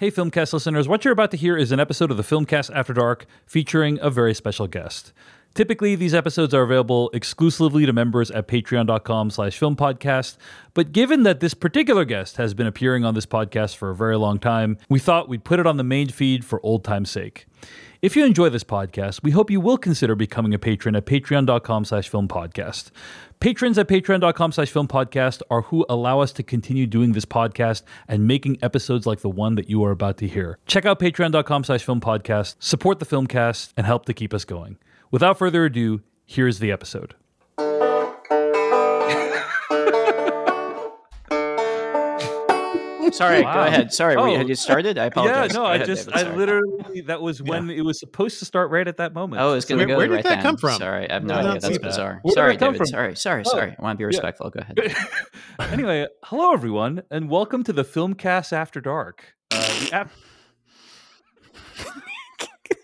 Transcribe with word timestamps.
Hey, 0.00 0.12
Filmcast 0.12 0.52
listeners, 0.52 0.86
what 0.86 1.04
you're 1.04 1.10
about 1.10 1.32
to 1.32 1.36
hear 1.36 1.56
is 1.56 1.72
an 1.72 1.80
episode 1.80 2.12
of 2.12 2.16
the 2.16 2.22
Filmcast 2.22 2.70
After 2.72 2.92
Dark 2.92 3.26
featuring 3.46 3.98
a 4.00 4.10
very 4.10 4.32
special 4.32 4.68
guest. 4.68 5.12
Typically, 5.54 5.96
these 5.96 6.14
episodes 6.14 6.54
are 6.54 6.62
available 6.62 7.10
exclusively 7.12 7.84
to 7.84 7.92
members 7.92 8.30
at 8.30 8.46
patreon.com 8.46 9.28
slash 9.28 9.58
filmpodcast, 9.58 10.36
but 10.72 10.92
given 10.92 11.24
that 11.24 11.40
this 11.40 11.52
particular 11.52 12.04
guest 12.04 12.36
has 12.36 12.54
been 12.54 12.68
appearing 12.68 13.04
on 13.04 13.14
this 13.14 13.26
podcast 13.26 13.74
for 13.74 13.90
a 13.90 13.96
very 13.96 14.16
long 14.16 14.38
time, 14.38 14.78
we 14.88 15.00
thought 15.00 15.28
we'd 15.28 15.42
put 15.42 15.58
it 15.58 15.66
on 15.66 15.78
the 15.78 15.82
main 15.82 16.08
feed 16.08 16.44
for 16.44 16.64
old 16.64 16.84
time's 16.84 17.10
sake. 17.10 17.46
If 18.00 18.14
you 18.14 18.24
enjoy 18.24 18.50
this 18.50 18.62
podcast, 18.62 19.24
we 19.24 19.32
hope 19.32 19.50
you 19.50 19.60
will 19.60 19.78
consider 19.78 20.14
becoming 20.14 20.54
a 20.54 20.60
patron 20.60 20.94
at 20.94 21.06
patreon.com 21.06 21.84
slash 21.84 22.08
filmpodcast. 22.08 22.92
Patrons 23.40 23.78
at 23.78 23.86
patreon.com 23.86 24.50
slash 24.52 24.72
filmpodcast 24.72 25.42
are 25.48 25.62
who 25.62 25.86
allow 25.88 26.20
us 26.20 26.32
to 26.32 26.42
continue 26.42 26.86
doing 26.86 27.12
this 27.12 27.24
podcast 27.24 27.82
and 28.08 28.26
making 28.26 28.58
episodes 28.62 29.06
like 29.06 29.20
the 29.20 29.28
one 29.30 29.54
that 29.54 29.70
you 29.70 29.84
are 29.84 29.92
about 29.92 30.16
to 30.18 30.26
hear. 30.26 30.58
Check 30.66 30.84
out 30.84 30.98
patreon.com 30.98 31.62
slash 31.64 31.86
filmpodcast, 31.86 32.56
support 32.58 32.98
the 32.98 33.06
filmcast, 33.06 33.72
and 33.76 33.86
help 33.86 34.06
to 34.06 34.12
keep 34.12 34.34
us 34.34 34.44
going. 34.44 34.76
Without 35.12 35.38
further 35.38 35.64
ado, 35.64 36.02
here's 36.26 36.58
the 36.58 36.72
episode. 36.72 37.14
Sorry, 43.14 43.42
Wow. 43.42 43.54
go 43.54 43.60
ahead. 43.62 43.92
Sorry, 43.92 44.16
we, 44.16 44.22
Oh. 44.22 44.36
had 44.36 44.48
you 44.48 44.54
started? 44.54 44.98
I 44.98 45.06
apologize. 45.06 45.50
Yeah, 45.52 45.56
no, 45.58 45.60
Go 45.60 45.66
I 45.66 45.74
ahead, 45.76 45.86
just, 45.86 46.08
David, 46.08 46.26
I 46.32 46.34
literally, 46.36 47.00
that 47.02 47.20
was 47.22 47.42
when 47.42 47.70
it 47.70 47.82
was 47.84 47.98
supposed 47.98 48.38
to 48.40 48.44
start 48.44 48.70
right 48.70 48.86
at 48.86 48.96
that 48.98 49.14
moment. 49.14 49.42
Oh, 49.42 49.54
it's 49.54 49.64
going 49.66 49.78
to 49.78 49.84
Where- 49.86 49.94
go 49.94 49.98
where 49.98 50.06
did 50.08 50.14
right 50.16 50.24
that 50.24 50.34
then. 50.36 50.42
come 50.42 50.56
from? 50.56 50.78
Sorry, 50.78 51.08
I 51.10 51.14
have 51.14 51.24
no 51.24 51.34
I 51.34 51.38
idea. 51.38 51.52
not 51.52 51.60
That's 51.62 51.78
bizarre. 51.78 52.20
Where 52.22 52.30
did 52.30 52.34
sorry, 52.34 52.56
come 52.56 52.66
David. 52.74 52.76
from? 52.78 52.86
Sorry, 52.86 53.16
sorry, 53.16 53.42
Oh. 53.46 53.50
sorry. 53.50 53.76
I 53.78 53.82
want 53.82 53.96
to 53.96 53.98
be 53.98 54.04
respectful. 54.04 54.50
Go 54.50 54.60
ahead. 54.60 54.78
anyway, 55.72 56.06
hello 56.24 56.52
everyone, 56.52 57.02
and 57.10 57.28
welcome 57.30 57.64
to 57.64 57.72
the 57.72 57.84
Filmcast 57.84 58.52
After 58.52 58.80
Dark. 58.80 59.34
Uh, 59.52 59.56
the 59.84 59.90
ap- 59.92 60.10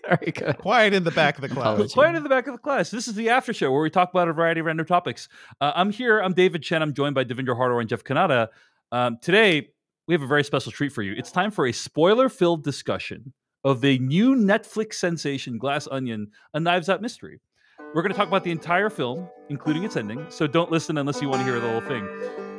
Sorry. 0.07 0.31
Quiet 0.59 0.93
in 0.93 1.03
the 1.03 1.11
back 1.11 1.35
of 1.35 1.41
the 1.41 1.47
class. 1.49 1.65
Apologies. 1.65 1.93
Quiet 1.93 2.15
in 2.15 2.21
the 2.23 2.29
back 2.29 2.45
of 2.47 2.53
the 2.53 2.59
class. 2.59 2.91
This 2.91 3.07
is 3.07 3.15
the 3.15 3.29
after 3.29 3.53
show 3.53 3.71
where 3.71 3.81
we 3.81 3.89
talk 3.89 4.11
about 4.11 4.27
a 4.27 4.33
variety 4.33 4.59
of 4.59 4.67
random 4.67 4.85
topics. 4.85 5.27
Uh, 5.59 5.71
I'm 5.75 5.89
here. 5.91 6.19
I'm 6.19 6.33
David 6.33 6.61
Chen. 6.61 6.81
I'm 6.83 6.93
joined 6.93 7.15
by 7.15 7.23
Devindra 7.23 7.57
Hardawar 7.57 7.79
and 7.81 7.89
Jeff 7.89 8.03
Cannata. 8.03 8.49
Um, 8.91 9.17
today, 9.21 9.69
we 10.07 10.13
have 10.13 10.21
a 10.21 10.27
very 10.27 10.43
special 10.43 10.71
treat 10.71 10.91
for 10.91 11.01
you. 11.01 11.13
It's 11.17 11.31
time 11.31 11.51
for 11.51 11.67
a 11.67 11.71
spoiler-filled 11.71 12.63
discussion 12.63 13.33
of 13.63 13.81
the 13.81 13.97
new 13.99 14.35
Netflix 14.35 14.95
sensation, 14.95 15.57
Glass 15.57 15.87
Onion, 15.89 16.27
a 16.53 16.59
Knives 16.59 16.89
Out 16.89 17.01
mystery. 17.01 17.41
We're 17.93 18.01
going 18.01 18.11
to 18.11 18.17
talk 18.17 18.27
about 18.27 18.43
the 18.43 18.51
entire 18.51 18.89
film, 18.89 19.27
including 19.49 19.83
its 19.83 19.97
ending. 19.97 20.25
So 20.29 20.45
don't 20.47 20.71
listen 20.71 20.97
unless 20.97 21.21
you 21.21 21.29
want 21.29 21.41
to 21.41 21.45
hear 21.45 21.59
the 21.59 21.69
whole 21.69 21.81
thing. 21.81 22.07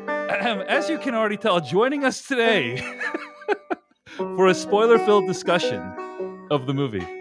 As 0.68 0.88
you 0.88 0.98
can 0.98 1.14
already 1.14 1.36
tell, 1.36 1.60
joining 1.60 2.04
us 2.04 2.26
today 2.26 2.82
for 4.16 4.48
a 4.48 4.54
spoiler-filled 4.54 5.26
discussion 5.26 5.80
of 6.50 6.66
the 6.66 6.74
movie. 6.74 7.15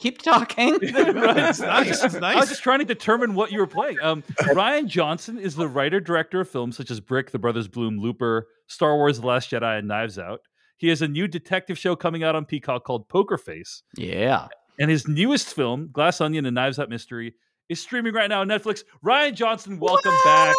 Keep 0.00 0.22
talking. 0.22 0.72
right? 0.72 0.80
It's 1.50 1.60
nice. 1.60 2.02
It's 2.04 2.14
I 2.16 2.36
was 2.36 2.48
just 2.48 2.62
trying 2.62 2.78
to 2.78 2.86
determine 2.86 3.34
what 3.34 3.52
you 3.52 3.58
were 3.58 3.66
playing. 3.66 3.98
Um, 4.00 4.22
Rian 4.40 4.86
Johnson 4.86 5.38
is 5.38 5.54
the 5.54 5.68
writer 5.68 6.00
director 6.00 6.40
of 6.40 6.48
films 6.48 6.76
such 6.78 6.90
as 6.90 7.00
Brick, 7.00 7.30
The 7.30 7.38
Brothers 7.38 7.68
Bloom, 7.68 7.98
Looper, 7.98 8.48
Star 8.66 8.96
Wars: 8.96 9.20
The 9.20 9.26
Last 9.26 9.50
Jedi, 9.50 9.78
and 9.78 9.86
Knives 9.86 10.18
Out. 10.18 10.40
He 10.78 10.88
has 10.88 11.02
a 11.02 11.08
new 11.08 11.28
detective 11.28 11.76
show 11.78 11.94
coming 11.94 12.24
out 12.24 12.34
on 12.34 12.46
Peacock 12.46 12.84
called 12.84 13.08
Poker 13.10 13.36
Face, 13.36 13.82
yeah. 13.96 14.48
and 14.78 14.90
his 14.90 15.06
newest 15.06 15.52
film, 15.52 15.90
Glass 15.92 16.22
Onion 16.22 16.46
and 16.46 16.54
Knives 16.54 16.78
Out 16.78 16.88
Mystery, 16.88 17.34
is 17.68 17.78
streaming 17.78 18.14
right 18.14 18.30
now 18.30 18.40
on 18.40 18.48
Netflix. 18.48 18.84
Rian 19.04 19.34
Johnson, 19.34 19.78
welcome 19.78 20.14
back 20.24 20.54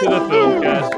to 0.00 0.06
the 0.08 0.20
filmcast. 0.20 0.94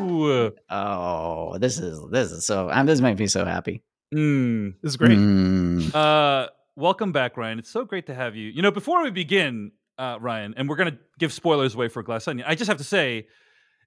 Ooh. 0.00 0.52
Oh, 0.68 1.58
this 1.58 1.78
is 1.78 2.00
this 2.10 2.32
is 2.32 2.44
so. 2.44 2.68
Um, 2.72 2.86
this 2.86 3.00
makes 3.00 3.20
me 3.20 3.28
so 3.28 3.44
happy. 3.44 3.84
Mm. 4.14 4.74
This 4.82 4.92
is 4.92 4.96
great. 4.96 5.18
Mm. 5.18 5.94
Uh, 5.94 6.48
welcome 6.76 7.12
back, 7.12 7.36
Rian. 7.36 7.58
It's 7.58 7.70
so 7.70 7.84
great 7.84 8.06
to 8.06 8.14
have 8.14 8.36
you. 8.36 8.48
You 8.50 8.62
know, 8.62 8.70
before 8.70 9.02
we 9.02 9.10
begin, 9.10 9.72
uh, 9.98 10.18
Rian, 10.18 10.54
and 10.56 10.68
we're 10.68 10.76
gonna 10.76 10.98
give 11.18 11.32
spoilers 11.32 11.74
away 11.74 11.88
for 11.88 12.02
Glass 12.02 12.28
Onion. 12.28 12.46
I 12.48 12.54
just 12.54 12.68
have 12.68 12.78
to 12.78 12.84
say, 12.84 13.26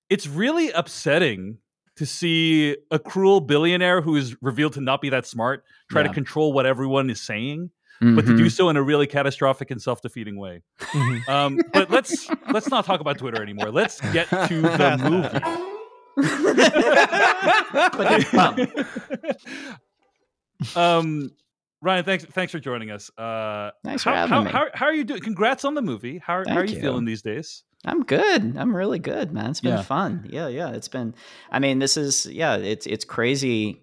it's 0.10 0.28
really 0.28 0.72
upsetting 0.72 1.58
to 1.96 2.06
see 2.06 2.76
a 2.92 3.00
cruel 3.00 3.42
billionaire 3.42 4.02
who 4.02 4.16
is 4.16 4.36
revealed 4.42 4.74
to 4.74 4.82
not 4.82 5.02
be 5.02 5.10
that 5.10 5.26
smart 5.28 5.64
try 5.92 6.02
to 6.04 6.10
control 6.10 6.54
what 6.54 6.66
everyone 6.66 7.10
is 7.10 7.20
saying, 7.22 7.70
but 8.00 8.26
to 8.26 8.38
do 8.38 8.46
Mhm. 8.46 8.52
so 8.52 8.70
in 8.70 8.78
a 8.78 8.84
really 8.84 9.06
catastrophic 9.08 9.70
and 9.72 9.82
self-defeating 9.82 10.38
way. 10.38 10.62
Mhm. 10.80 11.28
Um, 11.30 11.60
but 11.74 11.90
let's 11.92 12.30
let's 12.52 12.70
not 12.70 12.86
talk 12.86 13.02
about 13.02 13.18
Twitter 13.18 13.42
anymore. 13.42 13.72
Let's 13.72 14.00
get 14.12 14.30
to 14.48 14.62
the 14.62 14.98
movie. 15.10 15.40
um, 20.76 21.32
Rian, 21.84 22.04
thanks 22.04 22.26
thanks 22.26 22.52
for 22.52 22.60
joining 22.60 22.92
us. 22.92 23.10
Uh, 23.18 23.72
Thanks 23.86 24.04
for 24.04 24.10
how, 24.10 24.28
having 24.28 24.34
how, 24.34 24.44
me. 24.44 24.52
How, 24.52 24.68
how 24.74 24.86
are 24.88 24.94
you 24.94 25.06
doing? 25.06 25.22
Congrats 25.22 25.64
on 25.64 25.76
the 25.76 25.82
movie. 25.82 26.18
How, 26.18 26.44
how 26.48 26.58
are 26.58 26.66
you, 26.66 26.76
you. 26.76 26.82
feeling 26.82 27.06
these 27.06 27.22
days? 27.22 27.64
I'm 27.86 28.04
good. 28.04 28.58
I'm 28.58 28.76
really 28.76 29.00
good, 29.00 29.32
man. 29.32 29.52
It's 29.52 29.62
been 29.62 29.78
Yeah. 29.78 29.84
fun. 29.84 30.28
Yeah, 30.30 30.50
yeah. 30.50 30.72
It's 30.72 30.90
been. 30.90 31.16
I 31.50 31.60
mean, 31.60 31.80
this 31.80 31.96
is 31.96 32.26
yeah. 32.26 32.58
It's 32.58 32.86
it's 32.86 33.06
crazy. 33.06 33.82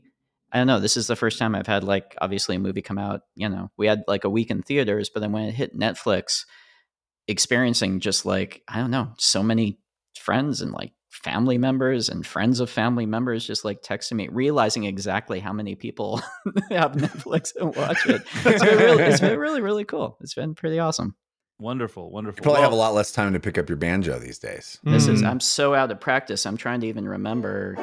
I 0.53 0.59
don't 0.59 0.67
know. 0.67 0.79
This 0.81 0.99
is 0.99 1.07
the 1.07 1.17
first 1.17 1.39
time 1.39 1.55
I've 1.55 1.67
had 1.67 1.85
like 1.85 2.15
obviously 2.21 2.57
a 2.57 2.59
movie 2.59 2.83
come 2.83 2.99
out. 2.99 3.23
You 3.35 3.49
know, 3.49 3.71
we 3.79 3.87
had 3.87 4.05
like 4.07 4.25
a 4.25 4.31
week 4.31 4.51
in 4.51 4.63
theaters, 4.63 5.09
but 5.09 5.21
then 5.21 5.33
when 5.33 5.45
it 5.45 5.55
hit 5.55 5.75
Netflix, 5.79 6.45
experiencing 7.29 8.01
just 8.01 8.27
like 8.27 8.63
I 8.69 8.79
don't 8.79 8.91
know, 8.91 9.13
so 9.17 9.43
many 9.43 9.79
friends 10.19 10.63
and 10.63 10.73
like 10.73 10.93
family 11.11 11.59
members 11.59 12.09
and 12.09 12.27
friends 12.27 12.61
of 12.61 12.69
family 12.69 13.07
members 13.07 13.47
just 13.47 13.65
like 13.65 13.83
texting 13.83 14.13
me, 14.13 14.29
realizing 14.31 14.85
exactly 14.85 15.41
how 15.41 15.53
many 15.53 15.75
people 15.75 16.19
have 16.71 16.93
Netflix 16.93 17.55
and 17.57 17.75
watch 17.75 18.07
it. 18.07 18.23
It's 18.45 18.63
been 18.63 18.79
really, 18.79 19.03
it's 19.03 19.21
been 19.21 19.39
really, 19.39 19.61
really 19.61 19.85
cool. 19.85 20.19
It's 20.21 20.35
been 20.35 20.55
pretty 20.55 20.79
awesome. 20.79 21.15
Wonderful, 21.59 22.11
wonderful. 22.11 22.39
You 22.39 22.43
probably 22.43 22.61
have 22.63 22.73
a 22.73 22.77
lot 22.77 22.93
less 22.93 23.13
time 23.13 23.33
to 23.33 23.41
pick 23.41 23.57
up 23.57 23.69
your 23.69 23.79
banjo 23.79 24.19
these 24.19 24.39
days. 24.39 24.79
This 24.85 25.09
is 25.09 25.23
Mm. 25.23 25.31
I'm 25.31 25.41
so 25.41 25.75
out 25.75 25.91
of 25.91 25.99
practice. 26.01 26.45
I'm 26.45 26.59
trying 26.59 26.81
to 26.83 26.87
even 26.87 27.09
remember. 27.09 27.77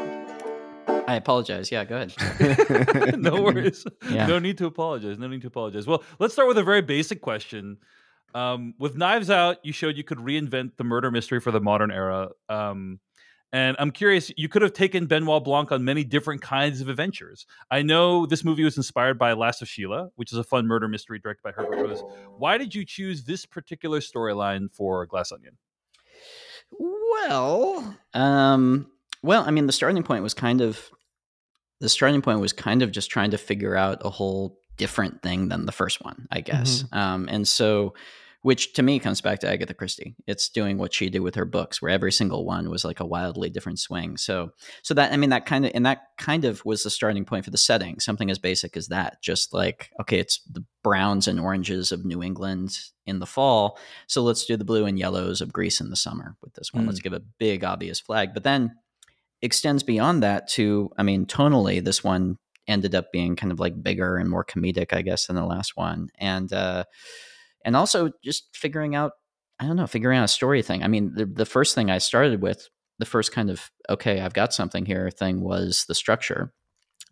I 1.08 1.16
apologize. 1.16 1.72
Yeah, 1.72 1.84
go 1.84 1.96
ahead. 1.98 3.18
no 3.20 3.42
worries. 3.42 3.84
Yeah. 4.10 4.28
No 4.28 4.38
need 4.40 4.58
to 4.60 4.68
apologize. 4.68 5.18
No 5.18 5.28
need 5.28 5.42
to 5.42 5.48
apologize. 5.48 5.88
Well, 5.88 6.04
let's 6.20 6.34
start 6.34 6.48
with 6.48 6.58
a 6.60 6.64
very 6.64 6.82
basic 6.82 7.22
question. 7.22 7.78
Um, 8.34 8.74
with 8.80 8.98
Knives 8.98 9.30
Out, 9.30 9.58
you 9.64 9.72
showed 9.74 9.98
you 9.98 10.04
could 10.04 10.18
reinvent 10.18 10.78
the 10.78 10.84
murder 10.84 11.12
mystery 11.12 11.40
for 11.40 11.52
the 11.52 11.62
modern 11.62 11.92
era. 11.92 12.30
Um, 12.50 13.00
and 13.52 13.78
I'm 13.80 13.92
curious, 13.92 14.32
you 14.36 14.50
could 14.50 14.64
have 14.64 14.74
taken 14.74 15.06
Benoit 15.06 15.44
Blanc 15.44 15.72
on 15.72 15.86
many 15.86 16.04
different 16.04 16.42
kinds 16.42 16.82
of 16.82 16.90
adventures. 16.90 17.46
I 17.70 17.84
know 17.84 18.26
this 18.26 18.44
movie 18.44 18.64
was 18.64 18.78
inspired 18.78 19.20
by 19.20 19.34
Last 19.34 19.62
of 19.62 19.70
Sheila, 19.70 20.10
which 20.16 20.32
is 20.32 20.40
a 20.40 20.44
fun 20.44 20.66
murder 20.66 20.88
mystery 20.88 21.20
directed 21.20 21.44
by 21.44 21.52
Herbert 21.52 21.88
Ross. 21.88 22.04
Why 22.38 22.58
did 22.58 22.74
you 22.74 22.84
choose 22.84 23.26
this 23.26 23.46
particular 23.46 24.00
storyline 24.00 24.74
for 24.74 25.06
Glass 25.06 25.32
Onion? 25.32 25.58
Well, 26.72 27.96
um, 28.16 28.88
well, 29.22 29.44
I 29.46 29.52
mean, 29.52 29.68
the 29.68 29.72
starting 29.72 30.02
point 30.02 30.24
was 30.24 30.34
kind 30.34 30.60
of 30.60 30.90
the 31.80 31.90
starting 31.90 32.22
point 32.24 32.40
was 32.40 32.54
kind 32.54 32.82
of 32.82 32.92
just 32.92 33.12
trying 33.12 33.32
to 33.32 33.38
figure 33.38 33.76
out 33.76 34.00
a 34.04 34.10
whole 34.10 34.58
different 34.78 35.22
thing 35.22 35.50
than 35.50 35.66
the 35.68 35.72
first 35.72 36.04
one, 36.04 36.28
I 36.32 36.42
guess. 36.42 36.86
Um, 36.92 37.28
and 37.30 37.48
so, 37.48 37.94
which 38.44 38.74
to 38.74 38.84
me 38.84 39.00
comes 39.00 39.22
back 39.22 39.40
to 39.40 39.50
Agatha 39.50 39.74
Christie. 39.74 40.16
It's 40.28 40.50
doing 40.50 40.78
what 40.78 40.94
she 40.94 41.10
did 41.10 41.22
with 41.22 41.36
her 41.36 41.46
books, 41.46 41.82
where 41.82 41.92
every 41.92 42.12
single 42.12 42.46
one 42.46 42.70
was 42.70 42.86
like 42.86 43.00
a 43.00 43.06
wildly 43.06 43.50
different 43.50 43.80
swing. 43.80 44.18
So, 44.18 44.52
so 44.84 44.94
that 44.94 45.12
I 45.12 45.18
mean, 45.18 45.32
that 45.32 45.46
kind 45.46 45.66
of 45.66 45.72
and 45.74 45.86
that 45.86 46.04
kind 46.18 46.46
of 46.46 46.64
was 46.66 46.84
the 46.84 46.90
starting 46.90 47.26
point 47.26 47.46
for 47.46 47.52
the 47.52 47.58
setting. 47.58 48.00
Something 48.00 48.30
as 48.30 48.38
basic 48.38 48.78
as 48.78 48.90
that, 48.90 49.22
just 49.22 49.54
like 49.54 49.92
okay, 50.02 50.20
it's 50.20 50.42
the 50.42 50.64
browns 50.84 51.28
and 51.28 51.40
oranges 51.40 51.92
of 51.92 52.06
New 52.06 52.22
England 52.22 52.78
in 53.06 53.20
the 53.20 53.26
fall. 53.26 53.80
So 54.08 54.22
let's 54.22 54.46
do 54.46 54.58
the 54.58 54.66
blue 54.66 54.86
and 54.86 55.00
yellows 55.00 55.42
of 55.42 55.54
Greece 55.54 55.80
in 55.80 55.90
the 55.90 55.96
summer 55.96 56.36
with 56.42 56.54
this 56.54 56.74
one. 56.74 56.86
Let's 56.86 57.00
give 57.00 57.14
a 57.14 57.22
big 57.40 57.64
obvious 57.64 58.00
flag, 58.00 58.34
but 58.34 58.44
then 58.44 58.76
extends 59.42 59.84
beyond 59.84 60.24
that 60.24 60.48
to, 60.48 60.90
I 60.98 61.04
mean, 61.04 61.26
tonally, 61.26 61.84
this 61.84 62.04
one 62.04 62.38
ended 62.68 62.96
up 62.96 63.12
being 63.12 63.36
kind 63.36 63.52
of 63.52 63.60
like 63.60 63.84
bigger 63.84 64.18
and 64.18 64.30
more 64.30 64.46
comedic, 64.46 64.94
I 64.94 65.02
guess, 65.02 65.28
than 65.28 65.36
the 65.36 65.46
last 65.46 65.76
one, 65.76 66.10
and 66.18 66.52
uh, 66.52 66.86
and 67.64 67.76
also 67.76 68.12
just 68.24 68.50
figuring 68.54 68.96
out, 68.96 69.14
I 69.60 69.66
don't 69.66 69.76
know, 69.76 69.88
figuring 69.88 70.18
out 70.18 70.26
a 70.26 70.30
story 70.30 70.62
thing. 70.62 70.84
I 70.84 70.88
mean, 70.88 71.14
the 71.16 71.26
the 71.26 71.46
first 71.46 71.76
thing 71.76 71.90
I 71.90 71.98
started 71.98 72.42
with, 72.42 72.68
the 73.00 73.06
first 73.06 73.32
kind 73.32 73.50
of 73.50 73.70
okay, 73.90 74.22
I've 74.22 74.34
got 74.34 74.54
something 74.54 74.86
here 74.86 75.10
thing 75.10 75.42
was 75.42 75.86
the 75.88 75.96
structure, 75.96 76.54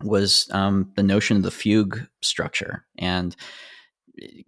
was 0.03 0.50
um, 0.51 0.92
the 0.95 1.03
notion 1.03 1.38
of 1.38 1.44
the 1.44 1.51
fugue 1.51 2.07
structure 2.21 2.86
and 2.98 3.36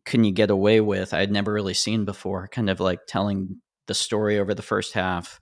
can 0.06 0.24
you 0.24 0.32
get 0.32 0.50
away 0.50 0.82
with 0.82 1.14
i 1.14 1.20
had 1.20 1.32
never 1.32 1.54
really 1.54 1.74
seen 1.74 2.06
before 2.06 2.48
kind 2.50 2.70
of 2.70 2.80
like 2.80 3.00
telling 3.08 3.62
the 3.88 3.94
story 3.94 4.40
over 4.40 4.54
the 4.54 4.62
first 4.62 4.94
half 4.94 5.40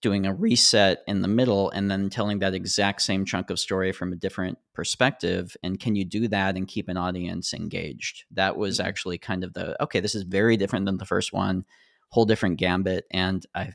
doing 0.00 0.26
a 0.26 0.34
reset 0.34 1.02
in 1.06 1.22
the 1.22 1.28
middle 1.28 1.70
and 1.70 1.90
then 1.90 2.08
telling 2.08 2.38
that 2.38 2.54
exact 2.54 3.02
same 3.02 3.24
chunk 3.24 3.50
of 3.50 3.58
story 3.58 3.92
from 3.92 4.12
a 4.12 4.16
different 4.16 4.58
perspective 4.74 5.56
and 5.62 5.80
can 5.80 5.96
you 5.96 6.04
do 6.04 6.28
that 6.28 6.56
and 6.56 6.68
keep 6.68 6.88
an 6.88 6.96
audience 6.96 7.52
engaged 7.52 8.24
that 8.30 8.56
was 8.56 8.78
actually 8.78 9.18
kind 9.18 9.42
of 9.42 9.52
the 9.54 9.80
okay 9.82 10.00
this 10.00 10.14
is 10.14 10.22
very 10.22 10.56
different 10.56 10.86
than 10.86 10.98
the 10.98 11.04
first 11.04 11.32
one 11.32 11.64
whole 12.10 12.24
different 12.24 12.58
gambit 12.58 13.04
and 13.10 13.46
i 13.54 13.72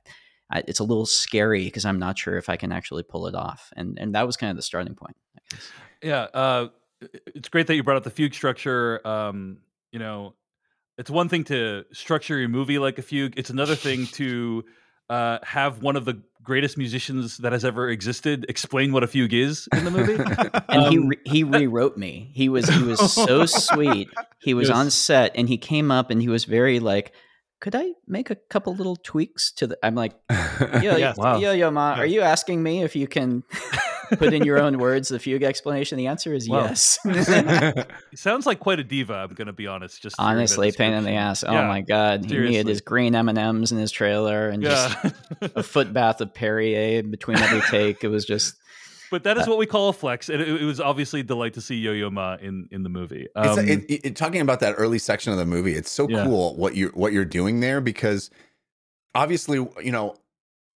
I, 0.51 0.63
it's 0.67 0.79
a 0.79 0.83
little 0.83 1.07
scary 1.07 1.65
because 1.65 1.83
I'm 1.83 1.97
not 1.97 2.17
sure 2.17 2.37
if 2.37 2.47
I 2.47 2.57
can 2.57 2.71
actually 2.71 3.01
pull 3.01 3.25
it 3.27 3.33
off. 3.33 3.71
And 3.75 3.97
and 3.99 4.13
that 4.13 4.27
was 4.27 4.37
kind 4.37 4.51
of 4.51 4.55
the 4.55 4.61
starting 4.61 4.93
point. 4.93 5.15
I 5.35 5.39
guess. 5.49 5.71
Yeah, 6.03 6.21
uh, 6.33 6.67
it's 7.33 7.49
great 7.49 7.67
that 7.67 7.75
you 7.75 7.83
brought 7.83 7.97
up 7.97 8.03
the 8.03 8.11
fugue 8.11 8.33
structure. 8.33 9.05
Um, 9.07 9.59
you 9.91 9.99
know, 9.99 10.35
it's 10.97 11.09
one 11.09 11.27
thing 11.27 11.43
to 11.45 11.85
structure 11.91 12.37
your 12.37 12.49
movie 12.49 12.77
like 12.77 12.99
a 12.99 13.01
fugue. 13.01 13.33
It's 13.35 13.49
another 13.49 13.75
thing 13.75 14.05
to 14.07 14.63
uh, 15.09 15.39
have 15.43 15.81
one 15.81 15.95
of 15.95 16.05
the 16.05 16.21
greatest 16.43 16.77
musicians 16.77 17.37
that 17.37 17.53
has 17.53 17.63
ever 17.63 17.89
existed 17.89 18.45
explain 18.49 18.91
what 18.91 19.01
a 19.03 19.07
fugue 19.07 19.33
is 19.33 19.67
in 19.73 19.85
the 19.85 19.91
movie. 19.91 20.15
and 20.69 20.87
he 20.91 20.97
Um, 20.97 21.07
re- 21.07 21.19
he 21.25 21.43
rewrote 21.57 21.95
me. 21.97 22.31
He 22.33 22.49
was 22.49 22.67
he 22.67 22.83
was 22.83 23.11
so 23.13 23.45
sweet. 23.45 24.09
He 24.41 24.53
was 24.53 24.67
Yes. 24.67 24.77
on 24.77 24.91
set 24.91 25.31
and 25.35 25.47
he 25.47 25.57
came 25.57 25.89
up 25.91 26.09
and 26.11 26.21
he 26.21 26.27
was 26.27 26.43
very 26.45 26.79
like, 26.81 27.13
"Could 27.61 27.75
I 27.75 27.91
make 28.07 28.29
a 28.29 28.35
couple 28.35 28.75
little 28.75 28.97
tweaks 28.97 29.51
to 29.53 29.67
the?" 29.67 29.77
I'm 29.83 29.95
like, 29.95 30.13
"Yo, 30.29 30.97
Yes. 30.97 31.15
Wow. 31.17 31.37
yo, 31.37 31.53
yo, 31.53 31.71
ma, 31.71 31.93
are 31.93 32.05
you 32.05 32.19
asking 32.21 32.61
me 32.61 32.83
if 32.83 32.93
you 32.95 33.07
can 33.07 33.43
put 34.17 34.33
in 34.33 34.43
your 34.43 34.59
own 34.59 34.77
words 34.79 35.09
the 35.09 35.19
fugue 35.19 35.43
explanation?" 35.43 35.97
The 35.97 36.07
answer 36.07 36.33
is 36.33 36.47
Wow. 36.49 36.65
yes. 36.65 36.99
He 38.11 38.17
sounds 38.17 38.45
like 38.45 38.59
quite 38.59 38.79
a 38.79 38.83
diva. 38.83 39.13
I'm 39.15 39.33
going 39.33 39.47
to 39.47 39.53
be 39.53 39.67
honest. 39.67 40.01
Just 40.01 40.15
Honestly, 40.19 40.71
pain 40.71 40.93
in 40.93 41.03
the 41.03 41.11
ass. 41.11 41.43
Oh 41.43 41.51
Yeah, 41.51 41.67
my 41.67 41.81
god, 41.81 42.23
he 42.23 42.29
seriously. 42.29 42.51
needed 42.57 42.67
his 42.67 42.81
green 42.81 43.15
M 43.15 43.29
and 43.29 43.37
M's 43.37 43.71
in 43.71 43.77
his 43.77 43.91
trailer 43.91 44.49
and 44.49 44.61
just 44.63 44.97
a 45.41 45.63
foot 45.63 45.91
bath 45.93 46.21
of 46.21 46.33
Perrier 46.33 47.03
between 47.03 47.37
every 47.37 47.61
take. 47.69 48.03
It 48.03 48.09
was 48.09 48.25
just 48.25 48.55
but 49.11 49.25
that 49.25 49.37
is 49.37 49.47
what 49.47 49.59
we 49.59 49.67
call 49.67 49.89
a 49.89 49.93
flex, 49.93 50.27
and 50.27 50.41
it, 50.41 50.47
it 50.49 50.65
was 50.65 50.79
obviously 50.79 51.19
a 51.19 51.23
delight 51.23 51.53
to 51.53 51.61
see 51.61 51.75
Yo 51.75 51.91
Yo 51.91 52.09
Ma 52.09 52.35
in 52.41 52.67
in 52.71 52.81
the 52.81 52.89
movie. 52.89 53.27
It's, 53.35 53.57
Um, 53.59 53.67
it, 53.67 53.85
it, 53.87 54.15
talking 54.15 54.41
about 54.41 54.59
that 54.61 54.73
early 54.75 54.97
section 54.97 55.31
of 55.31 55.37
the 55.37 55.45
movie, 55.45 55.73
it's 55.75 55.91
so 55.91 56.09
Yeah. 56.09 56.23
cool 56.23 56.55
what 56.55 56.75
you 56.75 56.89
what 56.95 57.13
you're 57.13 57.23
doing 57.23 57.59
there 57.59 57.79
because 57.79 58.31
obviously, 59.13 59.57
you 59.83 59.91
know, 59.91 60.15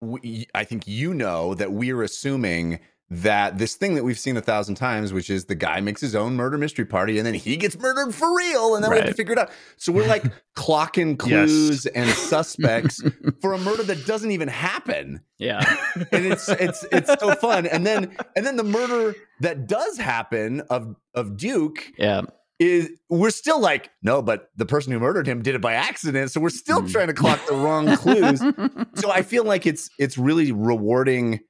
we, 0.02 0.46
I 0.54 0.64
think 0.64 0.86
you 0.86 1.14
know 1.14 1.54
that 1.54 1.72
we're 1.72 2.02
assuming 2.02 2.80
that 3.08 3.56
this 3.58 3.76
thing 3.76 3.94
that 3.94 4.02
we've 4.02 4.18
seen 4.18 4.36
a 4.36 4.40
thousand 4.40 4.74
times, 4.74 5.12
which 5.12 5.30
is 5.30 5.44
the 5.44 5.54
guy 5.54 5.80
makes 5.80 6.00
his 6.00 6.16
own 6.16 6.34
murder 6.34 6.58
mystery 6.58 6.84
party 6.84 7.18
and 7.18 7.26
then 7.26 7.34
he 7.34 7.56
gets 7.56 7.78
murdered 7.78 8.12
for 8.14 8.36
real, 8.36 8.74
and 8.74 8.82
then 8.82 8.90
we 8.90 8.96
have 8.96 9.06
to 9.06 9.14
figure 9.14 9.32
it 9.32 9.38
out. 9.38 9.50
So 9.76 9.92
we're 9.92 10.08
like 10.08 10.24
clocking 10.56 11.16
clues 11.18 11.86
and 11.86 12.10
suspects 12.10 13.00
for 13.40 13.52
a 13.52 13.58
murder 13.58 13.84
that 13.84 14.06
doesn't 14.06 14.32
even 14.32 14.48
happen 14.48 15.20
yeah. 15.38 15.76
and 16.10 16.26
it's 16.26 16.48
it's 16.48 16.84
it's 16.90 17.12
so 17.20 17.34
fun. 17.36 17.66
And 17.66 17.86
then 17.86 18.16
and 18.34 18.44
then 18.44 18.56
the 18.56 18.64
murder 18.64 19.14
that 19.40 19.66
does 19.68 19.98
happen 19.98 20.62
of 20.70 20.96
of 21.14 21.36
Duke 21.36 21.92
Yeah. 21.98 22.22
is 22.58 22.90
we're 23.08 23.30
still 23.30 23.60
like 23.60 23.90
no, 24.02 24.20
but 24.22 24.50
the 24.56 24.66
person 24.66 24.92
who 24.92 24.98
murdered 24.98 25.28
him 25.28 25.42
did 25.42 25.54
it 25.54 25.60
by 25.60 25.74
accident, 25.74 26.32
so 26.32 26.40
we're 26.40 26.48
still 26.50 26.80
Mm. 26.80 26.90
trying 26.90 27.06
to 27.06 27.14
clock 27.14 27.38
the 27.46 27.54
wrong 27.54 27.94
clues. 27.96 28.42
So 28.96 29.10
I 29.12 29.22
feel 29.22 29.44
like 29.44 29.64
it's 29.66 29.90
it's 29.98 30.16
really 30.18 30.50
rewarding 30.52 31.40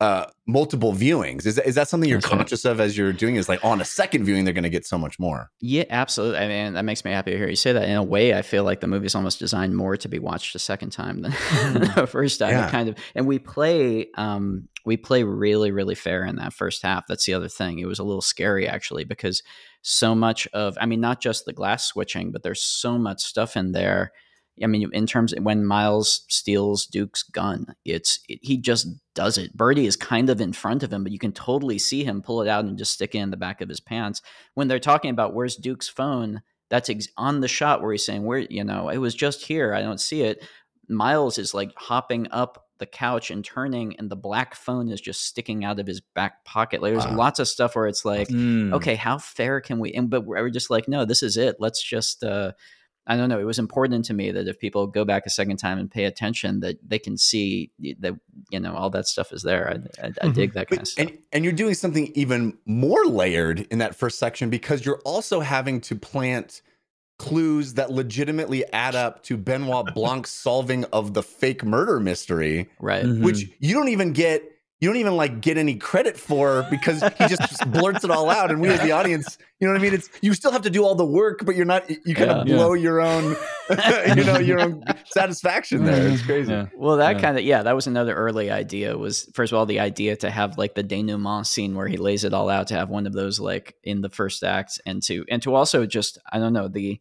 uh 0.00 0.26
multiple 0.46 0.92
viewings 0.92 1.46
is 1.46 1.54
that, 1.56 1.66
is 1.66 1.74
that 1.74 1.88
something 1.88 2.08
you're 2.08 2.20
That's 2.20 2.30
right. 2.30 2.38
conscious 2.38 2.64
of 2.66 2.80
as 2.80 2.98
you're 2.98 3.12
doing 3.14 3.36
is 3.36 3.48
like 3.48 3.64
on 3.64 3.80
a 3.80 3.84
second 3.84 4.24
viewing 4.24 4.44
they're 4.44 4.52
going 4.52 4.62
to 4.62 4.68
get 4.70 4.86
so 4.86 4.98
much 4.98 5.18
more 5.18 5.50
Yeah, 5.60 5.84
absolutely. 5.88 6.38
I 6.38 6.48
mean, 6.48 6.74
that 6.74 6.84
makes 6.84 7.04
me 7.04 7.10
happy 7.12 7.30
to 7.30 7.38
hear 7.38 7.48
you 7.48 7.56
say 7.56 7.72
that. 7.72 7.88
In 7.88 7.96
a 7.96 8.02
way, 8.02 8.34
I 8.34 8.42
feel 8.42 8.62
like 8.62 8.80
the 8.80 8.86
movie's 8.86 9.14
almost 9.14 9.38
designed 9.38 9.74
more 9.74 9.96
to 9.96 10.08
be 10.08 10.18
watched 10.18 10.54
a 10.54 10.58
second 10.58 10.90
time 10.90 11.22
than 11.22 11.32
the 11.96 12.06
first 12.06 12.38
time. 12.40 12.50
Yeah. 12.50 12.70
kind 12.70 12.88
of, 12.90 12.96
and 13.14 13.26
we 13.26 13.38
play, 13.38 14.08
um, 14.16 14.68
we 14.84 14.96
play 14.98 15.22
really, 15.24 15.70
really 15.70 15.94
fair 15.94 16.24
in 16.24 16.36
that 16.36 16.52
first 16.52 16.82
half. 16.82 17.06
That's 17.08 17.24
the 17.24 17.34
other 17.34 17.48
thing. 17.48 17.78
It 17.78 17.86
was 17.86 17.98
a 17.98 18.04
little 18.04 18.20
scary 18.22 18.68
actually 18.68 19.04
because 19.04 19.42
so 19.82 20.14
much 20.14 20.46
of, 20.52 20.76
I 20.80 20.86
mean, 20.86 21.00
not 21.00 21.20
just 21.22 21.46
the 21.46 21.52
glass 21.54 21.86
switching, 21.86 22.32
but 22.32 22.42
there's 22.42 22.62
so 22.62 22.98
much 22.98 23.22
stuff 23.22 23.56
in 23.56 23.72
there. 23.72 24.12
I 24.62 24.66
mean, 24.66 24.88
in 24.92 25.06
terms 25.06 25.32
of 25.32 25.42
when 25.42 25.66
Miles 25.66 26.24
steals 26.28 26.86
Duke's 26.86 27.22
gun, 27.22 27.74
it's 27.84 28.20
it, 28.28 28.38
he 28.42 28.56
just 28.56 28.88
does 29.14 29.36
it. 29.38 29.54
Birdie 29.56 29.86
is 29.86 29.96
kind 29.96 30.30
of 30.30 30.40
in 30.40 30.52
front 30.52 30.82
of 30.82 30.92
him, 30.92 31.02
but 31.02 31.12
you 31.12 31.18
can 31.18 31.32
totally 31.32 31.78
see 31.78 32.04
him 32.04 32.22
pull 32.22 32.40
it 32.42 32.48
out 32.48 32.64
and 32.64 32.78
just 32.78 32.92
stick 32.94 33.14
it 33.14 33.18
in 33.18 33.30
the 33.30 33.36
back 33.36 33.60
of 33.60 33.68
his 33.68 33.80
pants 33.80 34.22
when 34.54 34.68
they're 34.68 34.78
talking 34.78 35.10
about 35.10 35.34
where's 35.34 35.56
Duke's 35.56 35.88
phone, 35.88 36.42
that's 36.70 36.88
ex- 36.90 37.08
on 37.16 37.40
the 37.40 37.48
shot 37.48 37.82
where 37.82 37.92
he's 37.92 38.04
saying, 38.04 38.24
"Where 38.24 38.38
you 38.38 38.64
know 38.64 38.88
it 38.88 38.98
was 38.98 39.14
just 39.14 39.44
here, 39.44 39.74
I 39.74 39.82
don't 39.82 40.00
see 40.00 40.22
it." 40.22 40.42
Miles 40.88 41.38
is 41.38 41.52
like 41.52 41.72
hopping 41.76 42.28
up 42.30 42.62
the 42.78 42.86
couch 42.86 43.30
and 43.30 43.44
turning, 43.44 43.96
and 43.98 44.10
the 44.10 44.16
black 44.16 44.54
phone 44.54 44.88
is 44.90 45.00
just 45.00 45.24
sticking 45.24 45.64
out 45.64 45.78
of 45.80 45.86
his 45.86 46.00
back 46.00 46.44
pocket. 46.44 46.82
Like 46.82 46.92
there's 46.92 47.06
Wow. 47.06 47.16
lots 47.16 47.38
of 47.38 47.48
stuff 47.48 47.74
where 47.74 47.86
it's 47.86 48.04
like, 48.04 48.28
mm. 48.28 48.72
okay, 48.74 48.94
how 48.96 49.16
fair 49.18 49.60
can 49.60 49.78
we? 49.78 49.92
And 49.92 50.10
but 50.10 50.26
we're 50.26 50.50
just 50.50 50.68
like, 50.70 50.86
no, 50.86 51.04
this 51.04 51.22
is 51.22 51.36
it. 51.36 51.56
Let's 51.58 51.82
just. 51.82 52.22
uh 52.24 52.52
I 53.08 53.16
don't 53.16 53.28
know. 53.28 53.38
It 53.38 53.44
was 53.44 53.58
important 53.60 54.04
to 54.06 54.14
me 54.14 54.32
that 54.32 54.48
if 54.48 54.58
people 54.58 54.86
go 54.88 55.04
back 55.04 55.26
a 55.26 55.30
second 55.30 55.58
time 55.58 55.78
and 55.78 55.88
pay 55.90 56.04
attention, 56.06 56.60
that 56.60 56.76
they 56.86 56.98
can 56.98 57.16
see 57.16 57.70
that 58.00 58.14
you 58.50 58.58
know 58.60 58.74
all 58.74 58.90
that 58.90 59.06
stuff 59.06 59.32
is 59.32 59.42
there. 59.42 59.68
I, 60.02 60.06
I, 60.06 60.08
I 60.22 60.26
Mhm. 60.26 60.34
dig 60.34 60.52
that 60.54 60.68
kind 60.68 60.82
of 60.82 60.88
stuff. 60.88 61.06
and 61.08 61.18
and 61.32 61.44
you're 61.44 61.52
doing 61.52 61.74
something 61.74 62.10
even 62.14 62.58
more 62.66 63.04
layered 63.06 63.60
in 63.70 63.78
that 63.78 63.94
first 63.94 64.18
section 64.18 64.50
because 64.50 64.84
you're 64.84 65.00
also 65.04 65.40
having 65.40 65.80
to 65.82 65.94
plant 65.94 66.62
clues 67.18 67.74
that 67.74 67.90
legitimately 67.90 68.64
add 68.72 68.94
up 68.94 69.22
to 69.22 69.36
Benoit 69.36 69.94
Blanc's 69.94 70.30
solving 70.30 70.84
of 70.86 71.14
the 71.14 71.22
fake 71.22 71.64
murder 71.64 71.98
mystery, 71.98 72.68
right. 72.80 73.04
Mhm. 73.04 73.22
which 73.22 73.48
you 73.58 73.72
don't 73.72 73.88
even 73.88 74.12
get 74.12 74.42
you 74.80 74.88
don't 74.88 74.98
even 74.98 75.16
like 75.16 75.40
get 75.40 75.56
any 75.56 75.76
credit 75.76 76.18
for 76.18 76.66
because 76.70 77.02
he 77.02 77.28
just 77.28 77.70
blurts 77.72 78.04
it 78.04 78.10
all 78.10 78.28
out 78.28 78.50
and 78.50 78.60
we 78.60 78.68
as 78.68 78.80
the 78.80 78.92
audience 78.92 79.38
you 79.58 79.66
know 79.66 79.72
what 79.72 79.80
i 79.80 79.82
mean 79.82 79.94
it's 79.94 80.10
you 80.20 80.34
still 80.34 80.52
have 80.52 80.62
to 80.62 80.70
do 80.70 80.84
all 80.84 80.94
the 80.94 81.04
work 81.04 81.40
but 81.46 81.56
you're 81.56 81.64
not 81.64 81.88
you 82.04 82.14
kind 82.14 82.30
of 82.30 82.46
Yeah. 82.46 82.56
blow 82.56 82.74
your 82.74 83.00
own 83.00 83.36
you 84.16 84.24
know 84.24 84.38
your 84.38 84.60
own 84.60 84.84
satisfaction 85.06 85.84
there 85.84 86.06
it's 86.08 86.20
mm-hmm. 86.20 86.26
crazy 86.26 86.52
Yeah. 86.52 86.66
Well, 86.76 86.98
that 86.98 87.16
Yeah. 87.16 87.20
kind 87.22 87.38
of 87.38 87.44
yeah, 87.44 87.62
that 87.62 87.74
was 87.74 87.86
another 87.86 88.14
early 88.14 88.50
idea. 88.50 88.96
Was 88.96 89.28
first 89.34 89.52
of 89.52 89.58
all 89.58 89.66
the 89.66 89.80
idea 89.80 90.14
to 90.16 90.30
have 90.30 90.56
like 90.58 90.74
the 90.74 90.82
denouement 90.82 91.46
scene 91.46 91.74
where 91.74 91.88
he 91.88 91.96
lays 91.96 92.22
it 92.24 92.32
all 92.34 92.48
out 92.48 92.68
to 92.68 92.74
have 92.74 92.88
one 92.90 93.06
of 93.06 93.12
those 93.12 93.40
like 93.40 93.74
in 93.82 94.02
the 94.02 94.08
first 94.08 94.44
act, 94.44 94.80
and 94.86 95.02
to 95.04 95.24
and 95.28 95.42
to 95.42 95.54
also 95.54 95.86
just 95.86 96.18
I 96.30 96.38
don't 96.38 96.52
know 96.52 96.68
the 96.68 97.00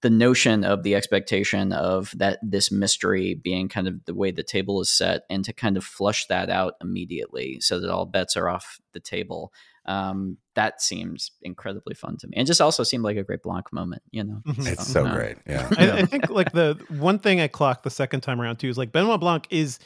the 0.00 0.10
notion 0.10 0.64
of 0.64 0.84
the 0.84 0.94
expectation 0.94 1.72
of 1.72 2.12
that 2.16 2.38
this 2.42 2.70
mystery 2.70 3.34
being 3.34 3.68
kind 3.68 3.88
of 3.88 4.04
the 4.04 4.14
way 4.14 4.30
the 4.30 4.42
table 4.44 4.80
is 4.80 4.90
set, 4.90 5.22
and 5.28 5.44
to 5.44 5.52
kind 5.52 5.76
of 5.76 5.84
flush 5.84 6.26
that 6.26 6.50
out 6.50 6.74
immediately 6.80 7.58
so 7.60 7.80
that 7.80 7.90
all 7.90 8.06
bets 8.06 8.36
are 8.36 8.48
off 8.48 8.78
the 8.92 9.00
table. 9.00 9.52
Um, 9.86 10.36
that 10.54 10.82
seems 10.82 11.30
incredibly 11.42 11.94
fun 11.94 12.16
to 12.18 12.26
me, 12.28 12.34
and 12.36 12.46
just 12.46 12.60
also 12.60 12.82
seemed 12.82 13.04
like 13.04 13.16
a 13.16 13.24
great 13.24 13.42
Blanc 13.42 13.72
moment. 13.72 14.02
You 14.10 14.24
know, 14.24 14.42
Mhm. 14.46 14.70
it's 14.72 14.86
so 14.86 15.06
uh, 15.06 15.14
great 15.14 15.38
yeah 15.46 15.66
I, 15.78 15.90
I 15.90 16.04
think 16.04 16.28
like 16.28 16.52
the 16.52 16.78
one 16.90 17.18
thing 17.18 17.40
I 17.40 17.48
clocked 17.48 17.84
the 17.84 17.90
second 17.90 18.20
time 18.20 18.40
around 18.40 18.56
too 18.58 18.68
is 18.68 18.76
like 18.78 18.92
Benoit 18.92 19.18
Blanc 19.18 19.46
is 19.50 19.78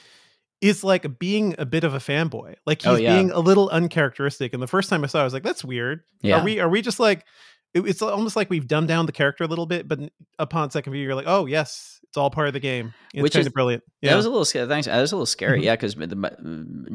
is 0.60 0.84
like 0.84 1.18
being 1.18 1.54
a 1.58 1.66
bit 1.66 1.82
of 1.84 1.92
a 1.94 1.98
fanboy. 1.98 2.54
Like 2.66 2.82
he's 2.82 2.92
Oh, 2.92 2.94
yeah. 2.96 3.14
being 3.16 3.30
a 3.32 3.40
little 3.40 3.68
uncharacteristic. 3.70 4.52
And 4.54 4.62
the 4.62 4.68
first 4.68 4.88
time 4.90 5.02
I 5.02 5.08
saw, 5.08 5.18
it, 5.18 5.22
I 5.22 5.24
was 5.24 5.32
like, 5.32 5.42
"That's 5.42 5.64
weird." 5.64 6.02
Yeah. 6.20 6.40
Are 6.40 6.44
we 6.44 6.60
are 6.60 6.68
we 6.68 6.82
just 6.82 7.00
like 7.00 7.24
it- 7.74 7.80
it's 7.86 8.02
almost 8.02 8.36
like 8.36 8.50
we've 8.50 8.66
dumbed 8.66 8.88
down 8.88 9.06
the 9.06 9.12
character 9.12 9.44
a 9.44 9.46
little 9.46 9.66
bit, 9.66 9.88
but 9.88 9.98
upon 10.38 10.70
second 10.70 10.92
view, 10.92 11.02
you're 11.02 11.14
like, 11.14 11.26
"Oh 11.28 11.46
yes, 11.46 12.00
it's 12.04 12.16
all 12.16 12.30
part 12.30 12.46
of 12.48 12.52
the 12.52 12.60
game." 12.60 12.92
It's 13.14 13.22
Which 13.22 13.32
kind 13.32 13.40
is- 13.42 13.46
of 13.46 13.52
brilliant. 13.52 13.82
That 14.02 14.08
Yeah, 14.10 14.16
was 14.16 14.26
a 14.26 14.30
little 14.30 14.44
scary. 14.44 14.68
Thanks. 14.68 14.86
That 14.86 15.00
was 15.00 15.12
a 15.12 15.16
little 15.16 15.26
scary. 15.26 15.60
Mhm. 15.60 15.64
Yeah, 15.64 15.76
because 15.76 15.94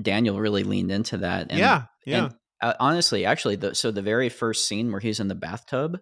Daniel 0.02 0.40
really 0.40 0.64
leaned 0.64 0.92
into 0.92 1.18
that. 1.18 1.48
And, 1.50 1.60
yeah, 1.60 1.84
yeah. 2.06 2.26
and, 2.26 2.36
uh, 2.62 2.74
honestly, 2.80 3.26
actually, 3.26 3.56
the, 3.56 3.76
so 3.76 3.92
the 3.92 4.02
very 4.02 4.30
first 4.30 4.68
scene 4.68 4.92
where 4.92 5.00
he's 5.02 5.20
in 5.20 5.28
the 5.28 5.36
bathtub, 5.36 6.00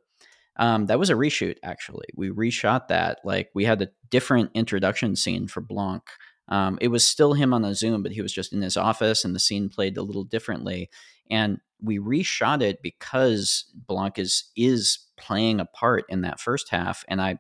um, 0.58 0.86
that 0.88 1.00
was 1.00 1.10
a 1.10 1.14
reshoot. 1.16 1.58
Actually, 1.64 2.08
we 2.16 2.30
reshot 2.30 2.88
that. 2.88 3.20
Like 3.24 3.50
we 3.54 3.66
had 3.66 3.82
a 3.82 3.90
different 4.10 4.52
introduction 4.54 5.16
scene 5.16 5.48
for 5.48 5.62
Blanc. 5.62 6.04
Um, 6.48 6.78
it 6.80 6.90
was 6.90 7.04
still 7.04 7.34
him 7.34 7.54
on 7.54 7.66
a 7.66 7.74
Zoom, 7.74 8.04
but 8.04 8.12
he 8.12 8.22
was 8.22 8.32
just 8.32 8.54
in 8.54 8.62
his 8.62 8.78
office, 8.78 9.26
and 9.26 9.34
the 9.34 9.40
scene 9.40 9.68
played 9.68 9.98
a 9.98 10.04
little 10.04 10.24
differently. 10.24 10.90
And 11.30 11.58
we 11.86 12.00
reshot 12.00 12.62
it 12.62 12.82
because 12.82 13.66
Blanc 13.74 14.18
is 14.20 14.46
is 14.56 15.00
playing 15.18 15.60
a 15.60 15.66
part 15.66 16.06
in 16.10 16.22
that 16.22 16.40
first 16.40 16.70
half, 16.70 17.04
and 17.08 17.22
I 17.22 17.38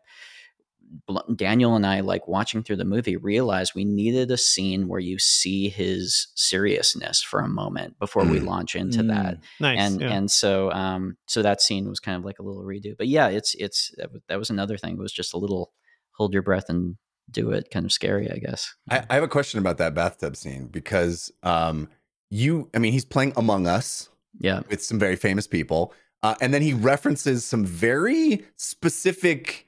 Daniel 1.35 1.75
and 1.75 1.85
I, 1.85 2.01
like 2.01 2.27
watching 2.27 2.63
through 2.63 2.75
the 2.77 2.85
movie, 2.85 3.17
realized 3.17 3.73
we 3.75 3.83
needed 3.85 4.31
a 4.31 4.37
scene 4.37 4.87
where 4.87 4.99
you 4.99 5.17
see 5.19 5.67
his 5.67 6.27
seriousness 6.35 7.21
for 7.21 7.39
a 7.39 7.47
moment 7.47 7.97
before 7.99 8.23
we 8.23 8.39
Mm. 8.39 8.45
launch 8.45 8.75
into 8.75 9.03
that. 9.03 9.39
nice. 9.59 9.79
And 9.79 10.01
yeah. 10.01 10.11
and 10.13 10.31
so 10.31 10.71
um 10.71 11.17
so 11.27 11.41
that 11.41 11.61
scene 11.61 11.89
was 11.89 11.99
kind 11.99 12.17
of 12.17 12.23
like 12.23 12.39
a 12.39 12.43
little 12.43 12.63
redo. 12.63 12.95
But 12.95 13.07
yeah, 13.07 13.27
it's 13.27 13.55
it's 13.55 13.93
that 13.97 14.11
was, 14.11 14.21
that 14.27 14.39
was 14.39 14.49
another 14.49 14.77
thing. 14.77 14.93
It 14.93 14.99
was 14.99 15.11
just 15.11 15.33
a 15.33 15.37
little 15.37 15.73
hold 16.11 16.33
your 16.33 16.43
breath 16.43 16.69
and 16.69 16.95
do 17.29 17.51
it, 17.51 17.71
kind 17.71 17.85
of 17.85 17.91
scary, 17.91 18.29
I 18.31 18.37
guess. 18.37 18.73
I, 18.89 19.03
I 19.09 19.15
have 19.15 19.23
a 19.23 19.27
question 19.27 19.59
about 19.59 19.79
that 19.79 19.95
bathtub 19.95 20.35
scene 20.37 20.67
because 20.67 21.31
um 21.43 21.89
you 22.29 22.69
i 22.73 22.79
mean 22.79 22.91
he's 22.93 23.05
playing 23.05 23.33
among 23.35 23.67
us 23.67 24.09
Yeah, 24.39 24.61
with 24.69 24.83
some 24.83 24.99
very 24.99 25.15
famous 25.15 25.47
people. 25.47 25.93
Uh, 26.23 26.35
and 26.41 26.53
then 26.53 26.61
he 26.61 26.73
references 26.73 27.45
some 27.45 27.65
very 27.65 28.45
specific 28.55 29.64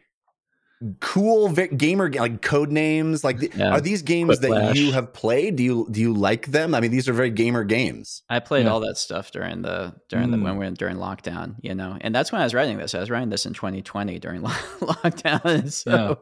cool 1.00 1.50
vi- 1.50 1.68
gamer 1.68 2.12
like 2.12 2.42
code 2.44 2.72
names 2.72 3.24
like 3.24 3.40
th- 3.40 3.56
Yeah. 3.56 3.72
are 3.72 3.82
these 3.82 4.04
games 4.04 4.40
that 4.42 4.52
Quiplash. 4.52 4.76
you 4.76 4.92
have 4.92 5.12
played 5.12 5.56
do 5.56 5.64
you 5.64 5.88
do 5.90 6.00
you 6.00 6.14
like 6.14 6.48
them 6.48 6.76
i 6.76 6.80
mean 6.80 6.92
these 6.92 7.10
are 7.10 7.14
very 7.14 7.32
gamer 7.32 7.64
games 7.64 8.22
I 8.30 8.40
played 8.40 8.66
Yeah. 8.66 8.74
all 8.74 8.82
that 8.82 8.98
stuff 8.98 9.32
during 9.32 9.64
the 9.64 9.96
during 10.08 10.30
the 10.30 10.38
Mm. 10.38 10.44
when 10.44 10.58
we 10.60 10.66
were 10.66 10.72
during 10.72 10.98
lockdown, 10.98 11.56
you 11.62 11.74
know, 11.74 11.98
and 12.02 12.14
that's 12.14 12.32
when 12.32 12.42
I 12.42 12.44
was 12.44 12.54
writing 12.54 12.78
this. 12.78 12.94
I 12.94 13.00
was 13.00 13.10
writing 13.10 13.30
this 13.30 13.46
in 13.46 13.54
2020 13.54 14.20
during 14.20 14.42
lo- 14.48 14.50
lockdown. 14.82 15.72
So 15.72 16.20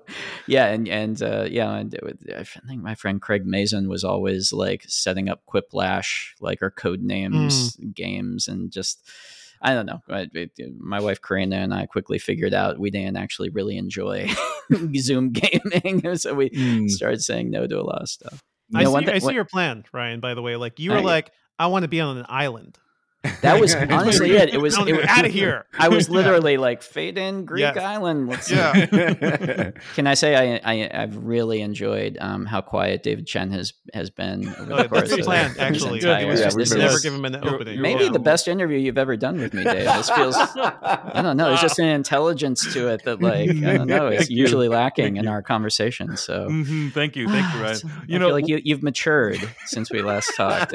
yeah, 0.48 0.68
and 0.68 0.88
and 0.88 1.22
uh, 1.22 1.48
yeah, 1.50 1.74
and 1.76 1.94
it 1.94 2.02
would- 2.04 2.20
I 2.34 2.44
think 2.44 2.82
my 2.82 2.96
friend 2.96 3.22
Craig 3.22 3.46
Mazin 3.46 3.90
was 3.90 4.04
always 4.04 4.54
like 4.54 4.86
setting 4.88 5.28
up 5.30 5.42
Quiplash, 5.52 6.34
like 6.40 6.62
our 6.62 6.72
code 6.72 7.02
names 7.02 7.76
games, 7.94 8.48
and 8.48 8.72
just 8.72 9.10
I 9.62 9.74
don't 9.74 9.86
know. 9.86 10.02
I- 10.10 10.28
it- 10.34 10.52
My 10.80 11.00
wife 11.00 11.22
Karina 11.22 11.58
and 11.58 11.74
I 11.74 11.86
quickly 11.86 12.20
figured 12.20 12.54
out 12.54 12.80
we 12.80 12.92
didn't 12.92 13.18
actually 13.18 13.50
really 13.50 13.78
enjoy 13.78 14.30
Zoom 14.98 15.32
gaming, 15.32 16.16
so 16.18 16.34
we 16.34 16.50
Mm. 16.50 16.90
started 16.90 17.22
saying 17.22 17.50
no 17.52 17.66
to 17.68 17.80
a 17.80 17.84
lot 17.84 18.02
of 18.02 18.10
stuff. 18.10 18.40
I 18.74 18.84
know, 18.84 18.90
see, 18.90 18.94
one 18.94 19.06
thi- 19.06 19.12
I 19.12 19.20
see 19.20 19.26
one- 19.26 19.36
your 19.36 19.46
plan, 19.46 19.84
Rian. 19.94 20.22
By 20.22 20.34
the 20.34 20.42
way, 20.42 20.56
like 20.56 20.80
you 20.80 20.92
were 20.92 20.98
I- 20.98 21.02
like, 21.02 21.32
I 21.60 21.68
want 21.68 21.84
to 21.84 21.88
be 21.90 22.02
on 22.02 22.18
an 22.18 22.26
island. 22.28 22.78
That 23.42 23.60
was 23.60 23.74
honestly 23.90 24.32
it. 24.32 24.54
It 24.54 24.58
was, 24.62 24.78
it 24.78 24.96
was 24.96 25.06
out 25.08 25.26
of 25.26 25.32
here. 25.32 25.66
I 25.78 25.90
was 25.90 26.10
literally 26.10 26.58
like 26.58 26.82
fade 26.82 27.18
in 27.18 27.46
Greek 27.46 27.62
Yes. 27.62 27.78
island. 27.78 28.28
Let's 28.28 28.50
Yeah. 28.52 29.72
Can 29.96 30.08
I 30.08 30.14
say 30.14 30.60
I, 30.60 30.62
I 30.64 30.90
I've 31.04 31.18
really 31.18 31.62
enjoyed 31.62 32.18
um, 32.22 32.46
how 32.46 32.62
quiet 32.62 33.04
David 33.04 33.28
Chen 33.28 33.52
has 33.52 33.74
has 33.94 34.10
been 34.10 34.48
over 34.60 34.74
Oh, 34.74 34.78
the 34.84 34.90
course 34.90 35.02
that's 35.02 35.12
the 35.16 35.20
of 35.20 35.26
plan, 35.26 35.56
actually. 35.60 36.00
entire- 36.00 36.26
Yeah, 36.28 36.36
just 36.36 36.58
we've 36.58 36.68
to 36.68 36.74
been- 36.76 36.84
never 36.86 37.00
give 37.00 37.14
him 37.14 37.26
an 37.26 37.36
opening. 37.48 37.82
maybe 37.82 38.06
Yeah. 38.06 38.10
the 38.12 38.20
best 38.20 38.48
interview 38.48 38.78
you've 38.78 38.98
ever 38.98 39.16
done 39.18 39.40
with 39.40 39.54
me, 39.54 39.64
Dave. 39.64 39.86
This 39.86 40.10
feels 40.10 40.36
I 40.38 41.22
don't 41.22 41.38
know. 41.38 41.48
There's 41.50 41.62
just 41.62 41.80
an 41.80 41.88
intelligence 41.90 42.74
to 42.74 42.90
it 42.90 43.04
that 43.06 43.22
like 43.22 43.50
I 43.50 43.78
don't 43.78 43.88
know. 43.88 44.08
It's 44.08 44.30
you. 44.30 44.38
usually 44.42 44.68
lacking 44.68 45.06
Thank 45.06 45.18
in 45.18 45.24
you. 45.26 45.30
our 45.30 45.42
conversation. 45.42 46.18
So. 46.18 46.48
Mhm. 46.50 46.92
Thank 46.94 47.16
you, 47.16 47.28
thank 47.28 47.54
you, 47.54 47.60
Rian. 47.62 47.82
So 47.82 47.88
You 48.08 48.16
I 48.16 48.20
know, 48.20 48.26
feel 48.28 48.36
like 48.36 48.48
you, 48.48 48.62
you've 48.64 48.84
matured 48.84 49.40
since 49.66 49.92
we 49.92 50.02
last 50.02 50.32
talked. 50.36 50.74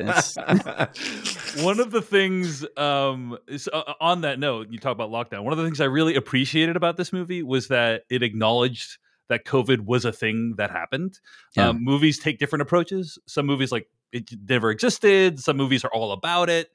One 1.63 1.81
of 1.81 1.91
the 1.91 2.01
things 2.03 2.40
um 2.77 3.37
is, 3.49 3.69
uh, 3.73 3.95
on 4.01 4.23
that 4.23 4.39
note 4.39 4.69
you 4.71 4.79
talk 4.79 4.93
about 4.93 5.11
lockdown 5.11 5.43
one 5.45 5.53
of 5.53 5.59
the 5.59 5.65
things 5.65 5.81
i 5.81 5.85
really 5.85 6.15
appreciated 6.15 6.77
about 6.77 6.97
this 6.97 7.13
movie 7.13 7.43
was 7.43 7.69
that 7.69 8.03
it 8.11 8.23
acknowledged 8.23 8.99
that 9.31 9.45
covid 9.45 9.81
was 9.81 10.05
a 10.05 10.13
thing 10.13 10.55
that 10.57 10.71
happened. 10.71 11.19
Yeah. 11.57 11.69
um, 11.69 11.83
movies 11.83 12.19
take 12.19 12.39
different 12.39 12.63
approaches. 12.63 13.19
Some 13.27 13.47
movies 13.47 13.73
like 13.73 13.89
it 14.13 14.29
never 14.47 14.71
existed. 14.71 15.41
Some 15.41 15.57
movies 15.57 15.85
are 15.85 15.91
all 15.95 16.13
about 16.13 16.51
it. 16.51 16.69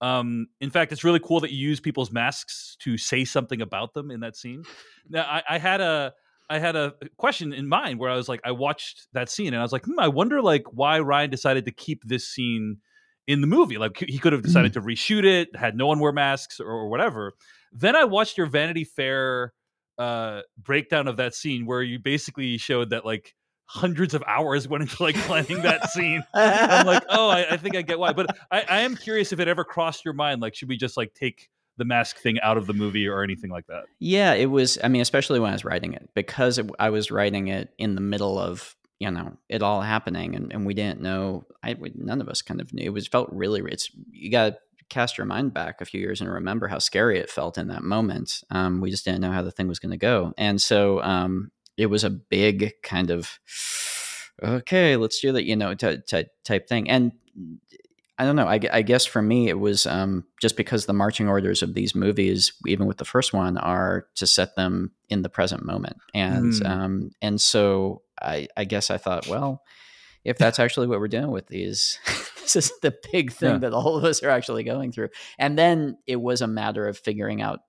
Um, 0.00 0.48
in 0.60 0.70
fact 0.70 0.90
it's 0.90 1.04
really 1.04 1.20
cool 1.20 1.40
that 1.40 1.52
you 1.52 1.58
use 1.58 1.80
people's 1.80 2.10
masks 2.10 2.76
to 2.80 2.96
say 2.96 3.24
something 3.24 3.60
about 3.60 3.94
them 3.94 4.10
in 4.10 4.20
that 4.20 4.36
scene. 4.36 4.64
Now 5.08 5.22
i, 5.22 5.42
I 5.48 5.58
had 5.58 5.80
a 5.80 6.14
I 6.50 6.58
had 6.58 6.76
a 6.76 6.94
question 7.18 7.52
in 7.52 7.68
mind 7.68 7.98
where 7.98 8.10
I 8.10 8.16
was 8.16 8.26
like, 8.26 8.40
I 8.42 8.52
watched 8.52 9.08
that 9.12 9.28
scene 9.28 9.48
and 9.48 9.56
I 9.56 9.62
was 9.62 9.72
like, 9.72 9.84
hmm, 9.84 10.00
I 10.00 10.08
wonder 10.08 10.40
like 10.40 10.64
why 10.72 10.98
Rian 10.98 11.30
decided 11.30 11.66
to 11.66 11.72
keep 11.72 12.02
this 12.04 12.26
scene 12.26 12.78
in 13.28 13.42
the 13.42 13.46
movie. 13.46 13.78
Like 13.78 13.98
he 13.98 14.18
could 14.18 14.32
have 14.32 14.42
decided 14.42 14.72
to 14.72 14.80
reshoot 14.80 15.24
it, 15.24 15.54
had 15.54 15.76
no 15.76 15.86
one 15.86 16.00
wear 16.00 16.10
masks 16.10 16.58
or, 16.58 16.66
or 16.66 16.88
whatever. 16.88 17.34
Then 17.70 17.94
I 17.94 18.04
watched 18.04 18.38
your 18.38 18.46
Vanity 18.46 18.84
Fair 18.84 19.52
uh, 19.98 20.40
breakdown 20.56 21.06
of 21.06 21.18
that 21.18 21.34
scene 21.34 21.66
where 21.66 21.82
you 21.82 21.98
basically 21.98 22.56
showed 22.56 22.90
that 22.90 23.04
like 23.04 23.34
hundreds 23.66 24.14
of 24.14 24.24
hours 24.26 24.66
went 24.66 24.82
into 24.82 25.02
like 25.02 25.14
planning 25.14 25.60
that 25.62 25.90
scene. 25.90 26.24
I'm 26.34 26.86
like, 26.86 27.04
oh, 27.10 27.28
I, 27.28 27.52
I 27.52 27.56
think 27.58 27.76
I 27.76 27.82
get 27.82 27.98
why. 27.98 28.14
But 28.14 28.34
I, 28.50 28.64
I 28.66 28.80
am 28.80 28.96
curious 28.96 29.30
if 29.32 29.40
it 29.40 29.46
ever 29.46 29.62
crossed 29.62 30.06
your 30.06 30.14
mind, 30.14 30.40
like, 30.40 30.54
should 30.54 30.70
we 30.70 30.78
just 30.78 30.96
like 30.96 31.12
take 31.12 31.50
the 31.76 31.84
mask 31.84 32.16
thing 32.16 32.40
out 32.40 32.56
of 32.56 32.66
the 32.66 32.72
movie 32.72 33.06
or 33.06 33.22
anything 33.22 33.50
like 33.50 33.66
that? 33.66 33.84
Yeah, 33.98 34.32
it 34.32 34.46
was. 34.46 34.78
I 34.82 34.88
mean, 34.88 35.02
especially 35.02 35.38
when 35.38 35.50
I 35.50 35.52
was 35.52 35.66
writing 35.66 35.92
it, 35.92 36.08
because 36.14 36.56
it, 36.56 36.70
I 36.78 36.88
was 36.88 37.10
writing 37.10 37.48
it 37.48 37.68
in 37.76 37.94
the 37.94 38.00
middle 38.00 38.38
of 38.38 38.74
you 39.00 39.10
know 39.10 39.36
it 39.48 39.62
all 39.62 39.80
happening, 39.80 40.34
and, 40.34 40.52
and 40.52 40.66
we 40.66 40.74
didn't 40.74 41.00
know. 41.00 41.44
I 41.62 41.74
we- 41.78 41.92
none 41.94 42.20
of 42.20 42.28
us 42.28 42.42
kind 42.42 42.60
of 42.60 42.72
knew. 42.74 42.84
It 42.86 42.92
was 42.92 43.06
felt 43.06 43.28
really. 43.32 43.62
It's 43.70 43.90
you 44.10 44.30
got 44.30 44.50
to 44.50 44.56
cast 44.88 45.18
your 45.18 45.26
mind 45.26 45.52
back 45.52 45.80
a 45.80 45.84
few 45.84 46.00
years 46.00 46.20
and 46.20 46.30
remember 46.32 46.66
how 46.68 46.78
scary 46.78 47.18
it 47.18 47.28
felt 47.30 47.58
in 47.58 47.68
that 47.68 47.82
moment. 47.82 48.42
Um, 48.50 48.80
we 48.80 48.90
just 48.90 49.04
didn't 49.04 49.20
know 49.20 49.32
how 49.32 49.42
the 49.42 49.50
thing 49.50 49.68
was 49.68 49.78
going 49.78 49.90
to 49.92 49.96
go, 49.98 50.32
and 50.38 50.60
so 50.60 51.02
um, 51.02 51.50
it 51.76 51.86
was 51.86 52.04
a 52.04 52.10
big 52.10 52.72
kind 52.82 53.10
of 53.10 53.38
okay, 54.42 54.96
let's 54.96 55.20
do 55.20 55.32
that. 55.32 55.44
You 55.44 55.56
know, 55.56 55.74
ty- 55.74 55.96
ty- 56.08 56.26
type 56.44 56.68
thing, 56.68 56.88
and 56.90 57.12
I 58.20 58.24
don't 58.24 58.36
know. 58.36 58.48
I, 58.48 58.58
I 58.72 58.82
guess 58.82 59.04
for 59.06 59.22
me, 59.22 59.48
it 59.48 59.60
was 59.60 59.86
um, 59.86 60.24
just 60.40 60.56
because 60.56 60.86
the 60.86 60.92
marching 60.92 61.28
orders 61.28 61.62
of 61.62 61.74
these 61.74 61.94
movies, 61.94 62.52
even 62.66 62.86
with 62.86 62.96
the 62.96 63.04
first 63.04 63.32
one, 63.32 63.56
are 63.58 64.06
to 64.16 64.26
set 64.26 64.56
them 64.56 64.90
in 65.08 65.22
the 65.22 65.28
present 65.28 65.64
moment, 65.64 65.98
and 66.14 66.52
Mm. 66.52 66.66
um, 66.68 67.10
and 67.22 67.40
so 67.40 68.02
I, 68.20 68.48
I 68.56 68.64
guess 68.64 68.90
I 68.90 68.98
thought, 68.98 69.26
well, 69.26 69.62
if 70.24 70.38
that's 70.38 70.58
actually 70.58 70.86
what 70.88 71.00
we're 71.00 71.08
doing 71.08 71.30
with 71.30 71.46
these, 71.46 71.98
this 72.40 72.56
is 72.56 72.72
the 72.82 72.94
big 73.12 73.32
thing 73.32 73.52
Yeah. 73.52 73.58
that 73.58 73.72
all 73.72 73.96
of 73.96 74.04
us 74.04 74.22
are 74.22 74.30
actually 74.30 74.64
going 74.64 74.92
through. 74.92 75.08
And 75.38 75.58
then 75.58 75.98
it 76.06 76.20
was 76.20 76.40
a 76.42 76.46
matter 76.46 76.86
of 76.86 76.98
figuring 76.98 77.40
out 77.40 77.60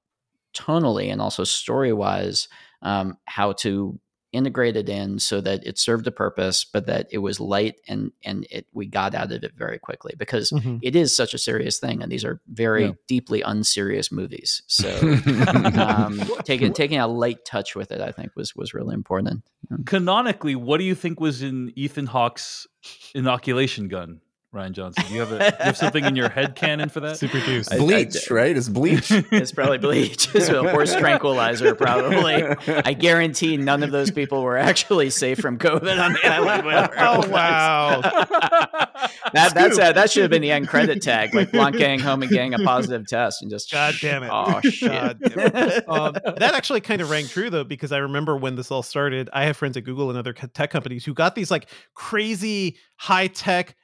tonally 0.56 1.12
and 1.12 1.22
also 1.22 1.44
story 1.44 1.94
wise 1.94 2.48
um, 2.82 3.18
how 3.25 3.53
to 3.53 4.00
integrate 4.31 4.75
it 4.77 4.88
in 4.89 5.17
so 5.19 5.41
that 5.41 5.65
it 5.65 5.77
served 5.79 6.05
a 6.07 6.12
purpose, 6.12 6.63
but 6.63 6.86
that 6.86 7.07
it 7.12 7.17
was 7.17 7.39
light 7.39 7.75
and 7.88 8.12
and 8.24 8.45
it 8.51 8.67
we 8.74 8.86
got 8.86 9.15
out 9.15 9.31
of 9.31 9.43
it 9.43 9.53
very 9.57 9.79
quickly 9.79 10.13
because 10.17 10.51
Mhm. 10.51 10.79
it 10.83 10.95
is 10.95 11.15
such 11.15 11.33
a 11.33 11.38
serious 11.38 11.79
thing, 11.79 12.01
and 12.03 12.12
these 12.12 12.24
are 12.25 12.39
very 12.48 12.86
Yeah. 12.86 12.91
deeply 13.07 13.41
unserious 13.41 14.12
movies. 14.12 14.62
So 14.67 14.88
um, 15.77 16.21
taking 16.43 16.74
taking 16.74 17.00
a 17.00 17.07
light 17.07 17.43
touch 17.45 17.75
with 17.75 17.91
it, 17.91 18.01
I 18.01 18.12
think, 18.12 18.31
was 18.36 18.55
was 18.55 18.74
really 18.74 18.93
important. 18.93 19.43
Canonically, 19.86 20.55
what 20.55 20.77
do 20.79 20.83
you 20.83 20.95
think 20.95 21.19
was 21.19 21.41
in 21.41 21.71
Ethan 21.75 22.07
Hawke's 22.07 22.65
inoculation 23.13 23.88
gun, 23.88 24.21
Rian 24.53 24.72
Johnson? 24.72 25.03
Do 25.08 25.13
you 25.13 25.20
have, 25.20 25.32
a, 25.32 25.46
you 25.46 25.63
have 25.63 25.77
something 25.77 26.03
in 26.06 26.15
your 26.15 26.29
head 26.29 26.56
canon 26.56 26.89
for 26.89 27.01
that? 27.01 27.18
Super 27.18 27.39
juice. 27.39 27.72
I- 27.72 27.77
bleach 27.77 28.32
right 28.32 28.56
it's 28.58 28.68
bleach 28.68 29.12
It's 29.32 29.51
probably 29.51 29.77
bleach. 29.77 30.34
It's 30.36 30.50
a 30.50 30.68
horse 30.70 30.96
tranquilizer, 30.96 31.75
probably. 31.75 32.44
I 32.68 32.94
guarantee 32.94 33.58
none 33.58 33.84
of 33.84 33.91
those 33.91 34.10
people 34.10 34.41
were 34.41 34.58
actually 34.58 35.12
safe 35.12 35.39
from 35.39 35.60
COVID 35.60 36.03
on 36.03 36.13
the 36.13 36.25
island. 36.25 36.89
Oh, 36.98 37.29
wow. 37.29 38.01
that 39.34 39.53
that's 39.53 39.77
a, 39.77 39.94
that 39.94 40.10
should 40.12 40.24
have 40.24 40.32
been 40.32 40.41
the 40.41 40.51
end 40.51 40.68
credit 40.68 41.01
tag, 41.01 41.36
like 41.36 41.51
Blanc 41.51 41.77
getting 41.77 42.00
home 42.00 42.22
and 42.22 42.32
getting 42.32 42.53
a 42.53 42.60
positive 42.60 43.08
test, 43.08 43.41
and 43.41 43.51
just 43.51 43.72
God 43.72 43.96
damn 44.01 44.24
it. 44.24 44.29
Oh 44.32 44.62
shit! 44.62 44.89
God 44.91 45.20
damn 45.20 45.39
it. 45.39 45.89
um, 45.89 46.13
that 46.13 46.53
actually 46.53 46.82
kind 46.82 47.01
of 47.01 47.10
rang 47.10 47.27
true 47.27 47.50
though, 47.50 47.63
because 47.63 47.91
I 47.91 48.00
remember 48.00 48.36
when 48.38 48.56
this 48.56 48.72
all 48.72 48.84
started. 48.84 49.29
I 49.34 49.46
have 49.46 49.58
friends 49.58 49.77
at 49.77 49.84
Google 49.84 50.10
and 50.10 50.18
other 50.18 50.34
tech 50.34 50.72
companies 50.72 51.06
who 51.06 51.13
got 51.13 51.36
these 51.36 51.51
like 51.51 51.70
crazy 51.94 52.77
high 52.98 53.27
tech 53.27 53.75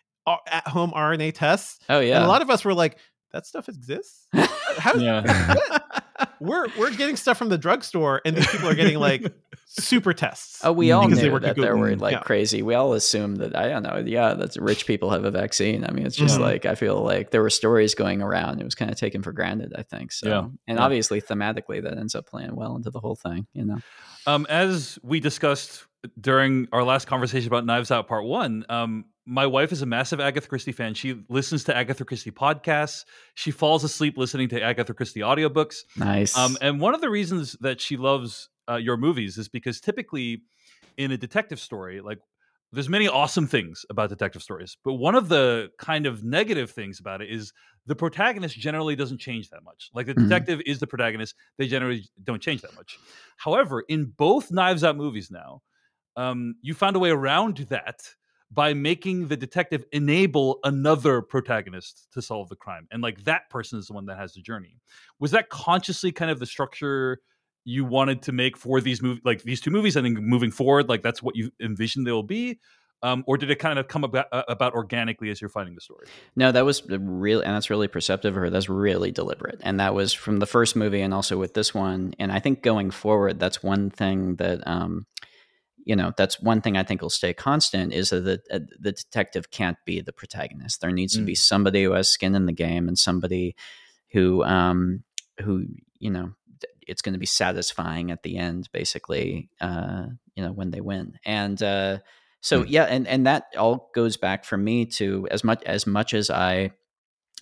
at 0.47 0.67
home 0.67 0.91
RNA 0.91 1.33
tests, 1.35 1.79
oh 1.89 1.99
yeah, 1.99 2.15
and 2.17 2.25
a 2.25 2.27
lot 2.27 2.41
of 2.41 2.49
us 2.49 2.63
were 2.65 2.73
like, 2.73 2.97
"That 3.33 3.45
stuff 3.45 3.69
exists." 3.69 4.27
How? 4.33 4.93
Yeah. 4.95 5.55
We're 6.39 6.67
we're 6.77 6.91
getting 6.91 7.15
stuff 7.17 7.37
from 7.37 7.49
the 7.49 7.57
drugstore, 7.57 8.21
and 8.25 8.35
these 8.37 8.47
people 8.47 8.69
are 8.69 8.75
getting 8.75 8.97
like 8.99 9.33
super 9.67 10.13
tests. 10.13 10.59
Oh, 10.63 10.71
we 10.71 10.91
all 10.91 11.05
because 11.05 11.19
they 11.21 11.29
knew 11.29 11.39
that 11.39 11.55
there 11.57 11.75
were 11.75 11.89
Google. 11.89 12.03
like 12.03 12.13
Yeah. 12.13 12.19
crazy. 12.21 12.61
We 12.61 12.73
all 12.73 12.93
assumed 12.93 13.37
that 13.37 13.55
I 13.55 13.67
don't 13.67 13.83
know. 13.83 13.97
Yeah, 14.05 14.33
that 14.33 14.55
rich 14.55 14.85
people 14.85 15.09
have 15.09 15.25
a 15.25 15.31
vaccine. 15.31 15.85
I 15.87 15.91
mean, 15.91 16.05
it's 16.05 16.15
just 16.15 16.37
Mhm. 16.37 16.41
like 16.41 16.65
I 16.65 16.75
feel 16.75 17.01
like 17.03 17.31
there 17.31 17.41
were 17.41 17.49
stories 17.49 17.95
going 17.95 18.21
around. 18.21 18.61
It 18.61 18.63
was 18.63 18.75
kind 18.75 18.91
of 18.91 18.97
taken 18.97 19.23
for 19.23 19.33
granted. 19.33 19.73
I 19.77 19.83
think 19.83 20.11
so. 20.13 20.27
Yeah. 20.29 20.39
And 20.67 20.77
Yeah. 20.77 20.83
obviously, 20.85 21.21
thematically, 21.21 21.83
that 21.83 21.97
ends 21.97 22.15
up 22.15 22.27
playing 22.27 22.55
well 22.55 22.75
into 22.77 22.91
the 22.91 22.99
whole 23.01 23.15
thing. 23.15 23.47
You 23.53 23.65
know. 23.65 23.77
Um, 24.25 24.45
as 24.49 24.97
we 25.03 25.19
discussed 25.19 25.85
during 26.19 26.67
our 26.71 26.83
last 26.83 27.07
conversation 27.07 27.47
about 27.47 27.65
Knives 27.65 27.91
Out 27.91 28.07
Part 28.07 28.23
One, 28.25 28.65
um, 28.69 29.05
my 29.25 29.45
wife 29.45 29.71
is 29.71 29.81
a 29.81 29.85
massive 29.85 30.19
Agatha 30.19 30.47
Christie 30.47 30.71
fan. 30.71 30.93
She 30.93 31.23
listens 31.29 31.63
to 31.65 31.75
Agatha 31.75 32.05
Christie 32.05 32.31
podcasts. 32.31 33.05
She 33.33 33.51
falls 33.51 33.83
asleep 33.83 34.17
listening 34.17 34.49
to 34.49 34.61
Agatha 34.61 34.93
Christie 34.93 35.21
audiobooks. 35.21 35.77
Nice. 35.95 36.37
Um, 36.37 36.57
and 36.61 36.79
one 36.79 36.93
of 36.93 37.01
the 37.01 37.09
reasons 37.09 37.53
that 37.61 37.81
she 37.81 37.97
loves 37.97 38.49
uh, 38.69 38.75
your 38.75 38.97
movies 38.97 39.37
is 39.37 39.47
because 39.49 39.81
typically 39.81 40.43
in 40.97 41.11
a 41.11 41.17
detective 41.17 41.59
story, 41.59 42.01
like 42.01 42.19
there's 42.71 42.89
many 42.89 43.07
awesome 43.07 43.47
things 43.47 43.85
about 43.89 44.09
detective 44.09 44.43
stories, 44.43 44.77
but 44.83 44.93
one 44.93 45.15
of 45.15 45.29
the 45.29 45.69
kind 45.79 46.05
of 46.05 46.23
negative 46.23 46.69
things 46.71 46.99
about 46.99 47.21
it 47.21 47.29
is 47.31 47.53
the 47.85 47.95
protagonist 47.95 48.57
generally 48.57 48.95
doesn't 48.95 49.19
change 49.19 49.49
that 49.49 49.63
much. 49.63 49.89
Like 49.93 50.07
the 50.07 50.13
Mhm. 50.13 50.23
detective 50.27 50.61
is 50.65 50.79
the 50.79 50.87
protagonist; 50.87 51.35
they 51.57 51.67
generally 51.67 52.05
don't 52.23 52.41
change 52.41 52.61
that 52.61 52.73
much. 52.75 52.99
However, 53.37 53.81
in 53.87 54.05
both 54.07 54.51
Knives 54.51 54.83
Out 54.83 54.97
movies 54.97 55.31
now, 55.31 55.61
um, 56.17 56.55
you 56.61 56.73
found 56.73 56.95
a 56.95 56.99
way 56.99 57.11
around 57.11 57.57
that 57.69 58.01
by 58.55 58.73
making 58.73 59.27
the 59.27 59.37
detective 59.37 59.85
enable 59.91 60.59
another 60.63 61.21
protagonist 61.21 62.07
to 62.13 62.21
solve 62.21 62.49
the 62.49 62.55
crime, 62.55 62.87
and 62.91 63.03
like 63.03 63.23
that 63.25 63.49
person 63.49 63.77
is 63.77 63.87
the 63.87 63.93
one 63.93 64.05
that 64.07 64.17
has 64.17 64.33
the 64.33 64.41
journey. 64.41 64.79
Was 65.19 65.31
that 65.31 65.49
consciously 65.49 66.11
kind 66.11 66.31
of 66.31 66.39
the 66.39 66.45
structure? 66.45 67.19
you 67.67 67.83
wanted 67.83 68.21
to 68.21 68.31
make 68.31 68.55
for 68.55 68.79
these 68.79 69.01
movies 69.01 69.21
like 69.25 69.41
these 69.41 69.59
two 69.59 69.71
movies 69.71 69.95
and 69.95 70.05
then 70.05 70.23
moving 70.23 70.51
forward 70.51 70.87
like 70.87 71.01
that's 71.01 71.23
what 71.23 71.35
you 71.35 71.49
envisioned 71.59 72.05
they 72.05 72.11
will 72.11 72.21
be 72.21 72.59
um, 73.03 73.23
or 73.27 73.37
did 73.37 73.51
it 73.51 73.59
kind 73.59 73.77
of 73.77 73.87
come 73.87 74.03
about, 74.03 74.27
uh, 74.31 74.43
about 74.47 74.73
organically 74.73 75.29
as 75.29 75.39
you're 75.39 75.49
finding 75.49 75.75
the 75.75 75.81
story? 75.81 76.07
No, 76.35 76.51
that 76.51 76.65
was 76.65 76.81
real, 76.89 77.41
and 77.41 77.53
that's 77.53 77.69
really 77.69 77.87
perceptive 77.87 78.35
of 78.35 78.41
her. 78.41 78.49
That's 78.49 78.67
really 78.67 79.11
deliberate, 79.11 79.59
and 79.61 79.79
that 79.79 79.93
was 79.93 80.11
from 80.11 80.37
the 80.37 80.47
first 80.47 80.75
movie, 80.75 81.01
and 81.01 81.13
also 81.13 81.37
with 81.37 81.53
this 81.53 81.71
one. 81.71 82.15
And 82.17 82.31
I 82.31 82.39
think 82.39 82.63
going 82.63 82.89
forward, 82.89 83.39
that's 83.39 83.61
one 83.61 83.91
thing 83.91 84.37
that. 84.37 84.65
Um, 84.67 85.05
you 85.85 85.95
know 85.95 86.11
that's 86.17 86.41
one 86.41 86.61
thing 86.61 86.75
I 86.75 86.83
think 86.83 87.01
will 87.01 87.09
stay 87.09 87.33
constant 87.33 87.93
is 87.93 88.09
that 88.09 88.21
the, 88.21 88.41
uh, 88.51 88.59
the 88.79 88.91
detective 88.91 89.51
can't 89.51 89.77
be 89.85 90.01
the 90.01 90.11
protagonist. 90.11 90.81
There 90.81 90.91
needs 90.91 91.15
mm. 91.15 91.19
to 91.19 91.25
be 91.25 91.33
mm. 91.33 91.37
somebody 91.37 91.83
who 91.83 91.91
has 91.91 92.09
skin 92.09 92.35
in 92.35 92.47
the 92.47 92.51
game 92.51 92.87
and 92.87 92.97
somebody 92.97 93.55
who 94.11 94.43
um, 94.43 95.03
who 95.41 95.65
you 95.99 96.09
know 96.09 96.33
it's 96.87 97.01
going 97.01 97.13
to 97.13 97.19
be 97.19 97.25
satisfying 97.25 98.11
at 98.11 98.23
the 98.23 98.37
end, 98.37 98.69
basically. 98.71 99.49
Uh, 99.61 100.07
you 100.35 100.43
know 100.43 100.51
when 100.51 100.71
they 100.71 100.81
win, 100.81 101.17
and 101.23 101.61
uh, 101.61 101.99
so 102.41 102.63
mm. 102.63 102.65
yeah, 102.67 102.83
and 102.83 103.07
and 103.07 103.27
that 103.27 103.45
all 103.57 103.91
goes 103.93 104.17
back 104.17 104.43
for 104.43 104.57
me 104.57 104.85
to 104.87 105.27
as 105.29 105.43
much 105.43 105.63
as 105.63 105.85
much 105.85 106.13
as 106.13 106.31
I 106.31 106.71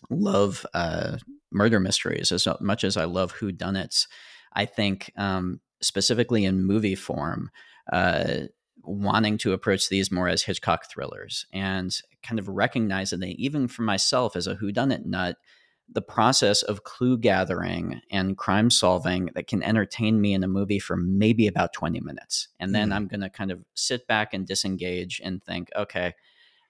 love 0.10 0.66
uh, 0.74 1.18
murder 1.50 1.80
mysteries, 1.80 2.32
as 2.34 2.46
much 2.60 2.84
as 2.84 2.98
I 2.98 3.06
love 3.06 3.32
who 3.32 3.54
whodunits. 3.54 4.08
I 4.56 4.66
think 4.66 5.12
um, 5.18 5.62
specifically 5.82 6.46
in 6.46 6.66
movie 6.66 6.96
form 6.96 7.50
uh, 7.92 8.42
wanting 8.84 9.38
to 9.40 9.54
approach 9.54 9.90
these 9.90 10.12
more 10.12 10.28
as 10.28 10.44
Hitchcock 10.44 10.90
thrillers 10.90 11.46
and 11.54 11.96
kind 12.22 12.40
of 12.40 12.48
recognizing 12.48 13.20
that 13.22 13.36
even 13.40 13.68
for 13.68 13.82
myself 13.82 14.36
as 14.36 14.48
a 14.48 14.56
whodunit 14.56 15.06
nut, 15.06 15.38
the 15.92 16.02
process 16.02 16.64
of 16.64 16.84
clue 16.84 17.18
gathering 17.18 18.02
and 18.10 18.38
crime 18.38 18.70
solving 18.70 19.30
that 19.36 19.48
can 19.48 19.62
entertain 19.62 20.20
me 20.20 20.34
in 20.34 20.44
a 20.44 20.48
movie 20.48 20.80
for 20.80 20.96
maybe 20.96 21.48
about 21.48 21.74
20 21.74 22.00
minutes. 22.00 22.48
And 22.60 22.74
then 22.74 22.90
mm. 22.90 22.96
I'm 22.96 23.08
going 23.08 23.22
to 23.22 23.30
kind 23.30 23.52
of 23.52 23.64
sit 23.74 24.08
back 24.08 24.34
and 24.34 24.48
disengage 24.48 25.22
and 25.24 25.44
think, 25.44 25.70
okay, 25.76 26.14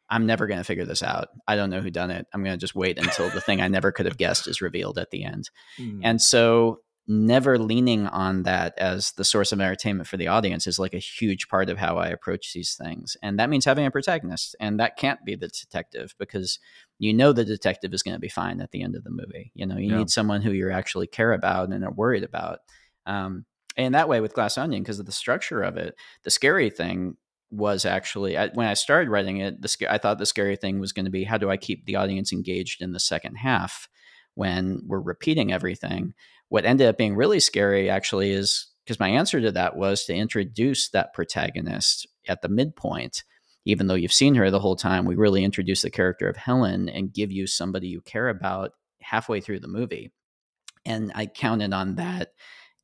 I'm 0.09 0.25
never 0.25 0.47
going 0.47 0.59
to 0.59 0.63
figure 0.63 0.85
this 0.85 1.03
out. 1.03 1.29
I 1.47 1.55
don't 1.55 1.69
know 1.69 1.79
who 1.79 1.89
done 1.89 2.11
it. 2.11 2.27
I'm 2.33 2.43
going 2.43 2.53
to 2.53 2.61
just 2.61 2.75
wait 2.75 2.97
until 2.97 3.29
the 3.29 3.41
thing 3.41 3.61
I 3.61 3.67
never 3.67 3.91
could 3.91 4.05
have 4.05 4.17
guessed 4.17 4.47
is 4.47 4.61
revealed 4.61 4.97
at 4.97 5.11
the 5.11 5.23
end. 5.23 5.49
Mm. 5.79 6.01
And 6.03 6.21
so 6.21 6.81
never 7.07 7.57
leaning 7.59 8.07
on 8.07 8.43
that 8.43 8.73
as 8.77 9.11
the 9.13 9.25
source 9.25 9.51
of 9.51 9.59
entertainment 9.59 10.07
for 10.07 10.15
the 10.15 10.27
audience 10.27 10.67
is 10.67 10.79
like 10.79 10.93
a 10.93 10.99
huge 10.99 11.49
part 11.49 11.69
of 11.69 11.77
how 11.77 11.97
I 11.97 12.07
approach 12.07 12.53
these 12.53 12.75
things. 12.75 13.17
And 13.21 13.37
that 13.39 13.49
means 13.49 13.65
having 13.65 13.85
a 13.85 13.91
protagonist. 13.91 14.55
And 14.59 14.79
that 14.79 14.95
can't 14.95 15.23
be 15.25 15.35
the 15.35 15.49
detective 15.49 16.15
because 16.17 16.59
you 16.99 17.13
know 17.13 17.33
the 17.33 17.43
detective 17.43 17.93
is 17.93 18.03
going 18.03 18.15
to 18.15 18.21
be 18.21 18.29
fine 18.29 18.61
at 18.61 18.71
the 18.71 18.81
end 18.81 18.95
of 18.95 19.03
the 19.03 19.09
movie. 19.09 19.51
You 19.53 19.65
know, 19.65 19.77
you 19.77 19.91
yeah. 19.91 19.97
need 19.97 20.09
someone 20.09 20.41
who 20.41 20.51
you 20.51 20.71
actually 20.71 21.07
care 21.07 21.33
about 21.33 21.69
and 21.69 21.83
are 21.83 21.91
worried 21.91 22.23
about. 22.23 22.59
Um, 23.05 23.45
and 23.75 23.95
that 23.95 24.07
way 24.07 24.21
with 24.21 24.33
Glass 24.33 24.57
Onion, 24.57 24.83
because 24.83 24.99
of 24.99 25.05
the 25.05 25.11
structure 25.11 25.61
of 25.61 25.77
it, 25.77 25.95
the 26.23 26.31
scary 26.31 26.69
thing 26.69 27.17
was 27.49 27.85
actually 27.85 28.37
I, 28.37 28.47
when 28.47 28.67
I 28.67 28.73
started 28.73 29.11
writing 29.11 29.37
it, 29.37 29.61
the 29.61 29.87
I 29.89 29.97
thought 29.97 30.19
the 30.19 30.25
scary 30.25 30.55
thing 30.55 30.79
was 30.79 30.93
going 30.93 31.05
to 31.05 31.11
be 31.11 31.23
how 31.23 31.37
do 31.37 31.49
I 31.49 31.57
keep 31.57 31.85
the 31.85 31.97
audience 31.97 32.31
engaged 32.31 32.81
in 32.81 32.93
the 32.93 32.99
second 32.99 33.35
half 33.35 33.89
when 34.35 34.81
we're 34.87 34.99
repeating 34.99 35.51
everything 35.51 36.13
what 36.53 36.65
ended 36.65 36.85
up 36.85 36.99
being 36.99 37.15
really 37.15 37.39
scary 37.39 37.89
actually 37.89 38.29
is 38.29 38.67
because 38.85 38.99
my 38.99 39.09
answer 39.09 39.41
to 39.41 39.51
that 39.51 39.75
was 39.75 40.03
to 40.03 40.13
introduce 40.13 40.87
that 40.89 41.11
protagonist 41.11 42.07
at 42.27 42.43
the 42.43 42.47
midpoint. 42.47 43.23
Even 43.65 43.87
though 43.87 43.95
you've 43.95 44.13
seen 44.13 44.35
her 44.35 44.51
the 44.51 44.59
whole 44.59 44.75
time 44.75 45.05
we 45.05 45.15
really 45.15 45.43
introduce 45.43 45.81
the 45.81 45.89
character 45.89 46.29
of 46.29 46.37
helen 46.37 46.89
and 46.89 47.11
give 47.11 47.31
you 47.31 47.47
somebody 47.47 47.87
you 47.87 48.01
care 48.01 48.29
about 48.29 48.73
halfway 49.01 49.41
through 49.41 49.61
the 49.61 49.67
movie. 49.67 50.11
And 50.85 51.11
i 51.15 51.25
counted 51.25 51.73
on 51.73 51.95
that 51.95 52.33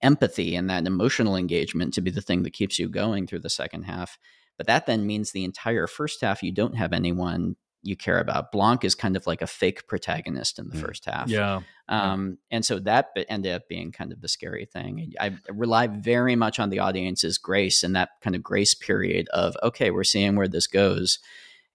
empathy 0.02 0.56
and 0.56 0.68
that 0.72 0.88
emotional 0.88 1.36
engagement 1.36 1.94
to 1.94 2.02
be 2.02 2.10
the 2.10 2.22
thing 2.22 2.42
that 2.42 2.54
keeps 2.54 2.80
you 2.80 2.90
going 2.90 3.28
through 3.28 3.42
the 3.42 3.52
second 3.52 3.84
half. 3.84 4.18
But 4.58 4.66
that 4.66 4.88
then 4.88 5.06
means 5.06 5.32
the 5.32 5.46
entire 5.46 5.86
first 5.86 6.22
half 6.22 6.42
you 6.42 6.52
don't 6.52 6.76
have 6.76 6.92
anyone 6.92 7.56
you 7.82 7.96
care 7.96 8.20
about. 8.20 8.52
Blanc 8.52 8.84
is 8.84 8.96
kind 8.96 9.16
of 9.16 9.26
like 9.26 9.42
a 9.42 9.48
fake 9.48 9.88
protagonist 9.88 10.60
in 10.60 10.70
the 10.70 10.76
mm. 10.76 10.82
first 10.82 11.06
half. 11.06 11.30
Yeah. 11.30 11.62
Um. 11.88 12.38
And 12.52 12.64
so 12.64 12.80
that 12.80 13.12
ended 13.30 13.54
up 13.54 13.68
being 13.68 13.92
kind 13.92 14.12
of 14.12 14.22
the 14.22 14.28
scary 14.28 14.66
thing. 14.66 15.14
I 15.20 15.38
rely 15.50 15.88
very 15.88 16.36
much 16.36 16.60
on 16.60 16.70
the 16.70 16.80
audience's 16.80 17.38
grace 17.38 17.82
and 17.84 17.96
that 17.96 18.10
kind 18.22 18.36
of 18.36 18.44
grace 18.44 18.76
period 18.76 19.28
of, 19.30 19.56
okay, 19.64 19.90
we're 19.90 20.04
seeing 20.04 20.36
where 20.36 20.48
this 20.48 20.68
goes 20.68 21.20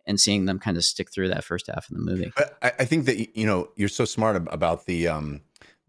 and 0.06 0.20
seeing 0.20 0.44
them 0.44 0.58
kind 0.58 0.76
of 0.76 0.84
stick 0.84 1.10
through 1.10 1.28
that 1.28 1.44
first 1.44 1.66
half 1.66 1.88
of 1.90 1.96
the 1.96 2.02
movie. 2.02 2.30
I, 2.62 2.72
I 2.80 2.84
think 2.84 3.06
that, 3.06 3.36
you 3.36 3.46
know, 3.46 3.70
you're 3.74 3.88
so 3.88 4.04
smart 4.04 4.36
about 4.50 4.84
the, 4.86 5.08
um, 5.08 5.40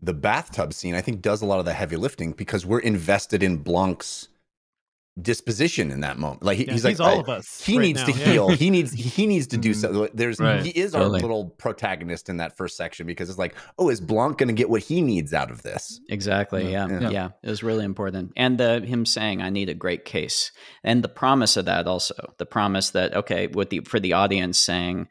the 0.02 0.14
bathtub 0.14 0.74
scene, 0.74 0.96
I 0.96 1.02
think 1.02 1.22
does 1.22 1.42
a 1.42 1.46
lot 1.46 1.60
of 1.60 1.66
the 1.66 1.74
heavy 1.74 1.98
lifting 1.98 2.32
because 2.32 2.66
we're 2.66 2.80
invested 2.80 3.44
in 3.44 3.58
Blanc's 3.58 4.30
disposition 5.22 5.92
in 5.92 6.02
that 6.02 6.18
moment. 6.18 6.44
Like 6.44 6.58
he, 6.58 6.66
yeah, 6.66 6.74
he's, 6.74 6.84
he's 6.84 7.00
like 7.00 7.10
all 7.10 7.22
of 7.22 7.30
us. 7.30 7.64
He 7.64 7.78
right 7.78 7.84
needs 7.84 8.02
now. 8.02 8.08
to 8.08 8.20
yeah. 8.20 8.26
heal. 8.26 8.50
He 8.50 8.70
needs 8.70 8.92
he 9.16 9.26
needs 9.26 9.48
to 9.48 9.58
do 9.58 9.72
mm-hmm. 9.72 9.80
something. 9.80 10.10
There's 10.14 10.40
right. 10.40 10.62
he 10.62 10.72
is 10.72 10.92
totally. 10.92 11.18
our 11.18 11.22
little 11.22 11.50
protagonist 11.52 12.30
in 12.30 12.38
that 12.38 12.58
first 12.58 12.76
section 12.76 13.08
because 13.08 13.30
it's 13.30 13.40
like, 13.40 13.56
oh, 13.78 13.90
is 13.90 14.02
Blanc 14.02 14.38
going 14.38 14.48
to 14.48 14.54
get 14.54 14.70
what 14.70 14.84
he 14.84 15.02
needs 15.02 15.34
out 15.34 15.52
of 15.52 15.62
this? 15.62 16.00
Exactly. 16.10 16.72
Yeah. 16.72 16.88
Yeah. 16.88 17.10
yeah. 17.10 17.30
It 17.42 17.50
was 17.50 17.64
really 17.64 17.86
important. 17.86 18.34
And 18.36 18.58
the 18.58 18.82
him 18.82 19.06
saying, 19.06 19.42
"I 19.42 19.50
need 19.50 19.70
a 19.70 19.74
great 19.74 20.06
case," 20.06 20.52
and 20.84 21.04
the 21.04 21.10
promise 21.10 21.56
of 21.58 21.66
that 21.66 21.88
also, 21.88 22.34
the 22.38 22.46
promise 22.46 22.90
that 22.92 23.16
okay, 23.16 23.48
with 23.48 23.70
the 23.70 23.82
for 23.82 24.00
the 24.00 24.14
audience 24.14 24.60
saying 24.60 25.08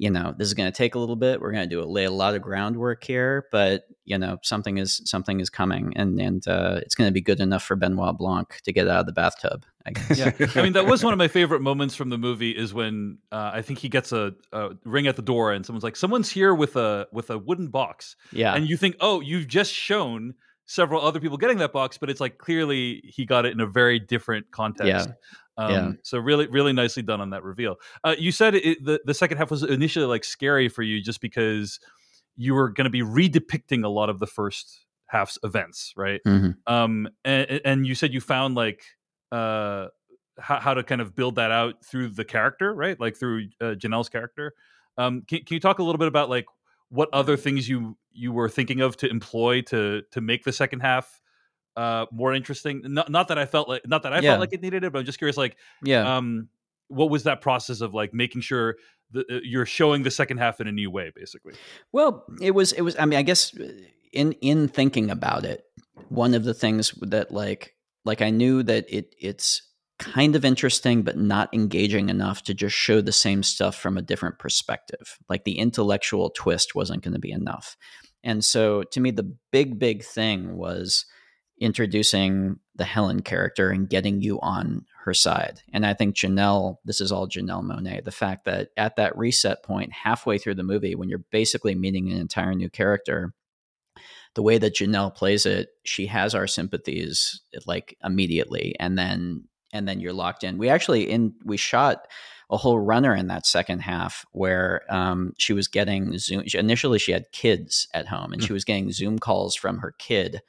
you 0.00 0.10
know 0.10 0.34
this 0.38 0.48
is 0.48 0.54
going 0.54 0.70
to 0.70 0.76
take 0.76 0.94
a 0.94 0.98
little 0.98 1.14
bit 1.14 1.42
we're 1.42 1.52
going 1.52 1.68
to 1.68 1.72
do 1.72 1.82
a, 1.82 1.84
lay 1.84 2.04
a 2.04 2.10
lot 2.10 2.34
of 2.34 2.40
groundwork 2.40 3.04
here 3.04 3.46
but 3.52 3.82
you 4.06 4.16
know 4.16 4.38
something 4.42 4.78
is 4.78 5.02
something 5.04 5.40
is 5.40 5.50
coming 5.50 5.92
and 5.94 6.18
and 6.18 6.48
uh, 6.48 6.80
it's 6.82 6.94
going 6.94 7.06
to 7.06 7.12
be 7.12 7.20
good 7.20 7.38
enough 7.38 7.62
for 7.62 7.76
benoit 7.76 8.16
blanc 8.16 8.60
to 8.64 8.72
get 8.72 8.88
out 8.88 9.00
of 9.00 9.06
the 9.06 9.12
bathtub 9.12 9.66
i 9.86 9.90
guess. 9.90 10.18
Yeah. 10.18 10.46
I 10.56 10.62
mean 10.62 10.72
that 10.72 10.86
was 10.86 11.04
one 11.04 11.12
of 11.12 11.18
my 11.18 11.28
favorite 11.28 11.60
moments 11.60 11.94
from 11.94 12.08
the 12.08 12.16
movie 12.16 12.52
is 12.52 12.72
when 12.72 13.18
uh, 13.30 13.50
i 13.52 13.60
think 13.60 13.78
he 13.78 13.90
gets 13.90 14.10
a, 14.10 14.32
a, 14.52 14.70
ring 14.86 15.06
at 15.06 15.16
the 15.16 15.22
door 15.22 15.52
and 15.52 15.66
someone's 15.66 15.84
like 15.84 15.96
someone's 15.96 16.30
here 16.30 16.54
with 16.54 16.76
a 16.76 17.06
with 17.12 17.28
a 17.28 17.36
wooden 17.36 17.68
box. 17.68 18.16
Yeah. 18.32 18.54
And 18.54 18.68
you 18.68 18.78
think 18.78 18.96
oh 19.00 19.20
you've 19.20 19.48
just 19.48 19.72
shown 19.72 20.34
several 20.64 21.04
other 21.04 21.20
people 21.20 21.36
getting 21.36 21.58
that 21.58 21.72
box 21.72 21.98
but 21.98 22.08
it's 22.08 22.20
like 22.20 22.38
clearly 22.38 23.02
he 23.04 23.26
got 23.26 23.44
it 23.44 23.52
in 23.52 23.60
a 23.60 23.66
very 23.66 23.98
different 23.98 24.50
context. 24.50 25.08
yeah 25.08 25.14
um, 25.60 25.70
yeah. 25.70 25.92
So 26.02 26.18
really, 26.18 26.46
really 26.46 26.72
nicely 26.72 27.02
done 27.02 27.20
on 27.20 27.30
that 27.30 27.42
reveal. 27.42 27.76
Uh, 28.02 28.14
you 28.18 28.32
said 28.32 28.54
it, 28.54 28.84
the 28.84 29.00
the 29.04 29.14
second 29.14 29.38
half 29.38 29.50
was 29.50 29.62
initially 29.62 30.06
like 30.06 30.24
scary 30.24 30.68
for 30.68 30.82
you 30.82 31.02
just 31.02 31.20
because 31.20 31.78
you 32.36 32.54
were 32.54 32.70
going 32.70 32.84
to 32.84 32.90
be 32.90 33.02
redepicting 33.02 33.84
a 33.84 33.88
lot 33.88 34.08
of 34.08 34.18
the 34.18 34.26
first 34.26 34.86
half's 35.06 35.38
events, 35.42 35.92
right? 35.96 36.20
Mm-hmm. 36.26 36.72
Um, 36.72 37.08
and, 37.24 37.60
and 37.64 37.86
you 37.86 37.94
said 37.94 38.14
you 38.14 38.20
found 38.20 38.54
like 38.54 38.82
uh, 39.32 39.88
how, 40.38 40.60
how 40.60 40.74
to 40.74 40.82
kind 40.82 41.00
of 41.00 41.14
build 41.14 41.34
that 41.34 41.50
out 41.50 41.84
through 41.84 42.08
the 42.08 42.24
character, 42.24 42.72
right? 42.72 42.98
Like 42.98 43.16
through 43.16 43.48
uh, 43.60 43.74
Janelle's 43.74 44.08
character. 44.08 44.54
Um, 44.96 45.22
can, 45.28 45.44
can 45.44 45.54
you 45.54 45.60
talk 45.60 45.78
a 45.78 45.82
little 45.82 45.98
bit 45.98 46.08
about 46.08 46.30
like 46.30 46.46
what 46.88 47.08
other 47.12 47.36
things 47.36 47.68
you 47.68 47.96
you 48.12 48.32
were 48.32 48.48
thinking 48.48 48.80
of 48.80 48.96
to 48.98 49.08
employ 49.08 49.60
to 49.62 50.02
to 50.10 50.20
make 50.20 50.44
the 50.44 50.52
second 50.52 50.80
half 50.80 51.19
uh 51.76 52.06
more 52.12 52.34
interesting 52.34 52.82
not, 52.84 53.10
not 53.10 53.28
that 53.28 53.38
i 53.38 53.46
felt 53.46 53.68
like 53.68 53.86
not 53.86 54.02
that 54.02 54.12
i 54.12 54.16
yeah. 54.16 54.30
felt 54.30 54.40
like 54.40 54.52
it 54.52 54.62
needed 54.62 54.84
it 54.84 54.92
but 54.92 54.98
i'm 54.98 55.04
just 55.04 55.18
curious 55.18 55.36
like 55.36 55.56
yeah. 55.82 56.16
um 56.16 56.48
what 56.88 57.08
was 57.08 57.22
that 57.22 57.40
process 57.40 57.80
of 57.80 57.94
like 57.94 58.12
making 58.12 58.40
sure 58.40 58.76
that 59.12 59.30
uh, 59.30 59.38
you're 59.44 59.66
showing 59.66 60.02
the 60.02 60.10
second 60.10 60.38
half 60.38 60.60
in 60.60 60.66
a 60.66 60.72
new 60.72 60.90
way 60.90 61.12
basically? 61.14 61.54
Well 61.92 62.24
it 62.40 62.52
was 62.52 62.72
it 62.72 62.82
was 62.82 62.96
i 62.98 63.06
mean 63.06 63.18
i 63.18 63.22
guess 63.22 63.56
uh, 63.58 63.72
in 64.12 64.32
in 64.40 64.68
thinking 64.68 65.10
about 65.10 65.44
it 65.44 65.64
one 66.08 66.34
of 66.34 66.44
the 66.44 66.54
things 66.54 66.92
that 67.02 67.30
like 67.30 67.74
like 68.04 68.22
i 68.22 68.30
knew 68.30 68.62
that 68.62 68.86
it 68.88 69.14
it's 69.18 69.62
kind 70.00 70.34
of 70.34 70.46
interesting 70.46 71.02
but 71.02 71.18
not 71.18 71.52
engaging 71.52 72.08
enough 72.08 72.42
to 72.42 72.54
just 72.54 72.74
show 72.74 73.02
the 73.02 73.12
same 73.12 73.42
stuff 73.42 73.76
from 73.76 73.98
a 73.98 74.02
different 74.02 74.38
perspective. 74.38 75.18
Like 75.28 75.44
the 75.44 75.58
intellectual 75.58 76.30
twist 76.30 76.74
wasn't 76.74 77.04
going 77.04 77.12
to 77.12 77.20
be 77.20 77.30
enough. 77.30 77.76
And 78.24 78.42
so 78.42 78.82
to 78.82 79.00
me 79.00 79.10
the 79.10 79.30
big 79.52 79.78
big 79.78 80.02
thing 80.02 80.56
was 80.56 81.04
introducing 81.60 82.58
the 82.74 82.84
Helen 82.84 83.20
character 83.20 83.70
and 83.70 83.88
getting 83.88 84.22
you 84.22 84.40
on 84.40 84.86
her 85.04 85.12
side. 85.12 85.60
And 85.72 85.84
I 85.84 85.92
think 85.92 86.16
Janelle, 86.16 86.76
this 86.84 87.00
is 87.00 87.12
all 87.12 87.28
Janelle 87.28 87.62
Monáe, 87.62 88.02
the 88.02 88.10
fact 88.10 88.46
that 88.46 88.70
at 88.76 88.96
that 88.96 89.16
reset 89.16 89.62
point, 89.62 89.92
halfway 89.92 90.38
through 90.38 90.54
the 90.54 90.62
movie, 90.62 90.94
when 90.94 91.10
you're 91.10 91.24
basically 91.30 91.74
meeting 91.74 92.10
an 92.10 92.18
entire 92.18 92.54
new 92.54 92.70
character, 92.70 93.34
the 94.34 94.42
way 94.42 94.56
that 94.58 94.74
Janelle 94.74 95.14
plays 95.14 95.44
it, 95.44 95.68
she 95.84 96.06
has 96.06 96.34
our 96.34 96.46
sympathies 96.46 97.42
like 97.66 97.96
immediately. 98.02 98.74
And 98.80 98.96
then 98.96 99.44
and 99.72 99.86
then 99.86 100.00
you're 100.00 100.12
locked 100.12 100.42
in. 100.42 100.58
We 100.58 100.68
actually 100.68 101.10
in 101.10 101.34
we 101.44 101.56
shot 101.56 102.06
a 102.50 102.56
whole 102.56 102.80
runner 102.80 103.14
in 103.14 103.28
that 103.28 103.46
second 103.46 103.80
half 103.80 104.24
where 104.32 104.82
um, 104.88 105.34
she 105.38 105.52
was 105.52 105.68
getting 105.68 106.18
Zoom. 106.18 106.42
Initially, 106.54 106.98
she 106.98 107.12
had 107.12 107.30
kids 107.32 107.86
at 107.94 108.08
home, 108.08 108.32
and 108.32 108.42
mm. 108.42 108.46
she 108.46 108.52
was 108.52 108.64
getting 108.64 108.90
Zoom 108.90 109.18
calls 109.18 109.54
from 109.54 109.78
her 109.78 109.94
kid 109.98 110.40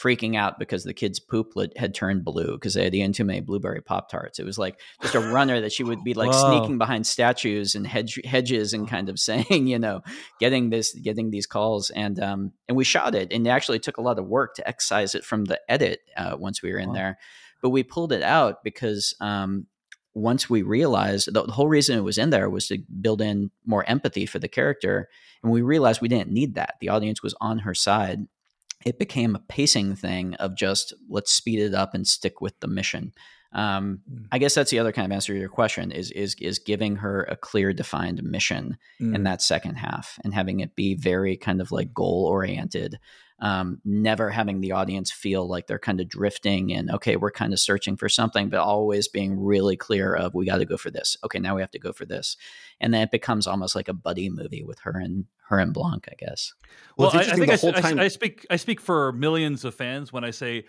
freaking 0.00 0.36
out 0.36 0.58
because 0.58 0.84
the 0.84 0.94
kid's 0.94 1.20
poop 1.20 1.52
had 1.76 1.94
turned 1.94 2.24
blue 2.24 2.52
because 2.52 2.74
they 2.74 2.84
had 2.84 2.94
eaten 2.94 3.12
too 3.12 3.24
many 3.24 3.40
blueberry 3.40 3.82
pop 3.82 4.08
tarts. 4.08 4.38
It 4.38 4.46
was 4.46 4.58
like 4.58 4.80
just 5.02 5.14
a 5.14 5.20
runner 5.20 5.60
that 5.60 5.72
she 5.72 5.84
would 5.84 6.02
be 6.02 6.14
like 6.14 6.32
Whoa. 6.32 6.58
sneaking 6.58 6.78
behind 6.78 7.06
statues 7.06 7.74
and 7.74 7.86
hedge, 7.86 8.18
hedges 8.24 8.72
and 8.72 8.88
kind 8.88 9.08
of 9.08 9.18
saying, 9.18 9.46
you 9.66 9.78
know, 9.78 10.00
getting 10.38 10.70
this, 10.70 10.94
getting 10.94 11.30
these 11.30 11.46
calls, 11.46 11.90
and 11.90 12.18
um, 12.20 12.52
and 12.68 12.76
we 12.76 12.84
shot 12.84 13.14
it, 13.14 13.32
and 13.32 13.46
it 13.46 13.50
actually 13.50 13.78
took 13.78 13.98
a 13.98 14.02
lot 14.02 14.18
of 14.18 14.26
work 14.26 14.54
to 14.54 14.66
excise 14.66 15.14
it 15.14 15.24
from 15.24 15.44
the 15.44 15.60
edit 15.68 16.00
uh, 16.16 16.36
once 16.38 16.62
we 16.62 16.72
were 16.72 16.78
in 16.78 16.88
wow. 16.88 16.94
there, 16.94 17.18
but 17.62 17.70
we 17.70 17.82
pulled 17.82 18.12
it 18.12 18.22
out 18.22 18.64
because 18.64 19.14
um, 19.20 19.66
once 20.14 20.48
we 20.48 20.62
realized 20.62 21.32
the, 21.32 21.42
the 21.42 21.52
whole 21.52 21.68
reason 21.68 21.98
it 21.98 22.02
was 22.02 22.18
in 22.18 22.30
there 22.30 22.48
was 22.48 22.68
to 22.68 22.78
build 23.00 23.20
in 23.20 23.50
more 23.66 23.84
empathy 23.88 24.26
for 24.26 24.38
the 24.38 24.48
character, 24.48 25.08
and 25.42 25.52
we 25.52 25.62
realized 25.62 26.00
we 26.00 26.08
didn't 26.08 26.30
need 26.30 26.54
that. 26.54 26.74
The 26.80 26.88
audience 26.88 27.22
was 27.22 27.34
on 27.40 27.58
her 27.60 27.74
side. 27.74 28.20
It 28.84 28.98
became 28.98 29.34
a 29.34 29.40
pacing 29.40 29.94
thing 29.96 30.34
of 30.34 30.54
just 30.56 30.92
let's 31.08 31.30
speed 31.32 31.60
it 31.60 31.74
up 31.74 31.94
and 31.94 32.06
stick 32.06 32.40
with 32.40 32.58
the 32.60 32.68
mission. 32.68 33.12
Um, 33.52 34.00
Mm. 34.08 34.26
I 34.30 34.38
guess 34.38 34.54
that's 34.54 34.70
the 34.70 34.78
other 34.78 34.92
kind 34.92 35.04
of 35.06 35.12
answer 35.14 35.32
to 35.34 35.38
your 35.38 35.48
question 35.48 35.90
is 35.90 36.10
is 36.12 36.36
is 36.40 36.58
giving 36.60 36.96
her 36.96 37.24
a 37.24 37.36
clear 37.36 37.72
defined 37.72 38.22
mission 38.22 38.78
in 39.00 39.12
Mm. 39.12 39.24
that 39.24 39.42
second 39.42 39.74
half 39.74 40.18
and 40.24 40.32
having 40.32 40.60
it 40.60 40.76
be 40.76 40.94
very 40.94 41.36
kind 41.36 41.60
of 41.60 41.72
like 41.72 41.92
goal 41.92 42.26
oriented. 42.30 42.98
Um, 43.42 43.80
never 43.86 44.28
having 44.28 44.60
the 44.60 44.72
audience 44.72 45.10
feel 45.10 45.48
like 45.48 45.66
they're 45.66 45.78
kind 45.78 46.00
of 46.00 46.08
drifting 46.08 46.72
and 46.74 46.90
okay, 46.90 47.16
we're 47.16 47.30
kind 47.30 47.52
of 47.54 47.58
searching 47.58 47.96
for 47.96 48.08
something, 48.08 48.50
but 48.50 48.60
always 48.60 49.08
being 49.08 49.42
really 49.42 49.76
clear 49.76 50.14
of 50.14 50.34
we 50.34 50.44
got 50.44 50.58
to 50.58 50.66
go 50.66 50.76
for 50.76 50.90
this. 50.90 51.16
Okay, 51.24 51.38
now 51.38 51.54
we 51.54 51.62
have 51.62 51.70
to 51.70 51.78
go 51.78 51.92
for 51.92 52.04
this, 52.04 52.36
and 52.80 52.92
then 52.92 53.02
it 53.02 53.10
becomes 53.10 53.46
almost 53.46 53.74
like 53.74 53.88
a 53.88 53.94
buddy 53.94 54.28
movie 54.28 54.62
with 54.62 54.80
her 54.80 54.92
and 54.92 55.24
her 55.48 55.58
and 55.58 55.72
Blanc, 55.72 56.06
I 56.10 56.14
guess. 56.18 56.52
Well, 56.96 57.10
Well, 57.10 57.20
it's 57.20 57.30
I, 57.30 57.32
I 57.32 57.36
think 57.36 57.50
I, 57.50 57.56
the 57.56 57.60
whole 57.60 57.70
s- 57.70 57.76
I 57.76 57.78
s- 57.78 57.84
time. 57.84 58.00
I 58.00 58.08
speak 58.08 58.46
I 58.50 58.56
speak 58.56 58.80
for 58.80 59.12
millions 59.12 59.64
of 59.64 59.74
fans 59.74 60.12
when 60.12 60.22
I 60.22 60.30
say 60.32 60.66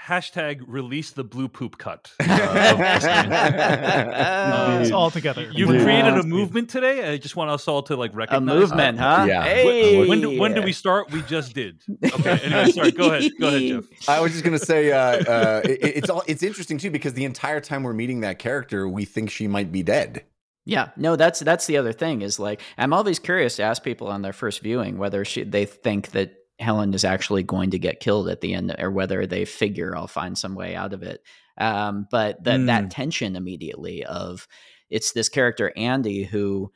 hashtag 0.00 0.62
release 0.66 1.12
the 1.12 1.24
blue 1.24 1.48
poop 1.48 1.78
cut. 1.78 2.12
uh, 2.20 2.24
of 2.72 2.78
this 2.78 3.04
thing. 3.04 3.32
Uh, 3.32 4.78
it's 4.82 4.90
all 4.92 5.10
together. 5.10 5.48
You've 5.52 5.70
Yeah. 5.74 5.82
created 5.82 6.14
a 6.14 6.22
movement 6.22 6.68
today. 6.70 7.10
I 7.12 7.16
just 7.16 7.36
want 7.36 7.50
us 7.50 7.66
all 7.68 7.82
to 7.84 7.96
like 7.96 8.14
recognize 8.14 8.42
a 8.56 8.60
recognize 8.60 8.70
movement, 8.70 8.98
that. 8.98 9.18
huh? 9.20 9.24
Yeah. 9.26 9.44
Hey, 9.44 10.06
When 10.06 10.20
do, 10.20 10.38
when 10.38 10.54
do 10.54 10.62
we 10.62 10.72
start? 10.72 11.10
We 11.10 11.22
just 11.22 11.54
did. 11.54 11.82
Okay. 12.14 12.38
Anyway, 12.44 12.70
sorry. 12.72 12.90
Go 12.92 13.12
ahead. 13.12 13.32
Go 13.40 13.48
ahead, 13.48 13.62
Jeff. 13.62 14.08
I 14.08 14.20
was 14.20 14.32
just 14.32 14.44
gonna 14.44 14.58
say, 14.58 14.92
uh, 14.92 14.98
uh, 14.98 15.60
it, 15.64 15.78
it's 15.82 16.10
all 16.10 16.22
it's 16.26 16.42
interesting 16.42 16.78
too 16.78 16.90
because 16.90 17.14
the 17.14 17.24
entire 17.24 17.60
time 17.60 17.82
we're 17.82 17.92
meeting 17.92 18.20
that 18.20 18.38
character, 18.38 18.88
we 18.88 19.04
think 19.04 19.30
she 19.30 19.48
might 19.48 19.72
be 19.72 19.82
dead. 19.82 20.24
Yeah, 20.64 20.90
no, 20.96 21.16
that's 21.16 21.40
that's 21.40 21.66
the 21.66 21.76
other 21.76 21.92
thing 21.92 22.22
is 22.22 22.38
like 22.38 22.60
I'm 22.78 22.92
always 22.92 23.18
curious 23.18 23.56
to 23.56 23.62
ask 23.64 23.82
people 23.82 24.06
on 24.08 24.22
their 24.22 24.32
first 24.32 24.60
viewing 24.62 24.96
whether 24.98 25.24
she, 25.24 25.42
they 25.44 25.64
think 25.66 26.12
that 26.12 26.32
Helen 26.58 26.94
is 26.94 27.04
actually 27.04 27.42
going 27.42 27.70
to 27.70 27.78
get 27.78 28.00
killed 28.00 28.28
at 28.28 28.40
the 28.40 28.54
end 28.54 28.74
or 28.78 28.90
whether 28.90 29.26
they 29.26 29.44
figure 29.44 29.96
I'll 29.96 30.06
find 30.06 30.38
some 30.38 30.54
way 30.54 30.74
out 30.76 30.92
of 30.92 31.02
it. 31.02 31.20
Um, 31.58 32.06
but 32.10 32.42
that 32.44 32.60
Mm. 32.60 32.66
that 32.66 32.90
tension 32.90 33.36
immediately 33.36 34.04
of 34.04 34.46
it's 34.90 35.12
this 35.12 35.28
character 35.28 35.72
Andy 35.76 36.24
who 36.24 36.72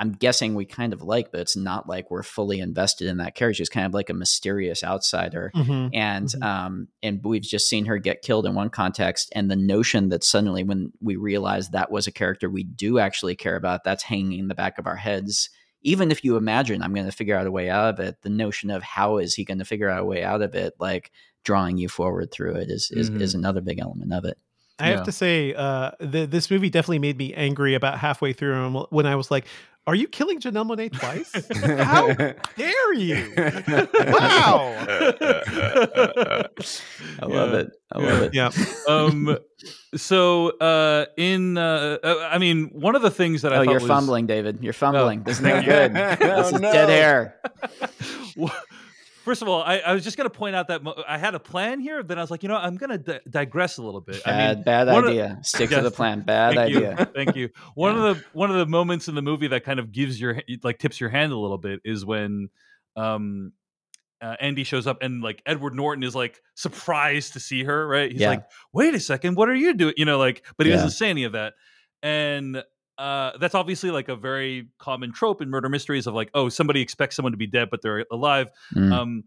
I'm 0.00 0.12
guessing 0.12 0.54
we 0.54 0.64
kind 0.64 0.92
of 0.92 1.02
like, 1.02 1.32
but 1.32 1.40
it's 1.40 1.56
not 1.56 1.88
like 1.88 2.08
we're 2.08 2.22
fully 2.22 2.60
invested 2.60 3.08
in 3.08 3.16
that 3.16 3.34
character. 3.34 3.54
She's 3.54 3.68
kind 3.68 3.84
of 3.84 3.92
like 3.92 4.08
a 4.10 4.14
mysterious 4.14 4.84
outsider 4.84 5.50
Mhm. 5.56 5.90
and 5.92 6.28
Mhm. 6.28 6.42
um 6.44 6.88
and 7.02 7.20
we've 7.24 7.42
just 7.42 7.68
seen 7.68 7.86
her 7.86 7.98
get 7.98 8.22
killed 8.22 8.46
in 8.46 8.54
one 8.54 8.70
context 8.70 9.32
and 9.34 9.50
the 9.50 9.56
notion 9.56 10.08
that 10.10 10.22
suddenly 10.22 10.62
when 10.62 10.92
we 11.00 11.16
realize 11.16 11.70
that 11.70 11.90
was 11.90 12.06
a 12.06 12.12
character 12.12 12.48
we 12.48 12.62
do 12.62 12.98
actually 13.00 13.34
care 13.34 13.56
about 13.56 13.82
that's 13.84 14.04
hanging 14.04 14.38
in 14.38 14.48
the 14.48 14.54
back 14.54 14.78
of 14.78 14.86
our 14.86 14.96
heads 14.96 15.50
even 15.82 16.10
if 16.10 16.24
you 16.24 16.36
imagine 16.36 16.82
i'm 16.82 16.94
going 16.94 17.06
to 17.06 17.12
figure 17.12 17.36
out 17.36 17.46
a 17.46 17.50
way 17.52 17.70
out 17.70 17.94
of 17.94 18.00
it 18.00 18.16
the 18.22 18.30
notion 18.30 18.70
of 18.70 18.82
how 18.82 19.18
is 19.18 19.34
he 19.34 19.44
going 19.44 19.58
to 19.58 19.64
figure 19.64 19.88
out 19.88 20.02
a 20.02 20.06
way 20.06 20.22
out 20.22 20.42
of 20.42 20.54
it 20.54 20.74
like 20.78 21.10
drawing 21.44 21.78
you 21.78 21.88
forward 21.88 22.30
through 22.30 22.54
it 22.54 22.70
is 22.70 22.90
is, 22.92 23.10
Mhm. 23.10 23.20
is 23.20 23.34
another 23.34 23.60
big 23.60 23.78
element 23.80 24.12
of 24.12 24.24
it 24.24 24.38
I 24.78 24.90
Yeah. 24.90 24.96
have 24.96 25.04
to 25.06 25.12
say, 25.12 25.54
uh, 25.54 25.90
the, 26.00 26.26
this 26.26 26.50
movie 26.50 26.70
definitely 26.70 27.00
made 27.00 27.18
me 27.18 27.34
angry 27.34 27.74
about 27.74 27.98
halfway 27.98 28.32
through 28.32 28.70
when 28.90 29.06
I 29.06 29.16
was 29.16 29.30
like, 29.30 29.46
"Are 29.86 29.94
you 29.94 30.06
killing 30.08 30.40
Janelle 30.40 30.66
Monae 30.68 30.92
twice? 30.92 31.32
How 31.84 32.12
dare 32.56 32.94
you?" 32.94 33.32
Wow. 34.08 34.76
i 37.20 37.26
love 37.26 37.52
Yeah. 37.52 37.58
it 37.60 37.70
i 37.92 37.98
love 37.98 38.22
it 38.22 38.34
Yeah. 38.34 38.50
um 38.88 39.38
so 39.96 40.50
uh 40.58 41.06
in 41.16 41.56
uh 41.58 41.98
uh, 42.02 42.28
i 42.30 42.38
mean 42.38 42.66
one 42.72 42.94
of 42.96 43.02
the 43.02 43.10
things 43.10 43.42
that 43.42 43.52
i 43.52 43.58
oh 43.58 43.62
you're 43.62 43.74
was, 43.74 43.86
fumbling 43.86 44.26
david 44.26 44.58
you're 44.62 44.72
fumbling 44.72 45.22
this 45.24 45.36
is 45.38 45.42
no 45.42 45.62
good 45.72 45.92
Oh, 45.96 46.16
this 46.42 46.52
is 46.52 46.60
no. 46.60 46.72
dead 46.72 46.90
air 46.90 47.40
Well, 48.36 48.54
First 49.28 49.42
of 49.42 49.48
all, 49.48 49.62
I, 49.62 49.80
I 49.80 49.92
was 49.92 50.04
just 50.04 50.16
going 50.16 50.24
to 50.30 50.34
point 50.34 50.56
out 50.56 50.68
that 50.68 50.82
mo- 50.82 51.02
I 51.06 51.18
had 51.18 51.34
a 51.34 51.38
plan 51.38 51.80
here. 51.80 52.02
Then 52.02 52.16
I 52.18 52.22
was 52.22 52.30
like, 52.30 52.42
you 52.42 52.48
know, 52.48 52.56
I'm 52.56 52.76
going 52.78 52.88
to 52.88 52.96
di- 52.96 53.20
digress 53.28 53.76
a 53.76 53.82
little 53.82 54.00
bit. 54.00 54.22
I 54.24 54.30
bad 54.30 54.56
mean, 54.56 54.64
bad 54.64 54.88
idea 54.88 55.38
stick 55.42 55.68
to 55.68 55.82
the 55.82 55.90
plan 55.90 56.22
bad 56.22 56.54
thank 56.54 56.74
idea 56.74 56.96
You, 56.98 57.04
thank 57.14 57.36
you. 57.36 57.50
One 57.74 57.94
of 57.94 58.16
the 58.16 58.24
one 58.32 58.50
of 58.50 58.56
the 58.56 58.64
moments 58.64 59.06
in 59.06 59.14
the 59.14 59.20
movie 59.20 59.48
that 59.48 59.64
kind 59.64 59.78
of 59.80 59.92
gives 59.92 60.18
your 60.18 60.40
like 60.62 60.78
tips 60.78 60.98
your 60.98 61.10
hand 61.10 61.32
a 61.32 61.36
little 61.36 61.58
bit 61.58 61.80
is 61.84 62.06
when 62.06 62.48
um 62.96 63.52
uh, 64.22 64.34
Andy 64.40 64.64
shows 64.64 64.86
up 64.86 65.02
and 65.02 65.22
like 65.22 65.42
Edward 65.44 65.74
Norton 65.74 66.02
is 66.04 66.14
like 66.14 66.40
surprised 66.54 67.34
to 67.34 67.40
see 67.40 67.64
her, 67.64 67.86
right? 67.86 68.10
He's 68.10 68.22
Yeah. 68.22 68.30
like, 68.30 68.44
"Wait 68.72 68.94
a 68.94 69.00
second, 69.00 69.36
what 69.36 69.50
are 69.50 69.54
you 69.54 69.74
doing?" 69.74 69.92
You 69.98 70.06
know, 70.06 70.16
like, 70.16 70.42
but 70.56 70.64
he 70.64 70.70
Yeah. 70.72 70.76
doesn't 70.78 70.92
say 70.92 71.10
any 71.10 71.24
of 71.24 71.32
that. 71.32 71.52
And 72.02 72.62
uh, 72.98 73.32
that's 73.38 73.54
obviously 73.54 73.90
like 73.90 74.08
a 74.08 74.16
very 74.16 74.68
common 74.78 75.12
trope 75.12 75.40
in 75.40 75.48
murder 75.50 75.68
mysteries 75.68 76.06
of 76.06 76.14
like, 76.14 76.30
oh, 76.34 76.48
somebody 76.48 76.80
expects 76.80 77.16
someone 77.16 77.32
to 77.32 77.38
be 77.38 77.46
dead, 77.46 77.68
but 77.70 77.80
they're 77.80 78.04
alive. 78.10 78.50
Mm. 78.74 78.92
Um, 78.92 79.24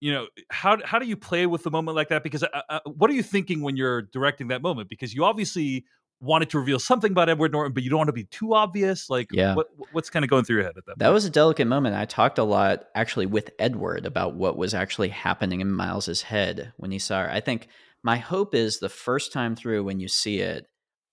you 0.00 0.12
know, 0.12 0.26
how 0.50 0.78
how 0.84 0.98
do 0.98 1.06
you 1.06 1.16
play 1.16 1.46
with 1.46 1.62
the 1.62 1.70
moment 1.70 1.96
like 1.96 2.08
that? 2.10 2.22
Because 2.22 2.42
uh, 2.42 2.48
uh, 2.68 2.80
what 2.84 3.10
are 3.10 3.14
you 3.14 3.22
thinking 3.22 3.62
when 3.62 3.76
you're 3.76 4.02
directing 4.02 4.48
that 4.48 4.60
moment? 4.60 4.90
Because 4.90 5.14
you 5.14 5.24
obviously 5.24 5.86
wanted 6.20 6.50
to 6.50 6.58
reveal 6.58 6.78
something 6.78 7.12
about 7.12 7.28
Edward 7.28 7.52
Norton, 7.52 7.72
but 7.72 7.82
you 7.82 7.90
don't 7.90 7.98
want 7.98 8.08
to 8.08 8.12
be 8.12 8.24
too 8.24 8.54
obvious. 8.54 9.08
Like, 9.08 9.28
Yeah. 9.32 9.54
what 9.54 9.68
what's 9.92 10.10
kind 10.10 10.24
of 10.24 10.30
going 10.30 10.44
through 10.44 10.56
your 10.56 10.64
head 10.64 10.74
at 10.76 10.84
that? 10.86 10.98
That 10.98 11.06
point? 11.06 11.14
was 11.14 11.24
a 11.24 11.30
delicate 11.30 11.66
moment. 11.66 11.96
I 11.96 12.04
talked 12.04 12.38
a 12.38 12.44
lot 12.44 12.84
actually 12.94 13.26
with 13.26 13.50
Edward 13.58 14.04
about 14.04 14.34
what 14.34 14.56
was 14.56 14.74
actually 14.74 15.08
happening 15.08 15.60
in 15.60 15.70
Miles's 15.70 16.22
head 16.22 16.72
when 16.76 16.90
he 16.90 16.98
saw 16.98 17.22
her. 17.22 17.30
I 17.30 17.40
think 17.40 17.68
my 18.02 18.18
hope 18.18 18.54
is 18.54 18.78
the 18.78 18.88
first 18.90 19.32
time 19.32 19.56
through 19.56 19.84
when 19.84 20.00
you 20.00 20.08
see 20.08 20.40
it, 20.40 20.66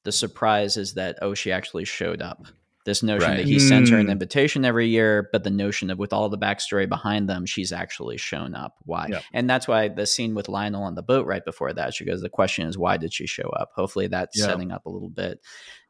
the 0.03 0.11
surprise 0.11 0.77
is 0.77 0.93
that 0.95 1.17
oh, 1.21 1.33
she 1.33 1.51
actually 1.51 1.85
showed 1.85 2.21
up. 2.21 2.45
This 2.83 3.03
notion 3.03 3.29
Right. 3.29 3.37
that 3.37 3.45
he 3.45 3.59
sends 3.59 3.91
her 3.91 3.97
an 3.99 4.07
Mm. 4.07 4.11
invitation 4.13 4.65
every 4.65 4.87
year, 4.87 5.29
but 5.31 5.43
the 5.43 5.51
notion 5.51 5.91
of 5.91 5.99
with 5.99 6.11
all 6.13 6.29
the 6.29 6.37
backstory 6.37 6.89
behind 6.89 7.29
them, 7.29 7.45
she's 7.45 7.71
actually 7.71 8.17
shown 8.17 8.55
up. 8.55 8.77
Why? 8.85 9.05
Yeah. 9.11 9.21
And 9.33 9.47
that's 9.47 9.67
why 9.67 9.87
the 9.89 10.07
scene 10.07 10.33
with 10.33 10.49
Lionel 10.49 10.81
on 10.81 10.95
the 10.95 11.03
boat 11.03 11.27
right 11.27 11.45
before 11.45 11.73
that, 11.73 11.93
she 11.93 12.05
goes, 12.05 12.21
the 12.21 12.29
question 12.29 12.65
is, 12.67 12.79
why 12.79 12.97
did 12.97 13.13
she 13.13 13.27
show 13.27 13.49
up? 13.49 13.69
Hopefully 13.75 14.07
that's 14.07 14.35
Yeah. 14.39 14.45
setting 14.45 14.71
up 14.71 14.87
a 14.87 14.89
little 14.89 15.11
bit. 15.11 15.39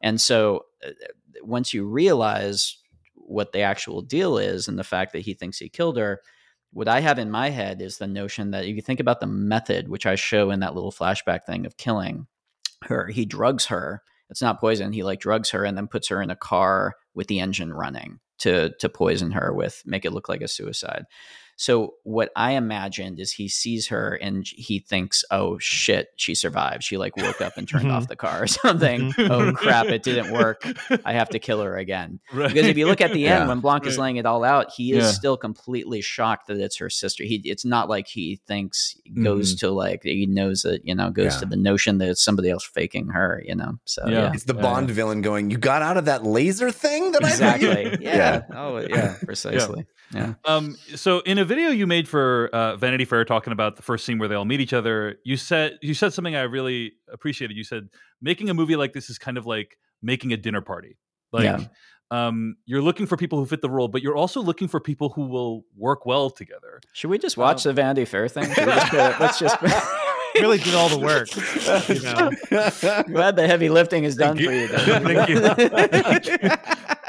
And 0.02 0.20
so 0.20 0.66
uh, 0.86 0.90
once 1.40 1.72
you 1.72 1.86
realize 1.86 2.76
what 3.14 3.52
the 3.52 3.60
actual 3.62 4.02
deal 4.02 4.36
is 4.36 4.68
and 4.68 4.78
the 4.78 4.84
fact 4.84 5.12
that 5.14 5.20
he 5.20 5.32
thinks 5.32 5.58
he 5.58 5.70
killed 5.70 5.96
her, 5.96 6.20
what 6.74 6.88
I 6.88 7.00
have 7.00 7.18
in 7.18 7.30
my 7.30 7.48
head 7.48 7.80
is 7.80 7.96
the 7.96 8.06
notion 8.06 8.50
that 8.50 8.64
if 8.66 8.76
you 8.76 8.82
think 8.82 9.00
about 9.00 9.20
the 9.20 9.26
method, 9.26 9.88
which 9.88 10.04
I 10.04 10.14
show 10.16 10.50
in 10.50 10.60
that 10.60 10.74
little 10.74 10.92
flashback 10.92 11.44
thing 11.44 11.64
of 11.64 11.78
killing 11.78 12.26
her, 12.82 13.08
he 13.08 13.24
drugs 13.24 13.66
her. 13.66 14.02
It's 14.30 14.42
not 14.42 14.60
poison. 14.60 14.92
He 14.92 15.02
like 15.02 15.20
drugs 15.20 15.50
her 15.50 15.64
and 15.64 15.76
then 15.76 15.88
puts 15.88 16.08
her 16.08 16.22
in 16.22 16.30
a 16.30 16.36
car 16.36 16.94
with 17.14 17.26
the 17.26 17.40
engine 17.40 17.72
running 17.72 18.20
to 18.38 18.70
to 18.80 18.88
poison 18.88 19.32
her 19.32 19.52
with, 19.52 19.82
make 19.84 20.04
it 20.04 20.12
look 20.12 20.28
like 20.28 20.40
a 20.40 20.48
suicide. 20.48 21.04
So 21.62 21.94
what 22.02 22.32
I 22.34 22.54
imagined 22.54 23.20
is 23.20 23.30
he 23.30 23.46
sees 23.46 23.86
her 23.86 24.18
and 24.20 24.44
he 24.44 24.80
thinks, 24.80 25.24
"Oh 25.30 25.60
shit, 25.60 26.08
she 26.16 26.34
survived. 26.34 26.82
She 26.82 26.96
like 26.96 27.16
woke 27.16 27.40
up 27.40 27.56
and 27.56 27.68
turned 27.68 27.88
off 27.88 28.02
mm-hmm. 28.02 28.08
the 28.08 28.16
car 28.16 28.42
or 28.42 28.46
something. 28.48 29.12
Mm-hmm. 29.12 29.30
oh 29.30 29.52
crap, 29.52 29.86
it 29.86 30.02
didn't 30.02 30.32
work. 30.32 30.66
I 31.04 31.12
have 31.12 31.28
to 31.28 31.38
kill 31.38 31.62
her 31.62 31.76
again." 31.76 32.18
right. 32.34 32.48
Because 32.52 32.66
if 32.66 32.76
you 32.76 32.88
look 32.88 33.00
at 33.00 33.12
the 33.12 33.26
end 33.28 33.44
Yeah. 33.44 33.46
when 33.48 33.60
Blanc 33.60 33.86
is 33.86 33.96
laying 33.96 34.16
it 34.16 34.26
all 34.26 34.42
out, 34.42 34.72
he 34.76 34.90
is 34.90 35.04
Yeah. 35.04 35.10
still 35.12 35.36
completely 35.36 36.00
shocked 36.00 36.48
that 36.48 36.56
it's 36.56 36.78
her 36.78 36.90
sister. 36.90 37.22
He 37.22 37.40
it's 37.44 37.64
not 37.64 37.88
like 37.88 38.08
he 38.08 38.40
thinks 38.48 38.96
goes 39.22 39.54
mm-hmm. 39.54 39.66
to 39.68 39.70
like 39.70 40.02
he 40.02 40.26
knows 40.26 40.62
that 40.62 40.84
you 40.84 40.96
know 40.96 41.10
goes 41.10 41.34
Yeah. 41.34 41.40
to 41.42 41.46
the 41.46 41.56
notion 41.56 41.98
that 41.98 42.08
it's 42.08 42.24
somebody 42.24 42.50
else 42.50 42.64
faking 42.64 43.10
her. 43.10 43.40
You 43.46 43.54
know, 43.54 43.78
so 43.84 44.02
Yeah. 44.08 44.22
yeah, 44.22 44.32
It's 44.34 44.46
the 44.46 44.56
Yeah, 44.56 44.62
Bond 44.62 44.90
villain 44.90 45.22
going, 45.22 45.50
"You 45.52 45.58
got 45.58 45.82
out 45.82 45.96
of 45.96 46.06
that 46.06 46.24
laser 46.24 46.72
thing 46.72 47.12
that 47.12 47.22
I 47.24 47.28
exactly. 47.28 47.68
made?" 47.68 48.00
Yeah. 48.00 48.42
Oh 48.52 48.78
yeah, 48.78 49.14
precisely. 49.24 49.86
Yeah. 50.12 50.34
Um, 50.44 50.76
so 50.94 51.20
in 51.20 51.38
a 51.38 51.44
video 51.54 51.70
you 51.70 51.86
made 51.86 52.08
for 52.08 52.48
uh, 52.52 52.76
Vanity 52.76 53.04
Fair 53.04 53.24
talking 53.24 53.52
about 53.52 53.76
the 53.76 53.82
first 53.82 54.04
scene 54.04 54.18
where 54.18 54.28
they 54.28 54.34
all 54.34 54.44
meet 54.44 54.60
each 54.60 54.72
other, 54.72 55.16
you 55.24 55.36
said 55.36 55.78
you 55.82 55.94
said 55.94 56.12
something 56.12 56.34
I 56.36 56.42
really 56.42 56.92
appreciated. 57.12 57.56
You 57.56 57.64
said 57.64 57.88
making 58.20 58.48
a 58.50 58.54
movie 58.54 58.76
like 58.76 58.92
this 58.92 59.10
is 59.10 59.18
kind 59.18 59.36
of 59.38 59.46
like 59.46 59.76
making 60.02 60.32
a 60.32 60.36
dinner 60.36 60.60
party. 60.60 60.96
Like 61.32 61.44
Yeah. 61.44 61.64
um, 62.10 62.56
you're 62.66 62.82
looking 62.82 63.06
for 63.06 63.16
people 63.16 63.38
who 63.38 63.46
fit 63.46 63.60
the 63.62 63.70
role, 63.70 63.88
but 63.88 64.02
you're 64.02 64.16
also 64.16 64.40
looking 64.42 64.68
for 64.68 64.80
people 64.80 65.10
who 65.10 65.26
will 65.26 65.64
work 65.76 66.06
well 66.06 66.30
together. 66.30 66.80
Should 66.92 67.10
we 67.10 67.18
just 67.18 67.36
watch 67.36 67.64
Um, 67.66 67.70
the 67.70 67.74
Vanity 67.82 68.04
Fair 68.04 68.28
thing? 68.28 68.52
Just 68.54 68.88
put- 68.90 69.20
let's 69.20 69.38
just. 69.38 69.56
Really 70.34 70.56
did 70.56 70.72
all 70.74 70.88
the 70.88 70.98
work. 70.98 71.28
You 71.90 72.00
know. 73.04 73.04
Glad 73.14 73.36
the 73.36 73.46
heavy 73.46 73.68
lifting 73.68 74.04
is 74.04 74.16
done 74.16 74.34
Thank 74.38 74.48
for 74.48 74.54
you. 74.54 74.60
you. 74.62 74.68
Thank 74.68 75.28
you. 75.28 76.38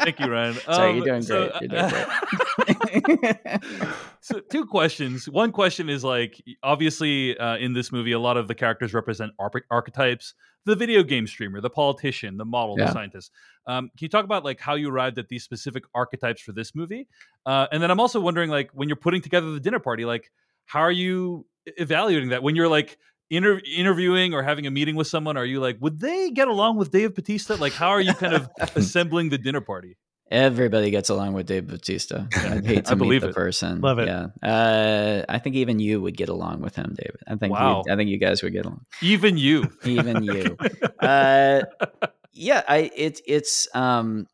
Thank 0.03 0.19
you, 0.19 0.25
Rian. 0.25 0.59
Sorry, 0.65 0.89
Um, 0.89 0.95
you're 0.97 1.05
doing 1.05 1.21
so, 1.21 1.49
great. 1.57 1.71
You're 1.71 3.07
doing 3.07 3.15
great. 3.21 4.03
So 4.23 4.39
two 4.39 4.65
questions 4.65 5.27
one 5.27 5.51
question 5.51 5.89
is 5.89 6.03
like 6.03 6.41
obviously 6.63 7.37
uh, 7.37 7.57
in 7.57 7.73
this 7.73 7.91
movie 7.91 8.13
a 8.13 8.19
lot 8.19 8.37
of 8.37 8.47
the 8.47 8.55
characters 8.55 8.93
represent 8.93 9.31
arch- 9.37 9.65
archetypes 9.69 10.33
the 10.65 10.75
video 10.77 11.03
game 11.03 11.27
streamer 11.27 11.59
the 11.59 11.69
politician 11.69 12.37
the 12.37 12.45
model 12.45 12.75
Yeah. 12.79 12.85
the 12.85 12.93
scientist 12.93 13.31
um, 13.67 13.89
can 13.97 14.05
you 14.05 14.09
talk 14.09 14.23
about 14.23 14.45
like 14.45 14.61
how 14.61 14.75
you 14.75 14.89
arrived 14.89 15.17
at 15.19 15.27
these 15.27 15.43
specific 15.43 15.83
archetypes 15.93 16.41
for 16.41 16.53
this 16.53 16.73
movie 16.73 17.05
uh, 17.45 17.67
and 17.73 17.83
then 17.83 17.91
i'm 17.91 17.99
also 17.99 18.21
wondering 18.21 18.49
like 18.49 18.69
when 18.73 18.87
you're 18.87 18.95
putting 18.95 19.21
together 19.21 19.51
the 19.51 19.59
dinner 19.59 19.79
party 19.79 20.05
like 20.05 20.31
how 20.67 20.79
are 20.79 20.91
you 20.91 21.45
evaluating 21.65 22.29
that 22.29 22.41
when 22.43 22.55
you're 22.55 22.69
like 22.69 22.97
inter- 23.29 23.61
interviewing 23.75 24.33
or 24.33 24.41
having 24.41 24.67
a 24.67 24.71
meeting 24.71 24.95
with 24.95 25.07
someone, 25.07 25.37
are 25.37 25.45
you 25.45 25.59
like, 25.59 25.77
would 25.81 25.99
they 25.99 26.29
get 26.29 26.47
along 26.47 26.77
with 26.77 26.91
Dave 26.91 27.15
Bautista? 27.15 27.55
Like, 27.55 27.73
how 27.73 27.89
are 27.89 28.01
you 28.01 28.13
kind 28.13 28.33
of 28.33 28.47
assembling 28.75 29.29
the 29.29 29.37
dinner 29.37 29.61
party? 29.61 29.97
Everybody 30.33 30.89
gets 30.89 31.09
along 31.09 31.33
with 31.33 31.45
Dave 31.45 31.67
Bautista. 31.67 32.27
I'd 32.35 32.65
hate 32.65 32.85
to 32.85 32.91
I 32.91 32.95
meet 32.95 32.99
believe 32.99 33.21
the 33.21 33.29
it. 33.29 33.35
person. 33.35 33.81
Love 33.81 33.99
it. 33.99 34.07
Yeah, 34.07 34.27
uh, 34.41 35.23
I 35.29 35.37
think 35.37 35.55
even 35.57 35.77
you 35.77 36.01
would 36.01 36.17
get 36.17 36.29
along 36.29 36.61
with 36.61 36.75
him, 36.75 36.95
David. 36.97 37.21
I 37.27 37.35
think. 37.35 37.53
Wow. 37.53 37.83
You, 37.85 37.93
I 37.93 37.95
think 37.95 38.09
you 38.09 38.17
guys 38.17 38.41
would 38.41 38.51
get 38.51 38.65
along. 38.65 38.83
Even 39.03 39.37
you. 39.37 39.71
Even 39.85 40.23
you. 40.23 40.57
uh, 40.99 41.61
yeah, 42.33 42.63
I 42.67 42.89
it's 42.95 43.21
it's 43.27 43.67
um 43.75 44.25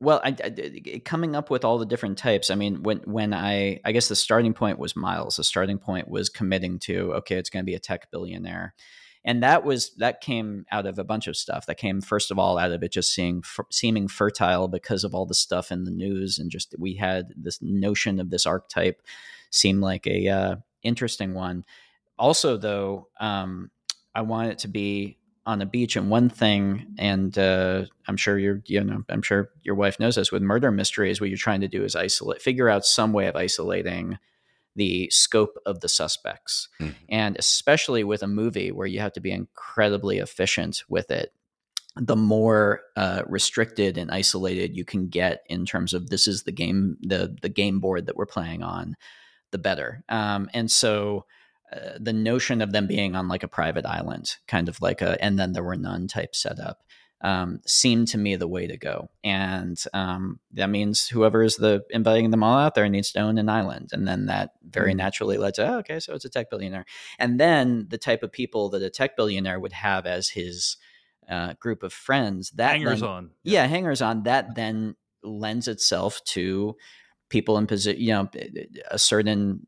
well, 0.00 0.20
I, 0.24 0.36
I- 0.44 1.02
coming 1.04 1.34
up 1.34 1.50
with 1.50 1.64
all 1.64 1.78
the 1.78 1.86
different 1.86 2.18
types. 2.18 2.48
I 2.50 2.54
mean, 2.54 2.84
when 2.84 2.98
when 2.98 3.34
I 3.34 3.80
I 3.84 3.90
guess 3.90 4.08
the 4.08 4.16
starting 4.16 4.54
point 4.54 4.78
was 4.78 4.94
Miles. 4.94 5.36
The 5.38 5.44
starting 5.44 5.78
point 5.78 6.06
was 6.08 6.28
committing 6.28 6.78
to 6.80 7.14
okay, 7.14 7.34
it's 7.34 7.50
going 7.50 7.64
to 7.64 7.66
be 7.66 7.74
a 7.74 7.80
tech 7.80 8.10
billionaire, 8.12 8.74
and 9.24 9.42
that 9.42 9.64
was 9.64 9.90
that 9.96 10.20
came 10.20 10.66
out 10.72 10.86
of 10.86 10.98
a 10.98 11.04
bunch 11.04 11.26
of 11.26 11.36
stuff. 11.36 11.66
That 11.66 11.76
came 11.76 12.00
first 12.00 12.30
of 12.30 12.38
all 12.38 12.58
out 12.58 12.72
of 12.72 12.82
it 12.82 12.92
just 12.92 13.12
seeing 13.12 13.42
f- 13.44 13.66
seeming 13.70 14.08
fertile 14.08 14.68
because 14.68 15.04
of 15.04 15.14
all 15.14 15.26
the 15.26 15.34
stuff 15.34 15.70
in 15.70 15.84
the 15.84 15.90
news 15.90 16.38
and 16.38 16.50
just 16.50 16.74
we 16.78 16.94
had 16.94 17.32
this 17.36 17.60
notion 17.62 18.18
of 18.18 18.30
this 18.30 18.46
archetype 18.46 19.00
seemed 19.50 19.80
like 19.80 20.06
a 20.06 20.28
uh, 20.28 20.56
interesting 20.82 21.34
one. 21.34 21.64
Also, 22.18 22.56
though, 22.56 23.08
um, 23.20 23.70
I 24.14 24.22
want 24.22 24.50
it 24.50 24.58
to 24.60 24.68
be 24.68 25.18
on 25.44 25.60
a 25.60 25.66
beach 25.66 25.96
and 25.96 26.08
one 26.08 26.28
thing 26.28 26.86
and 26.98 27.36
uh, 27.36 27.84
i'm 28.06 28.16
sure 28.16 28.38
you're 28.38 28.62
you 28.66 28.82
know 28.82 29.02
i'm 29.08 29.22
sure 29.22 29.50
your 29.62 29.74
wife 29.74 29.98
knows 29.98 30.14
this 30.14 30.30
with 30.30 30.40
murder 30.40 30.70
mysteries 30.70 31.20
what 31.20 31.30
you're 31.30 31.36
trying 31.36 31.60
to 31.60 31.68
do 31.68 31.82
is 31.82 31.96
isolate 31.96 32.40
figure 32.40 32.68
out 32.68 32.86
some 32.86 33.12
way 33.12 33.26
of 33.26 33.34
isolating 33.34 34.18
the 34.76 35.08
scope 35.10 35.58
of 35.66 35.80
the 35.80 35.88
suspects 35.88 36.68
Mhm. 36.80 36.94
and 37.08 37.36
especially 37.38 38.04
with 38.04 38.22
a 38.22 38.26
movie 38.26 38.72
where 38.72 38.86
you 38.86 39.00
have 39.00 39.12
to 39.12 39.20
be 39.20 39.30
incredibly 39.30 40.18
efficient 40.18 40.82
with 40.88 41.10
it 41.10 41.32
the 41.96 42.16
more 42.16 42.80
uh, 42.96 43.22
restricted 43.26 43.98
and 43.98 44.10
isolated 44.10 44.74
you 44.74 44.84
can 44.84 45.08
get 45.08 45.42
in 45.48 45.66
terms 45.66 45.92
of 45.92 46.08
this 46.08 46.26
is 46.26 46.44
the 46.44 46.52
game 46.52 46.96
the 47.02 47.36
the 47.42 47.50
game 47.50 47.80
board 47.80 48.06
that 48.06 48.16
we're 48.16 48.24
playing 48.24 48.62
on 48.62 48.96
the 49.50 49.58
better 49.58 50.02
um, 50.08 50.48
and 50.54 50.70
so 50.70 51.26
uh, 51.70 51.98
the 51.98 52.12
notion 52.12 52.60
of 52.62 52.72
them 52.72 52.86
being 52.86 53.14
on 53.16 53.28
like 53.28 53.42
a 53.42 53.48
private 53.48 53.86
island, 53.86 54.36
kind 54.46 54.68
of 54.68 54.78
like 54.82 55.00
a 55.00 55.22
and 55.24 55.38
then 55.38 55.52
there 55.52 55.62
were 55.62 55.76
none 55.76 56.06
type 56.06 56.34
setup, 56.34 56.80
um, 57.22 57.60
seemed 57.66 58.08
to 58.08 58.18
me 58.18 58.34
the 58.36 58.48
way 58.48 58.66
to 58.66 58.76
go. 58.76 59.08
And 59.22 59.80
um, 59.94 60.40
that 60.54 60.68
means 60.68 61.06
whoever 61.06 61.42
is 61.44 61.56
the 61.56 61.84
inviting 61.90 62.30
them 62.32 62.42
all 62.42 62.58
out 62.58 62.74
there 62.74 62.88
needs 62.88 63.12
to 63.12 63.20
own 63.20 63.38
an 63.38 63.48
island, 63.48 63.90
and 63.92 64.06
then 64.06 64.26
that 64.26 64.50
very 64.68 64.92
Mm. 64.92 64.96
naturally 64.96 65.38
led 65.38 65.54
to 65.54 65.66
oh, 65.68 65.78
okay, 65.78 66.00
so 66.00 66.14
it's 66.14 66.24
a 66.24 66.28
tech 66.28 66.50
billionaire, 66.50 66.84
and 67.18 67.38
then 67.38 67.86
the 67.88 67.98
type 67.98 68.22
of 68.22 68.32
people 68.32 68.68
that 68.70 68.82
a 68.82 68.90
tech 68.90 69.16
billionaire 69.16 69.60
would 69.60 69.72
have 69.72 70.04
as 70.06 70.30
his 70.30 70.76
uh, 71.28 71.52
group 71.60 71.82
of 71.84 71.92
friends 71.92 72.50
that 72.56 72.72
Hangers 72.72 73.00
then- 73.00 73.08
on. 73.08 73.30
yeah, 73.44 73.66
hangers 73.66 74.02
on 74.02 74.24
that 74.24 74.54
then 74.56 74.96
lends 75.22 75.68
itself 75.68 76.20
to 76.24 76.76
people 77.28 77.56
in 77.56 77.66
position 77.66 78.00
you 78.02 78.08
know 78.12 78.28
a 78.90 78.98
certain 78.98 79.66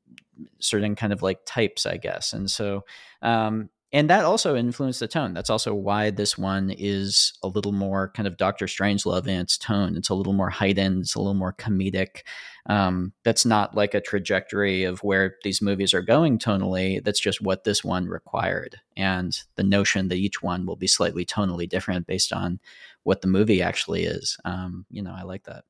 certain 0.60 0.94
kind 0.96 1.12
of 1.12 1.22
like 1.22 1.38
types 1.46 1.86
i 1.86 1.96
guess 1.96 2.32
and 2.34 2.50
so 2.50 2.84
um 3.22 3.70
and 3.94 4.11
that 4.11 4.24
also 4.24 4.57
influenced 4.57 4.98
the 4.98 5.07
tone. 5.07 5.33
That's 5.33 5.48
also 5.48 5.72
why 5.72 6.11
this 6.11 6.37
one 6.37 6.70
is 6.76 7.33
a 7.44 7.48
little 7.48 7.72
more 7.72 8.11
kind 8.14 8.26
of 8.26 8.37
dr 8.37 8.66
Strangelove 8.66 9.28
in 9.28 9.40
its 9.40 9.57
tone. 9.57 9.96
It's 9.96 10.09
a 10.09 10.14
little 10.14 10.33
more 10.33 10.50
heightened. 10.50 11.02
It's 11.02 11.14
a 11.14 11.20
little 11.20 11.35
more 11.35 11.52
comedic. 11.52 12.22
Um 12.66 13.12
that's 13.22 13.46
not 13.46 13.76
like 13.76 13.94
a 13.94 14.00
trajectory 14.00 14.83
of 14.83 15.04
where 15.04 15.37
these 15.44 15.62
movies 15.62 15.94
are 15.94 16.02
going 16.02 16.38
tonally. 16.38 17.02
That's 17.02 17.20
just 17.20 17.40
what 17.40 17.62
this 17.62 17.85
one 17.85 18.07
required. 18.09 18.80
And 18.96 19.38
the 19.54 19.62
notion 19.62 20.09
that 20.09 20.16
each 20.16 20.42
one 20.42 20.66
will 20.66 20.76
be 20.76 20.88
slightly 20.88 21.24
tonally 21.24 21.68
different 21.68 22.09
based 22.09 22.33
on 22.33 22.59
what 23.04 23.20
the 23.20 23.28
movie 23.28 23.62
actually 23.62 24.04
is. 24.04 24.37
Um, 24.44 24.87
you 24.90 25.02
know, 25.02 25.14
I 25.16 25.22
like 25.22 25.44
that. 25.44 25.64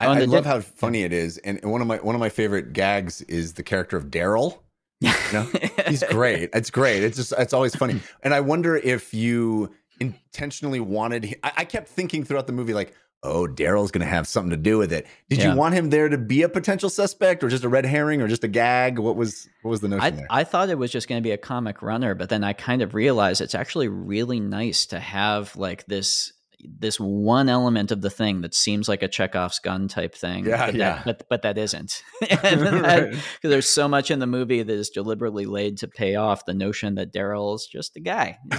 I, 0.00 0.06
I 0.06 0.24
love 0.24 0.44
di- 0.44 0.50
how 0.50 0.60
funny 0.60 1.02
it 1.02 1.12
is, 1.12 1.38
and 1.38 1.62
one 1.64 1.80
of 1.80 1.86
my 1.86 1.96
one 1.96 2.14
of 2.14 2.20
my 2.20 2.28
favorite 2.28 2.72
gags 2.72 3.20
is 3.22 3.54
the 3.54 3.62
character 3.62 3.96
of 3.96 4.06
Daryl. 4.06 4.60
No, 5.00 5.42
He's 5.86 6.02
great. 6.10 6.50
It's 6.54 6.70
great. 6.70 7.02
It's 7.04 7.16
just 7.16 7.32
it's 7.36 7.52
always 7.52 7.74
funny, 7.76 8.00
and 8.22 8.32
I 8.32 8.40
wonder 8.40 8.76
if 8.76 9.12
you 9.12 9.74
intentionally 10.00 10.80
wanted. 10.80 11.36
I, 11.42 11.52
I 11.58 11.64
kept 11.64 11.88
thinking 11.88 12.24
throughout 12.24 12.46
the 12.46 12.52
movie, 12.52 12.74
like, 12.74 12.94
oh, 13.22 13.46
Daryl's 13.46 13.90
going 13.90 14.00
to 14.06 14.10
have 14.10 14.26
something 14.26 14.50
to 14.50 14.56
do 14.56 14.78
with 14.78 14.92
it. 14.92 15.06
Did 15.28 15.40
Yeah. 15.40 15.52
you 15.52 15.58
want 15.58 15.74
him 15.74 15.90
there 15.90 16.08
to 16.08 16.16
be 16.18 16.42
a 16.42 16.48
potential 16.48 16.88
suspect, 16.88 17.42
or 17.44 17.48
just 17.48 17.64
a 17.64 17.68
red 17.68 17.84
herring, 17.84 18.22
or 18.22 18.28
just 18.28 18.44
a 18.44 18.48
gag? 18.48 18.98
What 18.98 19.16
was 19.16 19.48
what 19.62 19.70
was 19.70 19.80
the 19.80 19.88
notion 19.88 20.02
I, 20.04 20.10
there? 20.10 20.26
I 20.30 20.44
thought 20.44 20.70
it 20.70 20.78
was 20.78 20.90
just 20.90 21.08
going 21.08 21.20
to 21.22 21.26
be 21.26 21.32
a 21.32 21.38
comic 21.38 21.82
runner, 21.82 22.14
but 22.14 22.28
then 22.28 22.44
I 22.44 22.52
kind 22.52 22.82
of 22.82 22.94
realized 22.94 23.40
it's 23.40 23.54
actually 23.54 23.88
really 23.88 24.40
nice 24.40 24.86
to 24.86 25.00
have 25.00 25.54
like 25.56 25.86
this 25.86 26.32
this 26.78 26.98
one 26.98 27.48
element 27.48 27.90
of 27.90 28.00
the 28.02 28.10
thing 28.10 28.40
that 28.42 28.54
seems 28.54 28.88
like 28.88 29.02
a 29.02 29.08
Chekhov's 29.08 29.58
gun 29.58 29.88
type 29.88 30.14
thing. 30.14 30.46
Yeah, 30.46 30.66
but 30.66 30.74
yeah. 30.74 31.02
That, 31.04 31.04
but 31.04 31.26
but 31.28 31.42
that 31.42 31.58
isn't. 31.58 32.02
and 32.30 32.60
that- 32.84 33.14
there's 33.42 33.68
so 33.68 33.88
much 33.88 34.10
in 34.10 34.18
the 34.18 34.26
movie 34.26 34.62
that 34.62 34.72
is 34.72 34.90
deliberately 34.90 35.44
laid 35.46 35.78
to 35.78 35.88
pay 35.88 36.14
off 36.16 36.44
the 36.44 36.54
notion 36.54 36.96
that 36.96 37.12
Daryl's 37.12 37.66
just 37.66 37.96
a 37.96 38.00
guy. 38.00 38.38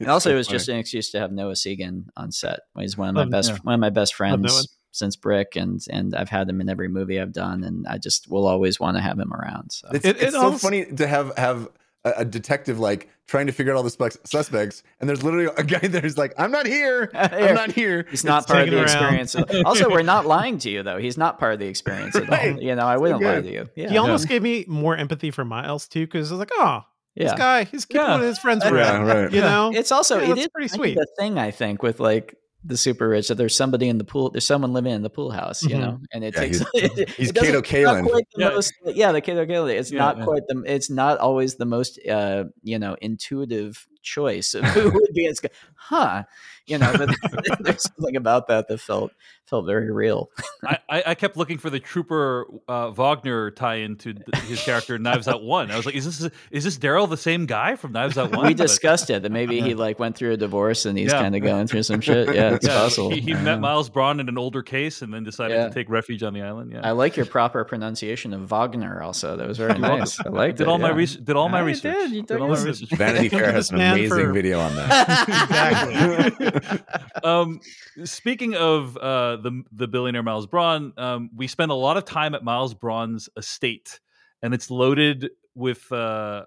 And 0.00 0.08
also, 0.08 0.30
So 0.30 0.34
it 0.34 0.38
was 0.38 0.46
funny. 0.46 0.58
just 0.58 0.68
an 0.68 0.76
excuse 0.78 1.10
to 1.10 1.20
have 1.20 1.32
Noah 1.32 1.52
Segan 1.52 2.04
on 2.16 2.32
set. 2.32 2.60
He's 2.78 2.96
one 2.96 3.08
of 3.08 3.14
my 3.14 3.22
Love- 3.22 3.30
best 3.30 3.50
yeah. 3.50 3.58
one 3.62 3.74
of 3.74 3.80
my 3.80 3.90
best 3.90 4.14
friends 4.14 4.68
since 4.92 5.14
Brick, 5.16 5.56
and 5.56 5.80
and 5.90 6.14
I've 6.14 6.28
had 6.30 6.48
him 6.48 6.60
in 6.60 6.68
every 6.68 6.88
movie 6.88 7.20
I've 7.20 7.32
done, 7.32 7.62
and 7.64 7.86
I 7.86 7.98
just 7.98 8.28
will 8.30 8.46
always 8.46 8.80
want 8.80 8.96
to 8.96 9.00
have 9.02 9.18
him 9.18 9.32
around. 9.32 9.72
So 9.72 9.88
It's, 9.92 10.04
It- 10.04 10.16
it's 10.16 10.22
it 10.24 10.32
so 10.32 10.42
almost- 10.44 10.62
funny 10.62 10.84
to 10.86 11.06
have 11.06 11.36
have 11.36 11.68
a, 12.04 12.12
a 12.18 12.24
detective 12.24 12.78
like 12.78 13.08
trying 13.26 13.46
to 13.46 13.52
figure 13.52 13.72
out 13.72 13.76
all 13.76 13.82
the 13.82 13.90
specs, 13.90 14.18
suspects, 14.24 14.82
and 14.98 15.08
there's 15.08 15.22
literally 15.22 15.48
a 15.56 15.62
guy 15.62 15.78
there's 15.86 16.18
like, 16.18 16.34
I'm 16.38 16.50
not 16.50 16.66
here. 16.66 17.10
I'm 17.14 17.54
not 17.54 17.70
here. 17.72 18.06
He's 18.10 18.24
not 18.24 18.46
part 18.46 18.62
of 18.62 18.70
the 18.70 18.76
around. 18.76 18.84
experience. 19.24 19.36
also, 19.64 19.88
we're 19.90 20.02
not 20.02 20.26
lying 20.26 20.58
to 20.58 20.70
you 20.70 20.82
though. 20.82 20.98
He's 20.98 21.16
not 21.18 21.38
part 21.38 21.52
of 21.54 21.58
the 21.60 21.66
experience 21.66 22.16
at 22.16 22.28
all. 22.28 22.60
You 22.62 22.74
know, 22.74 22.86
I 22.86 22.96
wouldn't 22.96 23.22
lie 23.22 23.40
to 23.40 23.52
you. 23.52 23.68
He 23.74 23.82
Yeah, 23.82 23.98
almost 23.98 24.28
gave 24.28 24.42
me 24.42 24.64
more 24.66 24.96
empathy 24.96 25.30
for 25.30 25.44
Miles 25.44 25.86
too, 25.88 26.06
because 26.06 26.30
I 26.30 26.34
was 26.34 26.38
like, 26.40 26.50
oh, 26.54 26.82
this 27.16 27.32
guy, 27.34 27.64
he's 27.64 27.84
keeping 27.84 28.02
Yeah. 28.02 28.12
one 28.12 28.20
of 28.20 28.26
his 28.26 28.38
friends 28.38 28.64
Yeah, 28.64 28.72
around. 28.72 29.06
right. 29.06 29.32
You 29.32 29.40
know, 29.42 29.72
It's 29.74 29.92
also 29.92 30.16
Yeah, 30.18 30.24
it 30.24 30.28
that's 30.28 30.40
is 30.42 30.48
pretty 30.48 30.68
sweet. 30.68 30.94
the 30.94 31.06
thing 31.18 31.38
I 31.38 31.50
think 31.50 31.82
with 31.82 32.00
like 32.00 32.36
the 32.62 32.76
super 32.76 33.08
rich 33.08 33.28
that 33.28 33.36
there's 33.36 33.56
somebody 33.56 33.88
in 33.88 33.96
the 33.98 34.04
pool 34.04 34.30
there's 34.30 34.44
someone 34.46 34.72
living 34.74 34.92
in 34.92 35.02
the 35.02 35.08
pool 35.10 35.30
house 35.30 35.62
you 35.62 35.70
Mhm. 35.76 35.80
know 35.80 36.00
and 36.12 36.22
it 36.24 36.34
Yeah, 36.34 36.40
takes 36.40 36.58
he's- 36.58 36.70
it, 36.98 37.08
he's 37.16 37.30
it 37.30 37.34
Kato 37.36 37.58
it's 37.60 37.68
Kaelin. 37.70 38.04
the 38.04 38.24
Yeah. 38.36 38.48
most 38.50 38.74
yeah 38.84 39.12
the 39.12 39.20
Kato 39.22 39.46
Kaelin 39.46 39.78
it's 39.78 39.90
Yeah, 39.90 39.98
not 39.98 40.18
yeah. 40.18 40.24
quite 40.24 40.42
the 40.46 40.62
it's 40.66 40.90
not 40.90 41.18
always 41.18 41.54
the 41.56 41.64
most 41.64 41.98
uh 42.06 42.44
you 42.62 42.78
know 42.78 42.96
intuitive 43.00 43.86
choice 44.02 44.54
of 44.54 44.64
who 44.74 44.90
would 44.90 45.12
be 45.14 45.26
as 45.26 45.40
good. 45.40 45.50
huh 45.74 46.22
you 46.66 46.78
know 46.78 46.92
but 46.96 47.10
there's 47.60 47.82
something 47.82 48.16
about 48.16 48.48
that 48.48 48.68
that 48.68 48.78
felt 48.78 49.12
felt 49.46 49.66
very 49.66 49.90
real 49.90 50.30
I, 50.64 50.78
I, 50.88 51.02
I 51.08 51.14
kept 51.16 51.36
looking 51.36 51.58
for 51.58 51.70
the 51.70 51.80
Trooper 51.80 52.46
uh, 52.68 52.90
Wagner 52.90 53.50
tie-in 53.50 53.96
to 53.96 54.14
his 54.46 54.62
character 54.62 54.94
in 54.94 55.02
Knives 55.02 55.26
Out 55.26 55.42
One. 55.42 55.70
I 55.72 55.76
was 55.76 55.86
like, 55.86 55.96
is 55.96 56.04
this 56.04 56.30
is 56.52 56.62
this 56.64 56.78
Daryl 56.78 57.08
the 57.08 57.16
same 57.16 57.46
guy 57.46 57.74
from 57.74 57.90
Knives 57.92 58.16
Out 58.16 58.30
One? 58.36 58.46
we 58.46 58.54
But- 58.54 58.58
discussed 58.68 59.10
it 59.10 59.22
that 59.22 59.32
maybe 59.32 59.60
he 59.60 59.74
like 59.74 59.98
went 59.98 60.16
through 60.16 60.32
a 60.32 60.36
divorce 60.36 60.86
and 60.86 60.96
he's 60.96 61.10
Yeah. 61.12 61.20
kind 61.22 61.34
of 61.34 61.42
going 61.42 61.66
through 61.66 61.82
some 61.82 62.00
shit 62.00 62.32
yeah 62.32 62.54
it's 62.54 62.66
yeah, 62.66 62.74
possible 62.78 63.10
he, 63.10 63.20
he 63.20 63.32
met 63.34 63.42
know. 63.56 63.58
Miles 63.60 63.88
Bron 63.88 64.20
in 64.20 64.28
an 64.28 64.38
older 64.38 64.62
case 64.62 65.02
and 65.02 65.12
then 65.12 65.24
decided 65.24 65.54
Yeah. 65.56 65.66
to 65.68 65.74
take 65.74 65.88
refuge 65.90 66.22
on 66.22 66.32
the 66.34 66.42
island. 66.42 66.70
Yeah, 66.72 66.82
I 66.86 66.92
like 66.92 67.16
your 67.16 67.26
proper 67.26 67.64
pronunciation 67.64 68.32
of 68.32 68.42
Wagner. 68.48 69.02
Also, 69.02 69.36
that 69.36 69.48
was 69.48 69.58
very 69.58 69.76
nice. 69.78 70.20
I 70.20 70.24
I 70.26 70.28
liked 70.28 70.58
did 70.58 70.64
it, 70.64 70.70
all 70.70 70.78
my 70.78 70.90
yeah. 70.90 70.94
research. 70.94 71.24
Did 71.24 71.36
all 71.36 71.48
my 71.48 71.58
Yeah, 71.60 71.64
research. 71.64 72.10
did, 72.10 72.30
you 72.30 72.38
all 72.38 72.48
my 72.48 72.62
research. 72.62 72.90
Vanity 72.90 73.28
Fair 73.30 73.50
has 73.50 73.70
this 73.70 73.70
an 73.70 73.80
man, 73.90 73.98
amazing 73.98 74.26
for- 74.26 74.32
video 74.32 74.60
on 74.60 74.74
that. 74.76 75.28
exactly. 76.48 76.80
um, 77.24 77.60
speaking 78.04 78.54
of 78.54 78.96
uh, 78.96 79.36
the 79.36 79.62
the 79.72 79.88
billionaire 79.88 80.22
Miles 80.22 80.46
Bron, 80.46 80.92
um, 80.96 81.30
we 81.34 81.46
spend 81.46 81.70
a 81.70 81.74
lot 81.74 81.96
of 81.96 82.04
time 82.04 82.34
at 82.34 82.44
Miles 82.44 82.74
Bron's 82.74 83.28
estate, 83.36 84.00
and 84.42 84.54
it's 84.54 84.70
loaded 84.70 85.30
with 85.54 85.90
uh, 85.92 86.44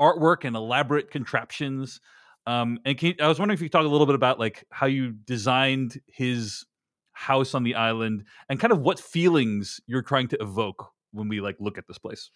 artwork 0.00 0.44
and 0.44 0.56
elaborate 0.56 1.10
contraptions. 1.10 2.00
Um, 2.46 2.78
and 2.84 2.96
can 2.96 3.08
you, 3.08 3.14
I 3.20 3.28
was 3.28 3.38
wondering 3.38 3.56
if 3.56 3.60
you 3.60 3.68
could 3.68 3.72
talk 3.72 3.84
a 3.84 3.88
little 3.88 4.06
bit 4.06 4.14
about 4.14 4.38
like 4.38 4.64
how 4.70 4.86
you 4.86 5.12
designed 5.12 6.00
his 6.06 6.64
house 7.12 7.54
on 7.54 7.64
the 7.64 7.74
island 7.74 8.24
and 8.48 8.60
kind 8.60 8.72
of 8.72 8.80
what 8.80 9.00
feelings 9.00 9.80
you're 9.86 10.02
trying 10.02 10.28
to 10.28 10.36
evoke 10.40 10.92
when 11.12 11.28
we 11.28 11.40
like 11.40 11.56
look 11.58 11.78
at 11.78 11.88
this 11.88 11.98
place. 11.98 12.30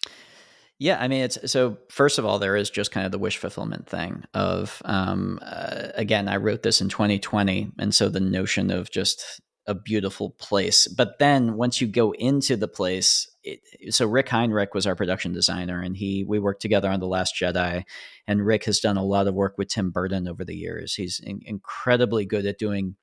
Yeah, 0.81 0.97
I 0.99 1.07
mean, 1.07 1.21
it's 1.21 1.51
so. 1.51 1.77
First 1.91 2.17
of 2.17 2.25
all, 2.25 2.39
there 2.39 2.55
is 2.55 2.71
just 2.71 2.91
kind 2.91 3.05
of 3.05 3.11
the 3.11 3.19
wish 3.19 3.37
fulfillment 3.37 3.87
thing 3.87 4.23
of, 4.33 4.81
um, 4.83 5.37
uh, 5.43 5.89
again, 5.93 6.27
I 6.27 6.37
wrote 6.37 6.63
this 6.63 6.81
in 6.81 6.89
2020, 6.89 7.73
and 7.77 7.93
so 7.93 8.09
the 8.09 8.19
notion 8.19 8.71
of 8.71 8.89
just 8.89 9.23
a 9.67 9.75
beautiful 9.75 10.31
place. 10.39 10.87
But 10.87 11.19
then 11.19 11.53
once 11.53 11.81
you 11.81 11.87
go 11.87 12.13
into 12.13 12.55
the 12.55 12.67
place, 12.67 13.29
it, 13.43 13.59
so 13.93 14.07
Rick 14.07 14.29
Heinrichs 14.29 14.73
was 14.73 14.87
our 14.87 14.95
production 14.95 15.33
designer, 15.33 15.79
and 15.79 15.95
he 15.95 16.25
we 16.27 16.39
worked 16.39 16.63
together 16.63 16.89
on 16.89 16.99
the 16.99 17.05
Last 17.05 17.35
Jedi, 17.39 17.83
and 18.25 18.43
Rick 18.43 18.65
has 18.65 18.79
done 18.79 18.97
a 18.97 19.05
lot 19.05 19.27
of 19.27 19.35
work 19.35 19.59
with 19.59 19.67
Tim 19.67 19.91
Burton 19.91 20.27
over 20.27 20.43
the 20.43 20.57
years. 20.57 20.95
He's 20.95 21.19
in, 21.23 21.41
incredibly 21.45 22.25
good 22.25 22.47
at 22.47 22.57
doing 22.57 22.95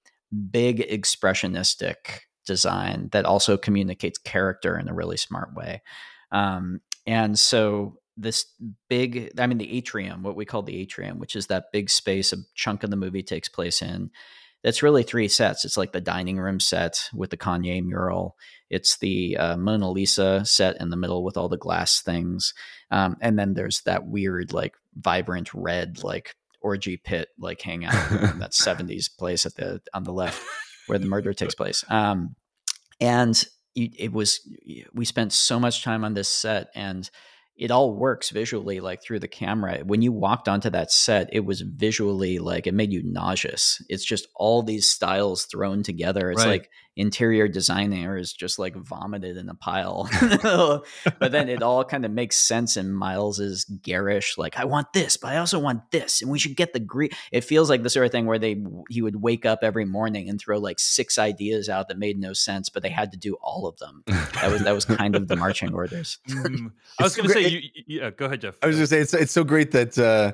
big 0.51 0.79
expressionistic 0.91 2.23
design 2.45 3.11
that 3.13 3.25
also 3.25 3.57
communicates 3.57 4.19
character 4.19 4.77
in 4.77 4.89
a 4.89 4.95
really 4.95 5.17
smart 5.17 5.55
way. 5.55 5.81
Um, 6.33 6.81
and 7.09 7.37
so 7.39 7.97
this 8.17 8.47
big 8.89 9.33
i 9.39 9.47
mean 9.47 9.59
the 9.59 9.77
atrium 9.77 10.23
what 10.23 10.37
we 10.37 10.45
call 10.45 10.63
the 10.63 10.77
atrium 10.81 11.19
which 11.19 11.35
is 11.35 11.49
that 11.49 11.73
big 11.73 11.91
space 11.91 12.33
a 12.33 12.37
chunk 12.55 12.85
of 12.85 12.91
the 12.91 12.97
movie 12.97 13.23
takes 13.23 13.49
place 13.49 13.83
in 13.83 14.11
that's 14.65 14.83
really 14.83 15.03
three 15.03 15.29
sets. 15.29 15.65
It's 15.65 15.77
like 15.77 15.93
the 15.93 16.01
dining 16.01 16.39
room 16.39 16.59
set 16.59 17.09
with 17.15 17.31
the 17.31 17.37
kanye 17.37 17.85
mural. 17.85 18.37
It's 18.71 18.99
the 18.99 19.37
uh, 19.37 19.57
mona 19.57 19.91
lisa 19.91 20.45
set 20.45 20.81
in 20.81 20.91
the 20.91 20.97
middle 20.97 21.23
with 21.23 21.37
all 21.37 21.49
the 21.49 21.57
glass 21.57 22.01
things. 22.01 22.55
Um, 22.91 23.17
and 23.21 23.39
then 23.39 23.55
there's 23.55 23.83
that 23.83 24.07
weird 24.07 24.53
like 24.53 24.75
vibrant 24.97 25.55
red 25.55 26.03
like 26.03 26.35
orgy 26.61 26.97
pit 26.97 27.29
like 27.39 27.61
hangout 27.63 27.93
that 28.41 28.51
70s 28.53 29.09
place 29.17 29.47
at 29.47 29.55
the 29.55 29.81
on 29.95 30.03
the 30.03 30.13
left 30.13 30.43
where 30.87 30.99
the 30.99 31.07
murder 31.07 31.33
takes 31.33 31.55
place. 31.55 31.85
Um, 31.89 32.35
and 33.01 33.43
it 33.75 34.13
was 34.13 34.41
we 34.93 35.05
spent 35.05 35.33
so 35.33 35.61
much 35.61 35.85
time 35.85 36.05
on 36.05 36.15
this 36.15 36.29
set 36.29 36.69
and 36.75 37.11
it 37.57 37.71
all 37.73 37.95
works 37.95 38.31
visually 38.31 38.79
like 38.81 39.03
through 39.03 39.19
the 39.19 39.29
camera. 39.29 39.81
When 39.85 40.01
you 40.01 40.13
walked 40.13 40.49
onto 40.49 40.71
that 40.71 40.91
set 40.91 41.29
it 41.33 41.45
was 41.45 41.61
visually 41.61 42.39
like 42.39 42.67
it 42.67 42.75
made 42.75 42.93
you 42.93 43.03
nauseous. 43.05 43.83
It's 43.89 44.05
just 44.05 44.29
all 44.35 44.63
these 44.63 44.91
styles 44.91 45.45
thrown 45.45 45.83
together. 45.83 46.31
It's 46.31 46.45
right. 46.45 46.61
like 46.61 46.71
interior 46.99 47.49
designers 47.49 48.33
just 48.33 48.59
like 48.59 48.77
vomited 48.77 49.37
in 49.37 49.49
a 49.49 49.55
pile. 49.55 50.09
But 51.19 51.33
then 51.33 51.49
it 51.49 51.63
all 51.69 51.85
kind 51.85 52.05
of 52.05 52.11
makes 52.11 52.37
sense 52.37 52.77
in 52.77 52.93
miles's 52.93 53.65
garish 53.65 54.37
like 54.39 54.59
i 54.59 54.65
want 54.65 54.93
this 54.93 55.17
but 55.17 55.29
i 55.29 55.37
also 55.37 55.59
want 55.59 55.91
this 55.91 56.23
and 56.23 56.31
we 56.31 56.39
should 56.39 56.57
get 56.57 56.73
the 56.73 56.81
green 56.81 57.11
it 57.33 57.43
feels 57.43 57.69
like 57.71 57.83
the 57.83 57.91
sort 57.91 58.07
of 58.07 58.13
thing 58.13 58.27
where 58.27 58.39
they 58.39 58.63
he 58.89 59.03
would 59.03 59.17
wake 59.17 59.47
up 59.47 59.61
every 59.63 59.85
morning 59.85 60.29
and 60.29 60.41
throw 60.41 60.59
like 60.59 60.79
six 60.79 61.19
ideas 61.19 61.69
out 61.69 61.89
that 61.89 61.99
made 61.99 62.19
no 62.19 62.33
sense 62.33 62.69
but 62.69 62.83
they 62.83 62.89
had 62.89 63.13
to 63.13 63.19
do 63.19 63.35
all 63.41 63.67
of 63.67 63.77
them. 63.79 64.03
That 64.07 64.51
was 64.51 64.63
that 64.63 64.75
was 64.75 64.85
kind 64.85 65.15
of 65.17 65.29
the 65.29 65.37
marching 65.37 65.75
orders. 65.75 66.19
Mm, 66.29 66.73
i 66.99 67.03
was 67.03 67.17
going 67.17 67.29
to 67.29 67.35
say 67.35 67.49
you, 67.49 67.63
yeah 67.87 68.11
go 68.11 68.27
ahead 68.27 68.41
jeff. 68.41 68.57
I 68.63 68.67
was 68.67 68.77
going 68.77 68.85
to 68.85 68.87
say 68.89 69.01
it's, 69.01 69.15
it's 69.15 69.33
so 69.33 69.45
great 69.45 69.71
that 69.73 69.99
uh 69.99 70.33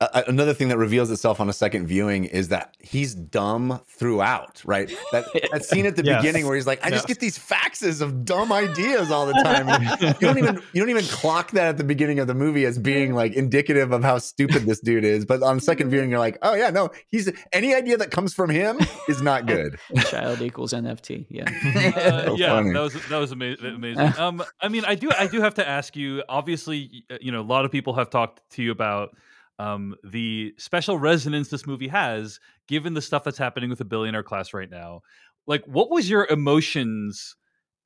uh, 0.00 0.22
another 0.28 0.54
thing 0.54 0.68
that 0.68 0.78
reveals 0.78 1.10
itself 1.10 1.40
on 1.40 1.48
a 1.48 1.52
second 1.52 1.88
viewing 1.88 2.24
is 2.24 2.48
that 2.48 2.76
he's 2.78 3.16
dumb 3.16 3.80
throughout, 3.84 4.62
right? 4.64 4.88
That 5.10 5.24
that 5.50 5.64
scene 5.64 5.86
at 5.86 5.96
the 5.96 6.04
yes. 6.04 6.22
beginning 6.22 6.46
where 6.46 6.54
he's 6.54 6.68
like, 6.68 6.84
"I 6.86 6.90
just 6.90 7.08
get 7.08 7.18
these 7.18 7.36
faxes 7.36 8.00
of 8.00 8.24
dumb 8.24 8.52
ideas 8.52 9.10
all 9.10 9.26
the 9.26 9.32
time." 9.32 9.66
you 10.00 10.14
don't 10.20 10.38
even 10.38 10.62
you 10.72 10.80
don't 10.80 10.90
even 10.90 11.04
clock 11.06 11.50
that 11.50 11.66
at 11.66 11.78
the 11.78 11.84
beginning 11.84 12.20
of 12.20 12.28
the 12.28 12.34
movie 12.34 12.64
as 12.64 12.78
being 12.78 13.12
like 13.12 13.32
indicative 13.32 13.90
of 13.90 14.04
how 14.04 14.18
stupid 14.18 14.66
this 14.66 14.78
dude 14.78 15.04
is. 15.04 15.24
But 15.24 15.42
on 15.42 15.58
second 15.58 15.90
viewing, 15.90 16.10
you're 16.10 16.20
like, 16.20 16.38
"Oh 16.42 16.54
yeah, 16.54 16.70
no, 16.70 16.90
he's 17.08 17.28
any 17.52 17.74
idea 17.74 17.96
that 17.96 18.12
comes 18.12 18.32
from 18.32 18.50
him 18.50 18.78
is 19.08 19.20
not 19.20 19.46
good." 19.46 19.80
Child 20.04 20.42
equals 20.42 20.72
NFT. 20.72 21.26
Yeah, 21.28 21.42
uh, 21.96 22.24
so 22.26 22.36
yeah, 22.36 22.50
funny. 22.50 22.72
that 22.72 22.80
was 22.80 23.08
that 23.08 23.18
was 23.18 23.32
amazing. 23.32 23.74
amazing. 23.74 24.16
Um, 24.16 24.44
I 24.60 24.68
mean, 24.68 24.84
I 24.84 24.94
do 24.94 25.10
I 25.18 25.26
do 25.26 25.40
have 25.40 25.54
to 25.54 25.68
ask 25.68 25.96
you. 25.96 26.22
Obviously, 26.28 27.04
you 27.20 27.32
know, 27.32 27.40
a 27.40 27.42
lot 27.42 27.64
of 27.64 27.72
people 27.72 27.94
have 27.94 28.10
talked 28.10 28.48
to 28.50 28.62
you 28.62 28.70
about 28.70 29.16
um, 29.58 29.94
the 30.04 30.54
special 30.56 30.98
resonance 30.98 31.48
this 31.48 31.66
movie 31.66 31.88
has, 31.88 32.40
given 32.66 32.94
the 32.94 33.02
stuff 33.02 33.24
that's 33.24 33.38
happening 33.38 33.70
with 33.70 33.78
the 33.78 33.84
billionaire 33.84 34.22
class 34.22 34.54
right 34.54 34.70
now. 34.70 35.02
Like, 35.46 35.64
what 35.66 35.90
was 35.90 36.08
your 36.08 36.26
emotions 36.26 37.34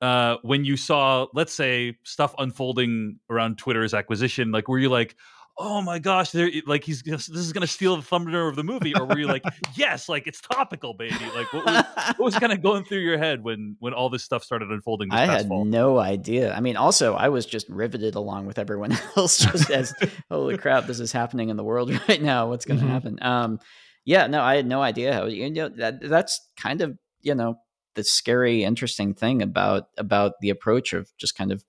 uh, 0.00 0.36
when 0.42 0.64
you 0.64 0.76
saw, 0.76 1.26
let's 1.32 1.54
say, 1.54 1.96
stuff 2.02 2.34
unfolding 2.38 3.18
around 3.30 3.58
Twitter's 3.58 3.94
acquisition? 3.94 4.50
Like, 4.52 4.68
were 4.68 4.78
you 4.78 4.88
like, 4.88 5.16
oh 5.58 5.82
my 5.82 5.98
gosh, 5.98 6.34
like 6.66 6.84
he's 6.84 7.02
this 7.02 7.28
is 7.28 7.52
gonna 7.52 7.66
steal 7.66 7.96
the 7.96 8.02
thunder 8.02 8.48
of 8.48 8.56
the 8.56 8.64
movie, 8.64 8.94
or 8.94 9.04
were 9.04 9.18
you 9.18 9.26
like, 9.26 9.44
yes, 9.74 10.08
like 10.08 10.26
it's 10.26 10.40
topical, 10.40 10.94
baby? 10.94 11.14
Like 11.34 11.52
what 11.52 11.66
was, 11.66 11.84
what 12.16 12.20
was 12.20 12.34
kind 12.36 12.52
of 12.52 12.62
going 12.62 12.84
through 12.84 13.00
your 13.00 13.18
head 13.18 13.42
when 13.42 13.76
when 13.80 13.92
all 13.92 14.10
this 14.10 14.24
stuff 14.24 14.42
started 14.42 14.70
unfolding? 14.70 15.10
I 15.12 15.26
had 15.26 15.48
fall? 15.48 15.64
no 15.64 15.98
idea. 15.98 16.54
I 16.54 16.60
mean, 16.60 16.76
also 16.76 17.14
I 17.14 17.28
was 17.28 17.46
just 17.46 17.68
riveted 17.68 18.14
along 18.14 18.46
with 18.46 18.58
everyone 18.58 18.92
else, 19.16 19.38
just 19.38 19.70
as 19.70 19.94
holy 20.30 20.56
crap, 20.56 20.86
this 20.86 21.00
is 21.00 21.12
happening 21.12 21.48
in 21.48 21.56
the 21.56 21.64
world 21.64 21.90
right 22.08 22.22
now. 22.22 22.48
What's 22.48 22.64
going 22.64 22.80
to 22.80 22.84
mm-hmm. 22.84 22.94
happen? 22.94 23.18
Um, 23.22 23.58
yeah, 24.04 24.26
no, 24.26 24.42
I 24.42 24.56
had 24.56 24.66
no 24.66 24.82
idea 24.82 25.12
how. 25.12 25.26
You 25.26 25.50
know, 25.50 25.68
that 25.68 26.00
that's 26.00 26.40
kind 26.56 26.80
of 26.80 26.98
you 27.20 27.34
know 27.34 27.56
the 27.94 28.04
scary, 28.04 28.64
interesting 28.64 29.14
thing 29.14 29.42
about 29.42 29.84
about 29.98 30.32
the 30.40 30.50
approach 30.50 30.92
of 30.92 31.10
just 31.18 31.36
kind 31.36 31.52
of 31.52 31.62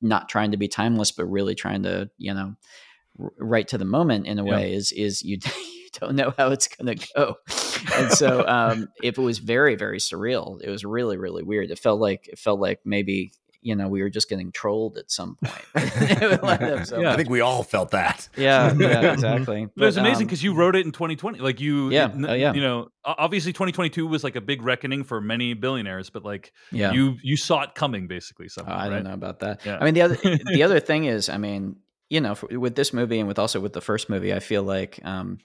not 0.00 0.28
trying 0.28 0.52
to 0.52 0.56
be 0.56 0.68
timeless, 0.68 1.10
but 1.10 1.26
really 1.26 1.54
trying 1.54 1.82
to 1.82 2.08
you 2.18 2.32
know 2.32 2.54
right 3.38 3.66
to 3.68 3.78
the 3.78 3.84
moment 3.84 4.26
in 4.26 4.38
a 4.38 4.44
yeah. 4.44 4.50
way 4.50 4.74
is 4.74 4.92
is 4.92 5.22
you 5.22 5.38
you 5.56 5.88
don't 6.00 6.14
know 6.14 6.32
how 6.36 6.50
it's 6.50 6.68
going 6.68 6.96
to 6.96 7.08
go. 7.14 7.36
And 7.96 8.12
so 8.12 8.46
um 8.46 8.88
if 9.02 9.18
it 9.18 9.22
was 9.22 9.38
very 9.38 9.74
very 9.74 9.98
surreal. 9.98 10.60
It 10.62 10.70
was 10.70 10.84
really 10.84 11.16
really 11.16 11.42
weird. 11.42 11.70
It 11.70 11.78
felt 11.78 12.00
like 12.00 12.28
it 12.28 12.38
felt 12.38 12.60
like 12.60 12.80
maybe 12.84 13.32
you 13.62 13.76
know 13.76 13.88
we 13.88 14.02
were 14.02 14.08
just 14.08 14.28
getting 14.28 14.52
trolled 14.52 14.96
at 14.96 15.10
some 15.10 15.36
point. 15.36 15.54
So 16.86 17.00
yeah. 17.00 17.12
i 17.12 17.16
think 17.16 17.28
we 17.28 17.40
all 17.40 17.62
felt 17.62 17.90
that. 17.90 18.28
Yeah 18.36 18.72
yeah 18.74 19.12
exactly. 19.12 19.66
But, 19.76 19.82
it 19.82 19.86
was 19.86 19.96
amazing 19.96 20.26
because 20.26 20.40
um, 20.40 20.44
you 20.44 20.54
wrote 20.54 20.76
it 20.76 20.86
in 20.86 20.92
2020 20.92 21.40
like 21.40 21.60
you 21.60 21.90
yeah. 21.90 22.10
oh, 22.26 22.32
yeah. 22.34 22.52
you 22.52 22.60
know 22.60 22.88
obviously 23.04 23.52
2022 23.52 24.06
was 24.06 24.24
like 24.24 24.36
a 24.36 24.40
big 24.40 24.62
reckoning 24.62 25.04
for 25.04 25.20
many 25.20 25.54
billionaires 25.54 26.10
but 26.10 26.24
like 26.24 26.52
yeah. 26.72 26.92
you 26.92 27.16
you 27.22 27.36
saw 27.36 27.62
it 27.62 27.74
coming 27.74 28.06
basically 28.06 28.48
somehow, 28.48 28.74
oh, 28.74 28.78
i 28.78 28.84
right? 28.84 28.90
don't 28.90 29.04
know 29.04 29.12
about 29.12 29.40
that. 29.40 29.64
Yeah. 29.64 29.78
i 29.80 29.84
mean 29.84 29.94
the 29.94 30.02
other 30.02 30.16
the 30.16 30.62
other 30.62 30.80
thing 30.80 31.04
is 31.04 31.28
i 31.28 31.36
mean 31.36 31.76
you 32.10 32.20
know, 32.20 32.36
with 32.50 32.74
this 32.74 32.92
movie 32.92 33.20
and 33.20 33.28
with 33.28 33.38
also 33.38 33.60
with 33.60 33.72
the 33.72 33.80
first 33.80 34.10
movie, 34.10 34.34
I 34.34 34.40
feel 34.40 34.64
like, 34.64 35.00
um, 35.04 35.38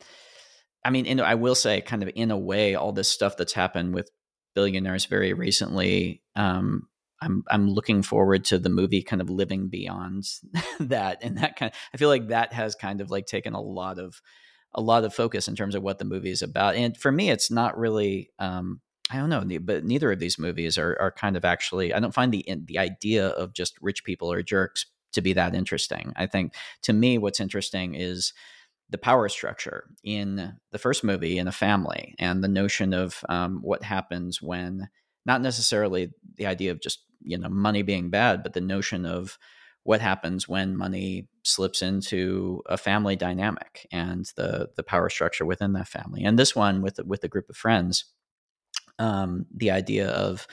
I 0.83 0.89
mean, 0.89 1.05
in, 1.05 1.19
I 1.19 1.35
will 1.35 1.55
say, 1.55 1.79
kind 1.79 2.03
of 2.03 2.09
in 2.15 2.31
a 2.31 2.37
way, 2.37 2.75
all 2.75 2.91
this 2.91 3.07
stuff 3.07 3.37
that's 3.37 3.53
happened 3.53 3.93
with 3.93 4.09
billionaires 4.55 5.05
very 5.05 5.33
recently. 5.33 6.23
Um, 6.35 6.87
I'm 7.21 7.43
I'm 7.49 7.69
looking 7.69 8.01
forward 8.01 8.45
to 8.45 8.59
the 8.59 8.69
movie 8.69 9.01
kind 9.01 9.21
of 9.21 9.29
living 9.29 9.69
beyond 9.69 10.25
that, 10.79 11.19
and 11.21 11.37
that 11.37 11.55
kind. 11.55 11.71
Of, 11.71 11.77
I 11.93 11.97
feel 11.97 12.09
like 12.09 12.27
that 12.27 12.51
has 12.51 12.75
kind 12.75 12.99
of 12.99 13.09
like 13.09 13.25
taken 13.25 13.53
a 13.53 13.61
lot 13.61 13.99
of 13.99 14.21
a 14.73 14.81
lot 14.81 15.05
of 15.05 15.13
focus 15.13 15.47
in 15.47 15.55
terms 15.55 15.75
of 15.75 15.83
what 15.83 15.99
the 15.99 16.05
movie 16.05 16.31
is 16.31 16.41
about. 16.41 16.75
And 16.75 16.97
for 16.97 17.11
me, 17.11 17.29
it's 17.29 17.49
not 17.49 17.77
really. 17.77 18.31
Um, 18.39 18.81
I 19.11 19.17
don't 19.17 19.29
know, 19.29 19.43
but 19.61 19.85
neither 19.85 20.11
of 20.11 20.19
these 20.19 20.39
movies 20.39 20.79
are 20.79 20.97
are 20.99 21.11
kind 21.11 21.37
of 21.37 21.45
actually. 21.45 21.93
I 21.93 21.99
don't 21.99 22.13
find 22.13 22.33
the 22.33 22.43
the 22.65 22.79
idea 22.79 23.27
of 23.27 23.53
just 23.53 23.75
rich 23.81 24.03
people 24.03 24.31
or 24.31 24.41
jerks 24.41 24.87
to 25.15 25.21
be 25.21 25.33
that 25.33 25.55
interesting. 25.55 26.13
I 26.15 26.27
think 26.27 26.53
to 26.83 26.93
me, 26.93 27.17
what's 27.17 27.39
interesting 27.39 27.95
is 27.95 28.33
the 28.89 28.97
power 28.97 29.27
structure 29.29 29.85
in 30.03 30.53
the 30.71 30.77
first 30.77 31.03
movie 31.03 31.37
in 31.37 31.47
a 31.47 31.51
family 31.51 32.15
and 32.19 32.43
the 32.43 32.47
notion 32.47 32.93
of 32.93 33.23
um, 33.29 33.59
what 33.61 33.83
happens 33.83 34.41
when 34.41 34.89
not 35.25 35.41
necessarily 35.41 36.11
the 36.35 36.45
idea 36.45 36.71
of 36.71 36.81
just 36.81 37.03
you 37.21 37.37
know 37.37 37.49
money 37.49 37.81
being 37.81 38.09
bad 38.09 38.43
but 38.43 38.53
the 38.53 38.61
notion 38.61 39.05
of 39.05 39.39
what 39.83 40.01
happens 40.01 40.47
when 40.47 40.77
money 40.77 41.27
slips 41.43 41.81
into 41.81 42.61
a 42.67 42.77
family 42.77 43.15
dynamic 43.15 43.87
and 43.91 44.31
the 44.35 44.69
the 44.75 44.83
power 44.83 45.09
structure 45.09 45.45
within 45.45 45.73
that 45.73 45.87
family 45.87 46.23
and 46.23 46.37
this 46.37 46.55
one 46.55 46.81
with 46.81 46.99
with 47.05 47.23
a 47.23 47.27
group 47.27 47.49
of 47.49 47.57
friends 47.57 48.05
um, 48.99 49.45
the 49.53 49.71
idea 49.71 50.09
of 50.09 50.47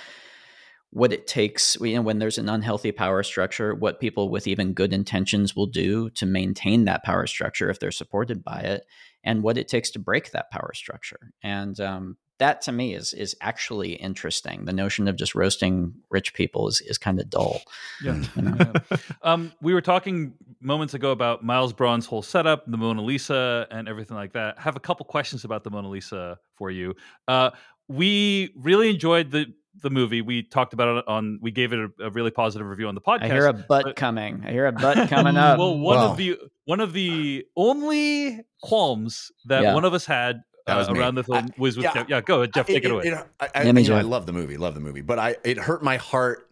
what 0.94 1.12
it 1.12 1.26
takes 1.26 1.76
you 1.80 1.96
know 1.96 2.02
when 2.02 2.18
there's 2.18 2.38
an 2.38 2.48
unhealthy 2.48 2.92
power 2.92 3.22
structure 3.22 3.74
what 3.74 3.98
people 3.98 4.28
with 4.28 4.46
even 4.46 4.74
good 4.74 4.92
intentions 4.92 5.56
will 5.56 5.66
do 5.66 6.10
to 6.10 6.26
maintain 6.26 6.84
that 6.84 7.02
power 7.02 7.26
structure 7.26 7.70
if 7.70 7.80
they're 7.80 7.90
supported 7.90 8.44
by 8.44 8.60
it 8.60 8.84
and 9.24 9.42
what 9.42 9.58
it 9.58 9.68
takes 9.68 9.90
to 9.90 9.98
break 9.98 10.30
that 10.32 10.50
power 10.50 10.72
structure. 10.74 11.32
And 11.42 11.78
um, 11.80 12.16
that 12.38 12.60
to 12.62 12.72
me 12.72 12.94
is 12.94 13.12
is 13.12 13.36
actually 13.40 13.92
interesting. 13.92 14.64
The 14.64 14.72
notion 14.72 15.06
of 15.06 15.16
just 15.16 15.34
roasting 15.34 15.94
rich 16.10 16.34
people 16.34 16.68
is, 16.68 16.80
is 16.80 16.98
kind 16.98 17.20
of 17.20 17.30
dull 17.30 17.62
yeah, 18.02 18.22
you 18.34 18.42
know? 18.42 18.56
yeah. 18.90 18.96
Um, 19.22 19.52
we 19.60 19.74
were 19.74 19.80
talking 19.80 20.34
moments 20.60 20.94
ago 20.94 21.12
about 21.12 21.44
Miles 21.44 21.72
Bron's 21.72 22.06
whole 22.06 22.22
setup 22.22 22.64
the 22.66 22.76
mona 22.76 23.02
lisa 23.02 23.66
and 23.70 23.88
everything 23.88 24.16
like 24.16 24.32
that. 24.32 24.56
I 24.58 24.62
have 24.62 24.76
a 24.76 24.80
couple 24.80 25.06
questions 25.06 25.44
about 25.44 25.62
the 25.64 25.70
mona 25.70 25.88
lisa 25.88 26.38
for 26.56 26.70
you. 26.70 26.94
Uh, 27.28 27.50
we 27.88 28.52
really 28.56 28.90
enjoyed 28.90 29.30
the 29.30 29.52
the 29.80 29.90
movie. 29.90 30.22
We 30.22 30.42
talked 30.42 30.72
about 30.72 30.98
it 30.98 31.04
on. 31.08 31.38
We 31.40 31.50
gave 31.50 31.72
it 31.72 31.78
a, 31.78 32.06
a 32.06 32.10
really 32.10 32.30
positive 32.30 32.66
review 32.66 32.88
on 32.88 32.94
the 32.94 33.00
podcast. 33.00 33.22
I 33.22 33.28
hear 33.28 33.46
a 33.46 33.52
butt 33.52 33.84
but, 33.84 33.96
coming. 33.96 34.42
I 34.46 34.50
hear 34.50 34.66
a 34.66 34.72
butt 34.72 35.08
coming 35.08 35.36
up. 35.36 35.58
well, 35.60 35.78
one 35.78 35.98
of 35.98 36.16
the 36.16 36.38
one 36.64 36.80
of 36.80 36.92
the 36.92 37.46
only 37.56 38.40
qualms 38.62 39.32
that 39.46 39.62
yeah. 39.62 39.74
one 39.74 39.84
of 39.84 39.94
us 39.94 40.06
had 40.06 40.42
uh, 40.66 40.86
around 40.88 41.16
the 41.16 41.24
film 41.24 41.46
I, 41.46 41.60
was 41.60 41.76
with 41.76 41.84
yeah, 41.84 42.04
yeah, 42.08 42.20
go 42.20 42.38
ahead, 42.38 42.54
Jeff. 42.54 42.66
Take 42.66 42.78
it, 42.78 42.84
it 42.84 42.90
away. 42.90 43.04
It, 43.04 43.14
I, 43.40 43.48
I, 43.54 43.62
you 43.64 43.72
know, 43.72 43.96
I 43.96 44.02
love 44.02 44.26
the 44.26 44.32
movie. 44.32 44.56
Love 44.56 44.74
the 44.74 44.80
movie, 44.80 45.02
but 45.02 45.18
I 45.18 45.36
it 45.44 45.58
hurt 45.58 45.82
my 45.82 45.96
heart 45.96 46.48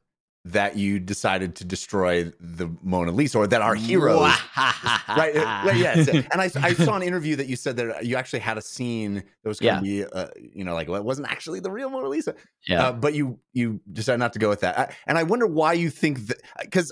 that 0.46 0.76
you 0.76 0.98
decided 0.98 1.55
to 1.55 1.64
destroy 1.64 2.24
the 2.40 2.70
Mona 2.83 3.12
Lisa 3.12 3.38
or 3.38 3.46
that 3.46 3.61
our 3.61 3.74
heroes 3.74 4.33
right, 4.57 5.35
right 5.35 5.76
yes 5.76 6.09
and 6.09 6.40
I, 6.40 6.50
I 6.57 6.72
saw 6.72 6.96
an 6.96 7.03
interview 7.03 7.37
that 7.37 7.46
you 7.46 7.57
said 7.57 7.76
that 7.76 8.07
you 8.07 8.16
actually 8.16 8.38
had 8.38 8.57
a 8.57 8.62
scene 8.62 9.14
that 9.14 9.48
was 9.48 9.61
going 9.61 9.83
to 9.83 9.87
yeah. 9.87 10.05
be 10.05 10.12
uh, 10.12 10.29
you 10.40 10.64
know 10.64 10.72
like 10.72 10.88
well, 10.88 10.98
it 10.98 11.05
wasn't 11.05 11.31
actually 11.31 11.61
the 11.61 11.70
real 11.70 11.90
Mona 11.90 12.09
Lisa 12.09 12.35
yeah. 12.66 12.88
uh, 12.88 12.92
but 12.92 13.12
you 13.12 13.38
you 13.53 13.81
decided 13.92 14.18
not 14.18 14.33
to 14.33 14.38
go 14.38 14.48
with 14.48 14.61
that. 14.61 14.79
I, 14.79 14.94
and 15.07 15.18
I 15.18 15.24
wonder 15.24 15.46
why 15.46 15.74
you 15.74 15.90
think 15.90 16.26
that 16.29 16.40
because 16.61 16.90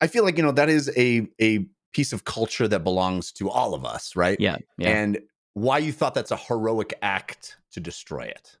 I 0.00 0.08
feel 0.08 0.24
like 0.24 0.36
you 0.36 0.42
know 0.42 0.52
that 0.52 0.68
is 0.68 0.90
a 0.96 1.28
a 1.40 1.66
piece 1.92 2.12
of 2.12 2.24
culture 2.24 2.66
that 2.66 2.82
belongs 2.82 3.30
to 3.32 3.48
all 3.48 3.74
of 3.74 3.84
us 3.84 4.16
right? 4.16 4.38
Yeah, 4.40 4.56
yeah. 4.76 4.88
and 4.88 5.18
why 5.54 5.78
you 5.78 5.92
thought 5.92 6.14
that's 6.14 6.32
a 6.32 6.36
heroic 6.36 6.94
act 7.00 7.58
to 7.72 7.80
destroy 7.80 8.22
it. 8.22 8.56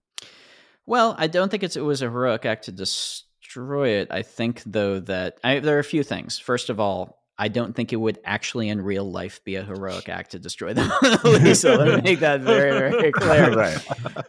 Well 0.86 1.16
I 1.18 1.26
don't 1.26 1.50
think 1.50 1.64
it's 1.64 1.74
it 1.74 1.80
was 1.80 2.02
a 2.02 2.08
heroic 2.08 2.46
act 2.46 2.66
to 2.66 2.72
destroy 2.72 3.27
destroy 3.48 3.88
it. 4.00 4.08
I 4.10 4.22
think 4.22 4.62
though 4.66 5.00
that 5.00 5.38
I, 5.42 5.60
there 5.60 5.76
are 5.76 5.80
a 5.80 5.84
few 5.84 6.02
things. 6.02 6.38
First 6.38 6.68
of 6.70 6.78
all, 6.78 7.16
I 7.40 7.46
don't 7.48 7.74
think 7.74 7.92
it 7.92 7.96
would 7.96 8.18
actually 8.24 8.68
in 8.68 8.80
real 8.80 9.08
life 9.10 9.42
be 9.44 9.54
a 9.54 9.62
heroic 9.62 10.08
act 10.18 10.32
to 10.32 10.38
destroy 10.38 10.74
the 10.74 10.82
Mona 11.24 11.38
Lisa. 11.38 11.76
Let 11.76 11.96
me 11.96 12.10
make 12.10 12.20
that 12.20 12.40
very, 12.40 12.76
very 12.90 13.12
clear. 13.12 13.52
right. 13.56 13.78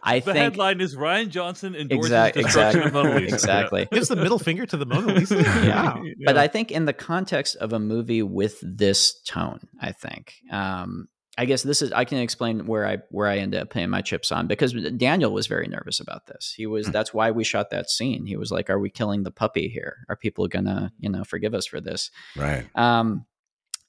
I 0.02 0.20
The 0.20 0.32
think 0.32 0.38
headline 0.38 0.80
is 0.80 0.94
Rian 0.96 1.28
Johnson 1.28 1.74
endorses 1.74 2.06
Exact- 2.12 2.36
destruction 2.36 2.82
exactly. 2.82 3.00
of 3.00 3.06
Mona 3.06 3.20
Lisa. 3.20 3.34
exactly. 3.34 3.88
Gives 3.92 4.08
the 4.08 4.16
middle 4.16 4.38
finger 4.38 4.64
to 4.66 4.76
the 4.76 4.86
Mona 4.86 5.12
Lisa. 5.14 5.36
Yeah. 5.42 5.94
Wow. 5.96 6.04
But 6.24 6.36
I 6.38 6.46
think 6.48 6.70
in 6.70 6.84
the 6.84 6.92
context 6.92 7.56
of 7.56 7.72
a 7.72 7.78
movie 7.80 8.22
with 8.22 8.58
this 8.62 9.20
tone, 9.22 9.60
I 9.80 9.90
think 9.92 10.34
um, 10.52 11.08
I 11.40 11.46
guess 11.46 11.62
this 11.62 11.80
is 11.80 11.90
I 11.92 12.04
can 12.04 12.18
explain 12.18 12.66
where 12.66 12.86
I 12.86 12.98
where 13.10 13.26
I 13.26 13.38
ended 13.38 13.62
up 13.62 13.70
putting 13.70 13.88
my 13.88 14.02
chips 14.02 14.30
on 14.30 14.46
because 14.46 14.74
Daniel 14.96 15.32
was 15.32 15.46
very 15.46 15.66
nervous 15.68 15.98
about 15.98 16.26
this. 16.26 16.52
He 16.54 16.66
was 16.66 16.86
that's 16.86 17.14
why 17.14 17.30
we 17.30 17.44
shot 17.44 17.70
that 17.70 17.88
scene. 17.88 18.26
He 18.26 18.36
was 18.36 18.50
like, 18.52 18.68
"Are 18.68 18.78
we 18.78 18.90
killing 18.90 19.22
the 19.22 19.30
puppy 19.30 19.68
here? 19.68 20.04
Are 20.10 20.16
people 20.16 20.46
gonna 20.48 20.92
you 20.98 21.08
know 21.08 21.24
forgive 21.24 21.54
us 21.54 21.66
for 21.66 21.80
this?" 21.80 22.10
Right. 22.36 22.66
Um, 22.74 23.24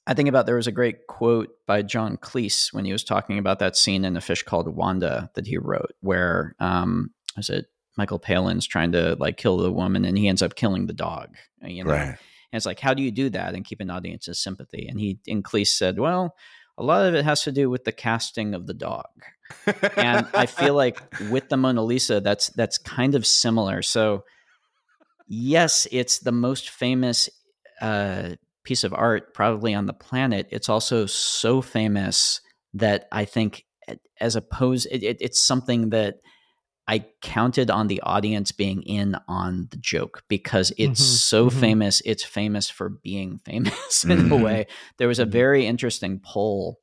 I 0.06 0.14
think 0.14 0.28
about 0.30 0.46
there 0.46 0.56
was 0.56 0.66
a 0.66 0.72
great 0.72 1.06
quote 1.06 1.50
by 1.66 1.82
John 1.82 2.16
Cleese 2.16 2.72
when 2.72 2.84
he 2.86 2.92
was 2.92 3.04
talking 3.04 3.38
about 3.38 3.58
that 3.58 3.76
scene 3.76 4.04
in 4.04 4.16
A 4.16 4.20
Fish 4.20 4.42
Called 4.42 4.74
Wanda 4.74 5.30
that 5.34 5.46
he 5.46 5.58
wrote, 5.58 5.92
where 6.00 6.56
um, 6.58 7.10
is 7.36 7.50
it 7.50 7.66
Michael 7.98 8.18
Palin's 8.18 8.66
trying 8.66 8.92
to 8.92 9.14
like 9.20 9.36
kill 9.36 9.58
the 9.58 9.70
woman 9.70 10.04
and 10.04 10.16
he 10.16 10.26
ends 10.28 10.42
up 10.42 10.54
killing 10.54 10.86
the 10.86 10.92
dog. 10.92 11.36
You 11.62 11.84
know, 11.84 11.90
Right. 11.90 12.08
and 12.08 12.16
it's 12.52 12.66
like, 12.66 12.80
how 12.80 12.94
do 12.94 13.02
you 13.02 13.10
do 13.12 13.28
that 13.30 13.54
and 13.54 13.64
keep 13.64 13.80
an 13.80 13.90
audience's 13.90 14.38
sympathy? 14.38 14.86
And 14.88 14.98
he, 14.98 15.18
and 15.28 15.44
Cleese 15.44 15.68
said, 15.68 15.98
well, 15.98 16.34
a 16.78 16.82
lot 16.82 17.06
of 17.06 17.14
it 17.14 17.24
has 17.24 17.42
to 17.42 17.52
do 17.52 17.68
with 17.68 17.84
the 17.84 17.92
casting 17.92 18.54
of 18.54 18.66
the 18.66 18.74
dog. 18.74 19.06
And 19.96 20.26
I 20.34 20.46
feel 20.46 20.74
like 20.74 21.02
with 21.30 21.48
the 21.48 21.56
Mona 21.56 21.82
Lisa, 21.82 22.20
that's 22.20 22.48
that's 22.50 22.78
kind 22.78 23.14
of 23.14 23.26
similar. 23.26 23.82
So, 23.82 24.24
yes, 25.28 25.86
it's 25.92 26.20
the 26.20 26.32
most 26.32 26.70
famous 26.70 27.28
uh, 27.80 28.30
piece 28.64 28.84
of 28.84 28.94
art 28.94 29.34
probably 29.34 29.74
on 29.74 29.86
the 29.86 29.92
planet. 29.92 30.48
It's 30.50 30.68
also 30.68 31.06
so 31.06 31.60
famous 31.60 32.40
that 32.74 33.06
I 33.12 33.24
think, 33.24 33.64
as 34.20 34.36
opposed, 34.36 34.86
it, 34.90 35.02
it, 35.02 35.16
it's 35.20 35.40
something 35.40 35.90
that 35.90 36.16
I 36.88 37.06
counted 37.20 37.70
on 37.70 37.86
the 37.86 38.00
audience 38.00 38.50
being 38.52 38.82
in 38.82 39.16
on 39.28 39.68
the 39.70 39.76
joke 39.76 40.24
because 40.28 40.72
it's 40.76 41.00
Mhm, 41.00 41.18
so 41.18 41.46
mhm. 41.46 41.52
famous. 41.52 42.02
It's 42.04 42.24
famous 42.24 42.68
for 42.68 42.88
being 42.88 43.38
famous 43.44 44.04
in 44.04 44.12
a 44.32 44.36
Mhm. 44.36 44.40
way. 44.42 44.66
There 44.98 45.08
was 45.08 45.18
a 45.18 45.26
Mhm. 45.26 45.30
very 45.30 45.66
interesting 45.66 46.20
poll 46.20 46.80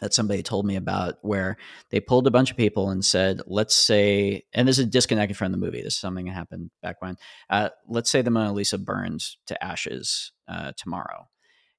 that 0.00 0.14
somebody 0.14 0.42
told 0.42 0.66
me 0.66 0.76
about 0.76 1.16
where 1.22 1.56
they 1.90 2.00
pulled 2.00 2.26
a 2.26 2.30
bunch 2.30 2.50
of 2.50 2.56
people 2.56 2.90
and 2.90 3.04
said, 3.04 3.40
let's 3.46 3.74
say, 3.76 4.44
and 4.52 4.66
this 4.66 4.78
is 4.78 4.86
disconnected 4.86 5.36
from 5.36 5.52
the 5.52 5.58
movie. 5.58 5.82
This 5.82 5.94
is 5.94 6.00
something 6.00 6.26
that 6.26 6.32
happened 6.32 6.70
back 6.82 7.00
when. 7.00 7.16
Uh, 7.48 7.68
let's 7.88 8.10
say 8.10 8.20
the 8.20 8.30
Mona 8.30 8.52
Lisa 8.52 8.78
burns 8.78 9.38
to 9.46 9.62
ashes 9.64 10.32
uh, 10.48 10.72
tomorrow. 10.76 11.28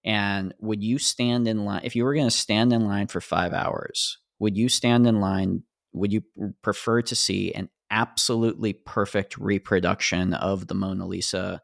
And 0.04 0.54
would 0.60 0.84
you 0.84 0.98
stand 0.98 1.48
in 1.48 1.66
line, 1.66 1.82
if 1.84 1.96
you 1.96 2.06
were 2.06 2.14
going 2.14 2.28
to 2.28 2.32
stand 2.32 2.72
in 2.72 2.86
line 2.86 3.08
for 3.08 3.20
five 3.20 3.54
hours, 3.54 4.18
would 4.40 4.56
you 4.56 4.70
stand 4.70 5.08
in 5.08 5.20
line? 5.20 5.64
Would 5.96 6.14
you 6.14 6.24
prefer 6.62 7.02
to 7.04 7.16
see 7.16 7.54
an 7.54 7.70
absolutely 7.90 8.74
perfect 8.74 9.38
reproduction 9.38 10.34
of 10.34 10.68
the 10.68 10.74
Mona 10.76 11.06
Lisa 11.08 11.62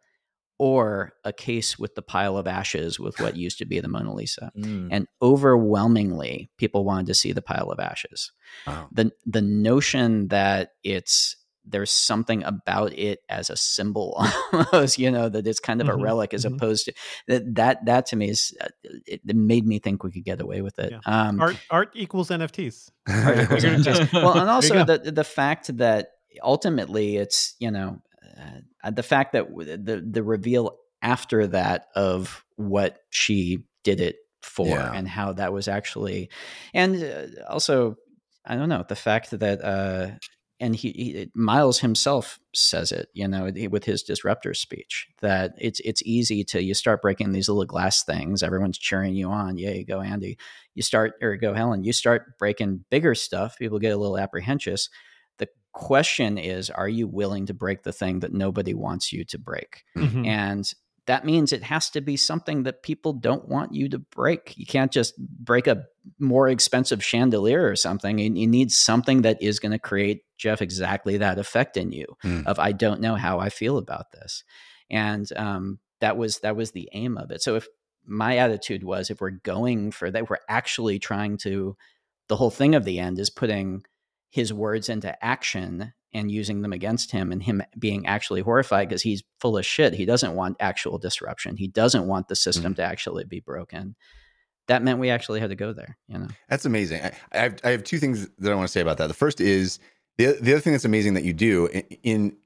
or 0.59 1.13
a 1.25 1.33
case 1.33 1.79
with 1.79 1.95
the 1.95 2.03
pile 2.03 2.37
of 2.37 2.45
ashes 2.45 2.99
with 2.99 3.19
what 3.19 3.35
used 3.35 3.57
to 3.57 3.65
be 3.65 3.79
the 3.79 3.87
Mona 3.87 4.13
Lisa? 4.13 4.51
Mm. 4.57 4.89
and 4.91 5.07
overwhelmingly 5.21 6.49
people 6.57 6.85
wanted 6.85 7.07
to 7.07 7.13
see 7.13 7.31
the 7.31 7.41
pile 7.41 7.69
of 7.71 7.79
ashes 7.79 8.31
Wow. 8.67 8.87
the 8.91 9.11
the 9.25 9.41
notion 9.41 10.27
that 10.29 10.71
it's 10.83 11.35
there's 11.65 11.91
something 11.91 12.43
about 12.43 12.91
it 12.93 13.19
as 13.29 13.49
a 13.49 13.55
symbol 13.55 14.15
almost 14.73 14.97
you 14.97 15.11
know 15.11 15.29
that 15.29 15.45
it's 15.47 15.59
kind 15.59 15.79
of 15.81 15.87
Mhm, 15.87 15.93
a 15.93 15.95
relic 15.97 16.33
as 16.33 16.43
mhm. 16.45 16.55
opposed 16.55 16.85
to 16.85 16.93
that 17.27 17.55
that 17.55 17.85
that 17.85 18.05
to 18.07 18.15
me 18.15 18.29
is 18.29 18.53
uh, 18.61 18.67
it, 19.05 19.21
it 19.27 19.35
made 19.35 19.65
me 19.65 19.79
think 19.79 20.03
we 20.03 20.11
could 20.11 20.25
get 20.25 20.41
away 20.41 20.61
with 20.61 20.79
it 20.79 20.91
Yeah. 20.91 20.99
um 21.05 21.39
Art 21.39 21.57
art 21.69 21.89
equals 21.93 22.29
NFTs. 22.29 22.89
art 23.07 23.39
equals 23.39 23.63
NFTs. 23.63 24.11
well 24.13 24.37
and 24.39 24.49
also 24.55 24.83
the 24.85 25.11
the 25.11 25.23
fact 25.23 25.75
that 25.77 26.09
ultimately 26.43 27.17
it's 27.17 27.55
you 27.59 27.69
know 27.71 28.01
uh, 28.83 28.89
the 28.91 29.03
fact 29.03 29.33
that 29.33 29.45
the 29.55 30.03
the 30.09 30.23
reveal 30.23 30.77
after 31.03 31.47
that 31.47 31.87
of 31.95 32.43
what 32.55 32.97
she 33.09 33.59
did 33.83 33.99
it 34.01 34.15
for 34.41 34.67
Yeah. 34.67 34.91
and 34.93 35.07
how 35.07 35.33
that 35.33 35.53
was 35.53 35.67
actually 35.67 36.29
and 36.73 36.95
uh, 37.03 37.43
also 37.49 37.95
i 38.45 38.55
don't 38.55 38.69
know 38.69 38.83
the 38.87 38.95
fact 38.95 39.29
that 39.31 39.61
uh 39.63 40.11
and 40.61 40.75
he, 40.75 40.91
he 40.91 41.29
miles 41.35 41.79
himself 41.79 42.39
says 42.53 42.91
it 42.93 43.09
you 43.13 43.27
know 43.27 43.51
with 43.69 43.83
his 43.83 44.03
disruptor 44.03 44.53
speech 44.53 45.07
that 45.21 45.53
it's 45.57 45.81
it's 45.81 46.01
easy 46.05 46.43
to 46.45 46.63
you 46.63 46.73
start 46.73 47.01
breaking 47.01 47.33
these 47.33 47.49
little 47.49 47.65
glass 47.65 48.03
things 48.03 48.43
everyone's 48.43 48.77
cheering 48.77 49.15
you 49.15 49.29
on 49.29 49.57
you 49.57 49.85
go 49.85 50.01
andy. 50.01 50.37
You 50.75 50.83
start 50.83 51.13
or 51.21 51.35
go 51.35 51.53
helen 51.53 51.83
you 51.83 51.93
start 51.93 52.37
breaking 52.39 52.85
bigger 52.89 53.15
stuff 53.15 53.57
people 53.57 53.79
get 53.79 53.93
a 53.93 53.97
little 53.97 54.17
apprehensive 54.17 54.79
the 55.39 55.47
question 55.73 56.37
is 56.37 56.69
are 56.69 56.89
you 56.89 57.07
willing 57.07 57.45
to 57.47 57.53
break 57.53 57.83
the 57.83 57.93
thing 57.93 58.19
that 58.19 58.33
nobody 58.33 58.73
wants 58.73 59.11
you 59.11 59.23
to 59.25 59.39
break? 59.39 59.83
Mhm. 59.97 60.25
and 60.27 60.71
that 61.07 61.25
means 61.25 61.51
it 61.51 61.63
has 61.63 61.89
to 61.91 62.01
be 62.01 62.15
something 62.15 62.63
that 62.63 62.83
people 62.83 63.13
don't 63.13 63.47
want 63.47 63.73
you 63.73 63.89
to 63.89 63.99
break. 63.99 64.53
You 64.55 64.65
can't 64.65 64.91
just 64.91 65.17
break 65.17 65.67
a 65.67 65.83
more 66.19 66.47
expensive 66.47 67.03
chandelier 67.03 67.67
or 67.67 67.75
something. 67.75 68.19
You, 68.19 68.33
you 68.33 68.47
need 68.47 68.71
something 68.71 69.23
that 69.23 69.41
is 69.41 69.59
going 69.59 69.71
to 69.71 69.79
create 69.79 70.23
Jeff 70.37 70.61
exactly 70.61 71.17
that 71.17 71.39
effect 71.39 71.77
in 71.77 71.91
you 71.91 72.05
Mm. 72.23 72.45
of 72.45 72.59
I 72.59 72.71
don't 72.71 73.01
know 73.01 73.15
how 73.15 73.39
I 73.39 73.49
feel 73.49 73.77
about 73.77 74.11
this, 74.11 74.43
and 74.89 75.27
um, 75.35 75.79
that 76.01 76.17
was 76.17 76.39
that 76.39 76.55
was 76.55 76.71
the 76.71 76.89
aim 76.93 77.17
of 77.17 77.31
it. 77.31 77.41
So 77.41 77.55
if 77.55 77.67
my 78.05 78.37
attitude 78.37 78.83
was 78.83 79.09
if 79.09 79.21
we're 79.21 79.31
going 79.31 79.91
for 79.91 80.11
that, 80.11 80.29
we're 80.29 80.37
actually 80.47 80.99
trying 80.99 81.37
to. 81.37 81.75
The 82.27 82.37
whole 82.37 82.51
thing 82.51 82.75
of 82.75 82.85
the 82.85 82.99
end 82.99 83.19
is 83.19 83.29
putting 83.29 83.83
his 84.29 84.53
words 84.53 84.87
into 84.87 85.23
action 85.23 85.93
and 86.13 86.29
using 86.31 86.61
them 86.61 86.73
against 86.73 87.11
him 87.11 87.31
and 87.31 87.41
him 87.41 87.63
being 87.79 88.05
actually 88.05 88.41
horrified 88.41 88.89
because 88.89 89.01
he's 89.01 89.23
full 89.39 89.57
of 89.57 89.65
shit. 89.65 89.93
He 89.93 90.05
doesn't 90.05 90.35
want 90.35 90.57
actual 90.59 90.97
disruption. 90.97 91.55
He 91.57 91.67
doesn't 91.67 92.05
want 92.07 92.27
the 92.27 92.35
system 92.35 92.75
to 92.75 92.83
actually 92.83 93.23
be 93.23 93.39
broken. 93.39 93.95
That 94.67 94.83
meant 94.83 94.99
we 94.99 95.09
actually 95.09 95.39
had 95.39 95.49
to 95.49 95.55
go 95.55 95.73
there, 95.73 95.97
you 96.07 96.17
know. 96.17 96.27
That's 96.49 96.65
amazing. 96.65 97.01
I, 97.01 97.11
I 97.33 97.37
have 97.37 97.59
I 97.63 97.69
have 97.71 97.83
two 97.83 97.97
things 97.97 98.27
that 98.39 98.51
I 98.51 98.55
want 98.55 98.67
to 98.67 98.71
say 98.71 98.81
about 98.81 98.97
that. 98.97 99.07
The 99.07 99.13
first 99.13 99.41
is 99.41 99.79
the 100.17 100.37
the 100.41 100.53
other 100.53 100.59
thing 100.61 100.73
that's 100.73 100.85
amazing 100.85 101.13
that 101.15 101.23
you 101.23 101.33
do 101.33 101.67
in, 101.67 101.81
in 102.03 102.37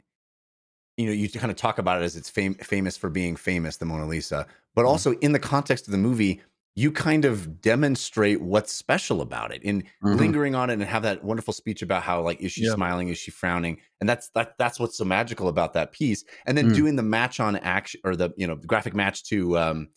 you 0.98 1.08
know 1.08 1.12
you 1.12 1.30
kind 1.30 1.52
of 1.52 1.58
talk 1.58 1.78
about 1.78 2.02
it 2.02 2.06
as 2.06 2.16
it's 2.16 2.30
fam- 2.30 2.56
famous 2.56 2.96
for 2.98 3.10
being 3.10 3.36
famous, 3.36 3.78
the 3.78 3.86
Mona 3.86 4.06
Lisa, 4.08 4.48
but 4.76 4.86
Mhm. 4.86 4.90
also 4.90 5.12
in 5.14 5.34
the 5.34 5.40
context 5.40 5.88
of 5.88 5.92
the 5.92 5.98
movie, 5.98 6.42
you 6.78 6.92
kind 6.92 7.24
of 7.24 7.62
demonstrate 7.62 8.42
what's 8.42 8.74
special 8.74 9.22
about 9.22 9.54
it 9.54 9.64
in 9.64 9.82
Mhm. 10.04 10.18
lingering 10.18 10.56
on 10.56 10.70
it 10.70 10.74
and 10.74 10.84
have 10.84 11.04
that 11.04 11.24
wonderful 11.24 11.54
speech 11.54 11.82
about 11.82 12.04
how 12.04 12.22
like 12.22 12.42
is 12.42 12.52
she 12.52 12.66
Yeah. 12.66 12.74
smiling, 12.74 13.08
is 13.10 13.18
she 13.18 13.32
frowning, 13.32 13.80
and 14.02 14.10
that's 14.10 14.30
that 14.36 14.58
that's 14.58 14.78
what's 14.80 14.98
so 14.98 15.06
magical 15.06 15.48
about 15.48 15.74
that 15.74 15.94
piece. 15.94 16.24
And 16.46 16.58
then 16.58 16.72
Mm. 16.72 16.76
doing 16.76 16.96
the 16.98 17.04
match 17.04 17.40
on 17.40 17.56
action 17.58 18.02
or 18.04 18.16
the 18.16 18.32
you 18.38 18.46
know 18.46 18.56
the 18.56 18.68
graphic 18.68 18.94
match 18.94 19.24
to 19.26 19.58
um 19.58 19.88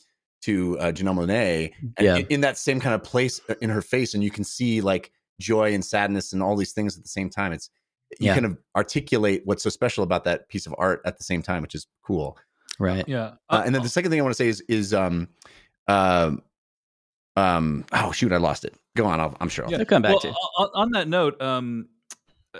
to 0.43 0.79
uh, 0.79 0.93
Janelle 0.93 1.17
Monáe 1.19 1.73
Yeah. 2.01 2.17
in, 2.19 2.27
in 2.27 2.41
that 2.43 2.57
same 2.57 2.79
kind 2.79 2.95
of 2.95 3.03
place 3.03 3.41
uh, 3.49 3.55
in 3.61 3.71
her 3.71 3.83
face 3.83 4.15
and 4.15 4.23
you 4.23 4.31
can 4.31 4.45
see 4.45 4.81
like 4.81 5.11
joy 5.41 5.75
and 5.75 5.85
sadness 5.85 6.33
and 6.33 6.41
all 6.45 6.55
these 6.55 6.71
things 6.73 6.97
at 6.97 7.03
the 7.03 7.09
same 7.09 7.29
time 7.29 7.53
it's 7.53 7.71
you 8.21 8.27
Yeah. 8.29 8.35
kind 8.35 8.47
of 8.47 8.57
articulate 8.77 9.43
what's 9.47 9.65
so 9.65 9.69
special 9.71 10.05
about 10.05 10.23
that 10.25 10.49
piece 10.49 10.65
of 10.67 10.75
art 10.79 11.01
at 11.05 11.19
the 11.19 11.25
same 11.25 11.43
time 11.43 11.63
which 11.63 11.75
is 11.75 11.89
cool 12.05 12.39
Right. 12.79 13.05
Yeah. 13.09 13.33
uh, 13.51 13.63
and 13.67 13.75
then 13.75 13.83
the 13.83 13.89
second 13.89 14.13
thing 14.13 14.21
i 14.21 14.23
want 14.23 14.31
to 14.37 14.41
say 14.43 14.47
is 14.49 14.61
is 14.69 14.95
um 14.95 15.27
um 15.89 16.41
um 17.39 17.85
oh 17.93 18.11
shoot 18.13 18.33
i 18.33 18.37
lost 18.37 18.65
it 18.65 18.75
go 18.97 19.05
on 19.07 19.21
I'll, 19.21 19.37
i'm 19.41 19.49
sure 19.49 19.65
I'll 19.65 19.71
Yeah. 19.71 19.85
Come 19.85 20.03
back 20.03 20.11
well, 20.13 20.21
to. 20.21 20.29
on, 20.59 20.69
on 20.75 20.91
that 20.93 21.09
note, 21.09 21.41
um, 21.41 21.89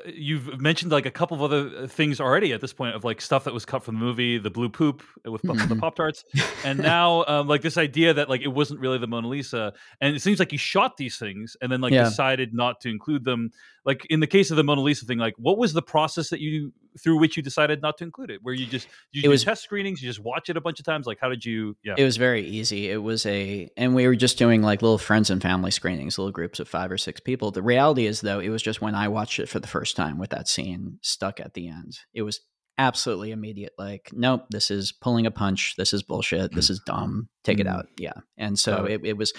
you've 0.07 0.61
mentioned 0.61 0.93
like 0.93 1.07
a 1.07 1.11
couple 1.11 1.35
of 1.35 1.43
other 1.43 1.87
things 1.89 2.21
already 2.21 2.53
at 2.53 2.61
this 2.61 2.73
point 2.73 2.95
of 2.95 3.03
like 3.05 3.21
stuff 3.21 3.45
that 3.45 3.55
was 3.55 3.65
cut 3.65 3.83
from 3.83 3.95
the 3.99 4.01
movie, 4.05 4.39
the 4.39 4.51
blue 4.51 4.69
poop 4.69 5.03
with 5.25 5.43
the 5.43 5.55
Mhm. 5.55 5.81
Pop 5.81 5.97
Tarts, 5.97 6.25
and 6.65 6.79
now 6.79 7.25
um, 7.27 7.49
like 7.49 7.63
this 7.63 7.77
idea 7.79 8.13
that 8.15 8.29
like 8.29 8.43
it 8.43 8.49
wasn't 8.49 8.79
really 8.81 8.99
the 8.99 9.07
Mona 9.07 9.27
Lisa, 9.29 9.73
and 10.01 10.15
it 10.15 10.21
seems 10.21 10.39
like 10.39 10.53
you 10.53 10.59
shot 10.59 10.97
these 10.99 11.17
things 11.19 11.57
and 11.63 11.73
then 11.73 11.81
like 11.81 11.93
Yeah. 11.93 12.05
decided 12.05 12.55
not 12.55 12.81
to 12.83 12.91
include 12.91 13.25
them. 13.25 13.51
Like 13.85 14.07
in 14.11 14.21
the 14.21 14.27
case 14.27 14.51
of 14.51 14.57
the 14.59 14.65
Mona 14.65 14.83
Lisa 14.83 15.07
thing, 15.07 15.19
like 15.19 15.35
what 15.39 15.59
was 15.59 15.73
the 15.73 15.83
process 15.83 16.29
that 16.31 16.41
you 16.41 16.73
through 16.99 17.19
which 17.19 17.37
you 17.37 17.43
decided 17.43 17.81
not 17.83 17.97
to 17.99 18.05
include 18.05 18.31
it? 18.31 18.41
Where 18.43 18.55
you 18.55 18.67
just 18.67 18.89
you 19.13 19.23
It 19.25 19.29
was- 19.29 19.45
test 19.45 19.63
screenings, 19.65 20.03
you 20.03 20.09
just 20.09 20.21
watch 20.21 20.49
it 20.51 20.57
a 20.57 20.61
bunch 20.61 20.79
of 20.81 20.85
times. 20.85 21.07
Like 21.07 21.19
how 21.21 21.29
did 21.29 21.45
you? 21.45 21.77
Yeah. 21.85 21.95
It 21.97 22.05
was 22.05 22.17
very 22.17 22.45
easy. 22.47 22.91
It 22.91 23.03
was 23.03 23.25
a, 23.27 23.69
and 23.77 23.95
we 23.95 24.07
were 24.07 24.17
just 24.17 24.39
doing 24.39 24.63
like 24.63 24.83
little 24.83 24.99
friends 24.99 25.31
and 25.31 25.41
family 25.41 25.71
screenings, 25.71 26.19
little 26.19 26.33
groups 26.33 26.61
of 26.61 26.69
five 26.69 26.91
or 26.91 26.99
six 26.99 27.21
people. 27.21 27.51
The 27.51 27.63
reality 27.63 28.07
is, 28.07 28.21
though, 28.21 28.41
it 28.41 28.49
was 28.51 28.63
just 28.63 28.81
when 28.81 28.95
I 28.95 29.09
watched 29.09 29.39
it 29.39 29.49
for 29.49 29.61
the 29.61 29.67
first 29.69 29.97
time 29.97 30.19
with 30.19 30.31
that 30.31 30.49
scene 30.49 30.99
stuck 31.03 31.41
at 31.41 31.55
the 31.55 31.69
end. 31.69 31.99
It 32.15 32.23
was 32.23 32.41
absolutely 32.81 33.33
immediate. 33.33 33.73
Like, 33.77 34.11
nope, 34.13 34.45
this 34.51 34.71
is 34.71 34.93
pulling 34.93 35.27
a 35.27 35.31
punch. 35.33 35.75
This 35.77 35.93
is 35.93 36.03
bullshit. 36.05 36.55
This 36.55 36.71
is 36.71 36.81
dumb. 36.87 37.29
Take 37.43 37.59
it 37.59 37.67
Mm. 37.67 37.71
out. 37.73 37.87
Yeah. 37.99 38.13
And 38.37 38.57
so 38.59 38.85
it, 38.85 39.01
it 39.05 39.17
was 39.17 39.33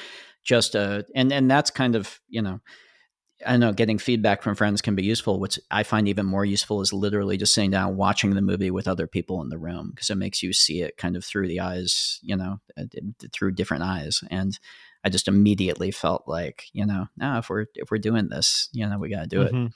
just 0.43 0.75
a, 0.75 1.05
and 1.15 1.31
and 1.31 1.49
that's 1.49 1.69
kind 1.71 1.95
of 1.95 2.19
you 2.27 2.41
know 2.41 2.59
I 3.45 3.57
know 3.57 3.71
getting 3.71 3.97
feedback 3.97 4.41
from 4.41 4.55
friends 4.55 4.81
can 4.81 4.95
be 4.95 5.03
useful. 5.03 5.39
What 5.39 5.57
I 5.71 5.83
find 5.83 6.07
even 6.07 6.25
more 6.25 6.43
useful 6.43 6.81
is 6.81 6.91
literally 6.91 7.37
just 7.37 7.53
sitting 7.53 7.71
down, 7.71 7.95
watching 7.95 8.35
the 8.35 8.41
movie 8.41 8.71
with 8.71 8.87
other 8.87 9.07
people 9.07 9.41
in 9.41 9.49
the 9.49 9.57
room 9.57 9.91
because 9.91 10.09
it 10.09 10.15
makes 10.15 10.43
you 10.43 10.51
see 10.51 10.81
it 10.81 10.97
kind 10.97 11.15
of 11.15 11.23
through 11.23 11.47
the 11.47 11.59
eyes, 11.61 12.19
you 12.21 12.35
know, 12.35 12.59
uh, 12.77 12.83
through 13.31 13.51
different 13.51 13.83
eyes. 13.83 14.21
And 14.29 14.59
I 15.05 15.09
just 15.09 15.27
immediately 15.29 15.91
felt 15.91 16.23
like, 16.27 16.65
you 16.73 16.85
know, 16.85 17.07
now 17.15 17.37
if 17.37 17.49
we're 17.49 17.67
if 17.75 17.89
we're 17.91 17.97
doing 17.99 18.27
this, 18.29 18.67
you 18.73 18.85
know, 18.87 18.97
we 18.99 19.09
got 19.09 19.21
to 19.21 19.27
do 19.27 19.41
Mhm. 19.41 19.65
it. 19.65 19.73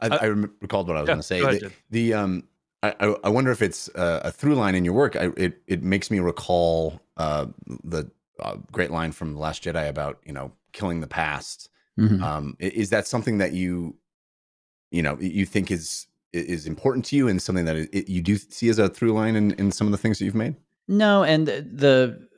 I, 0.00 0.08
Uh, 0.10 0.18
I 0.20 0.26
recalled 0.26 0.88
what 0.88 0.96
I 0.96 1.00
was 1.00 1.08
yeah, 1.08 1.14
going 1.14 1.20
to 1.20 1.26
say. 1.26 1.40
go 1.42 1.48
ahead, 1.48 1.60
the, 1.60 1.72
the, 1.90 2.14
um, 2.14 2.48
I, 2.82 2.94
I 3.00 3.16
I 3.24 3.28
wonder 3.30 3.50
if 3.50 3.62
it's 3.62 3.88
uh, 3.90 4.22
a 4.24 4.32
through 4.32 4.54
line 4.56 4.74
in 4.74 4.84
your 4.84 4.94
work. 4.94 5.16
I, 5.16 5.30
it 5.36 5.62
it 5.66 5.82
makes 5.82 6.10
me 6.10 6.20
recall 6.20 7.00
uh, 7.18 7.46
the 7.84 8.10
uh, 8.40 8.56
great 8.72 8.90
line 8.90 9.12
from 9.12 9.34
the 9.34 9.40
Last 9.40 9.62
Jedi 9.64 9.88
about 9.88 10.20
you 10.24 10.32
know 10.32 10.52
killing 10.72 11.00
the 11.00 11.06
past. 11.06 11.68
Mhm. 11.98 12.22
Um, 12.22 12.56
is 12.58 12.90
that 12.90 13.06
something 13.06 13.38
that 13.38 13.52
you 13.52 13.96
you 14.90 15.02
know 15.02 15.18
you 15.20 15.46
think 15.46 15.70
is 15.70 16.06
is 16.32 16.66
important 16.66 17.04
to 17.06 17.16
you 17.16 17.28
and 17.28 17.42
something 17.42 17.64
that 17.64 17.76
it, 17.76 18.08
you 18.08 18.22
do 18.22 18.36
see 18.36 18.68
as 18.68 18.78
a 18.78 18.88
through 18.88 19.12
line 19.12 19.34
in, 19.36 19.52
in 19.52 19.72
some 19.72 19.86
of 19.86 19.90
the 19.92 19.98
things 19.98 20.18
that 20.18 20.24
you've 20.24 20.34
made? 20.34 20.54
No, 20.88 21.24
and 21.24 21.46
the 21.46 22.28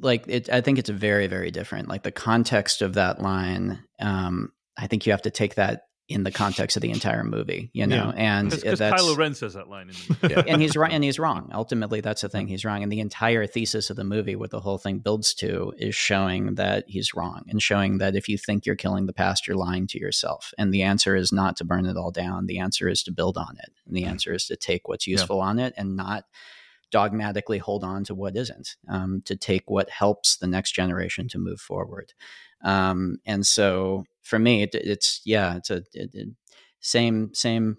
like 0.00 0.24
it 0.26 0.48
I 0.50 0.60
think 0.60 0.78
it's 0.78 0.90
very 0.90 1.26
very 1.26 1.50
different. 1.50 1.88
Like 1.88 2.02
the 2.02 2.12
context 2.12 2.82
of 2.82 2.94
that 2.94 3.20
line 3.20 3.82
um 4.00 4.52
I 4.76 4.86
think 4.86 5.06
you 5.06 5.12
have 5.12 5.22
to 5.22 5.30
take 5.30 5.56
that 5.56 5.88
in 6.10 6.24
the 6.24 6.30
context 6.32 6.76
of 6.76 6.82
the 6.82 6.90
entire 6.90 7.22
movie, 7.22 7.70
you 7.72 7.86
know. 7.86 8.12
And 8.16 8.50
Because 8.50 8.80
that's 8.80 9.00
Kylo 9.00 9.16
Ren 9.16 9.34
says 9.34 9.54
that 9.54 9.68
line. 9.68 9.90
In 9.90 10.16
the 10.20 10.28
Yeah. 10.30 10.42
and 10.46 10.60
he's 10.60 10.76
right 10.76 10.92
and 10.92 11.04
he's 11.04 11.18
wrong. 11.18 11.50
Ultimately 11.54 12.00
that's 12.00 12.22
the 12.22 12.28
thing. 12.28 12.48
He's 12.48 12.64
wrong 12.64 12.82
and 12.82 12.90
the 12.90 13.00
entire 13.00 13.46
thesis 13.46 13.90
of 13.90 13.96
the 13.96 14.04
movie 14.04 14.34
what 14.34 14.50
the 14.50 14.60
whole 14.60 14.78
thing 14.78 14.98
builds 14.98 15.32
to 15.34 15.72
is 15.78 15.94
showing 15.94 16.56
that 16.56 16.84
he's 16.88 17.14
wrong 17.14 17.44
and 17.48 17.62
showing 17.62 17.98
that 17.98 18.16
if 18.16 18.28
you 18.28 18.36
think 18.36 18.66
you're 18.66 18.76
killing 18.76 19.06
the 19.06 19.12
past 19.12 19.46
you're 19.46 19.56
lying 19.56 19.86
to 19.88 19.98
yourself. 20.00 20.52
And 20.58 20.74
the 20.74 20.82
answer 20.82 21.14
is 21.14 21.30
not 21.32 21.56
to 21.58 21.64
burn 21.64 21.86
it 21.86 21.96
all 21.96 22.10
down. 22.10 22.46
The 22.46 22.58
answer 22.58 22.88
is 22.88 23.02
to 23.04 23.12
build 23.12 23.38
on 23.38 23.56
it. 23.62 23.70
And 23.86 23.96
the 23.96 24.04
answer 24.04 24.34
is 24.34 24.46
to 24.46 24.56
take 24.56 24.88
what's 24.88 25.06
useful 25.06 25.40
on 25.40 25.58
it 25.60 25.74
and 25.76 25.96
not 25.96 26.24
dogmatically 26.90 27.58
hold 27.58 27.84
on 27.84 28.02
to 28.04 28.14
what 28.14 28.36
isn't, 28.36 28.76
um, 28.88 29.22
to 29.24 29.36
take 29.36 29.70
what 29.70 29.88
helps 29.90 30.36
the 30.36 30.46
next 30.48 30.72
generation 30.72 31.28
to 31.28 31.38
move 31.38 31.60
forward. 31.60 32.12
Um, 32.64 33.18
and 33.24 33.46
so 33.46 34.04
for 34.22 34.38
me, 34.38 34.62
it, 34.62 34.74
it's 34.74 35.20
yeah, 35.24 35.56
it's 35.56 35.70
a 35.70 35.82
it, 35.92 36.28
same 36.80 37.30
same 37.34 37.76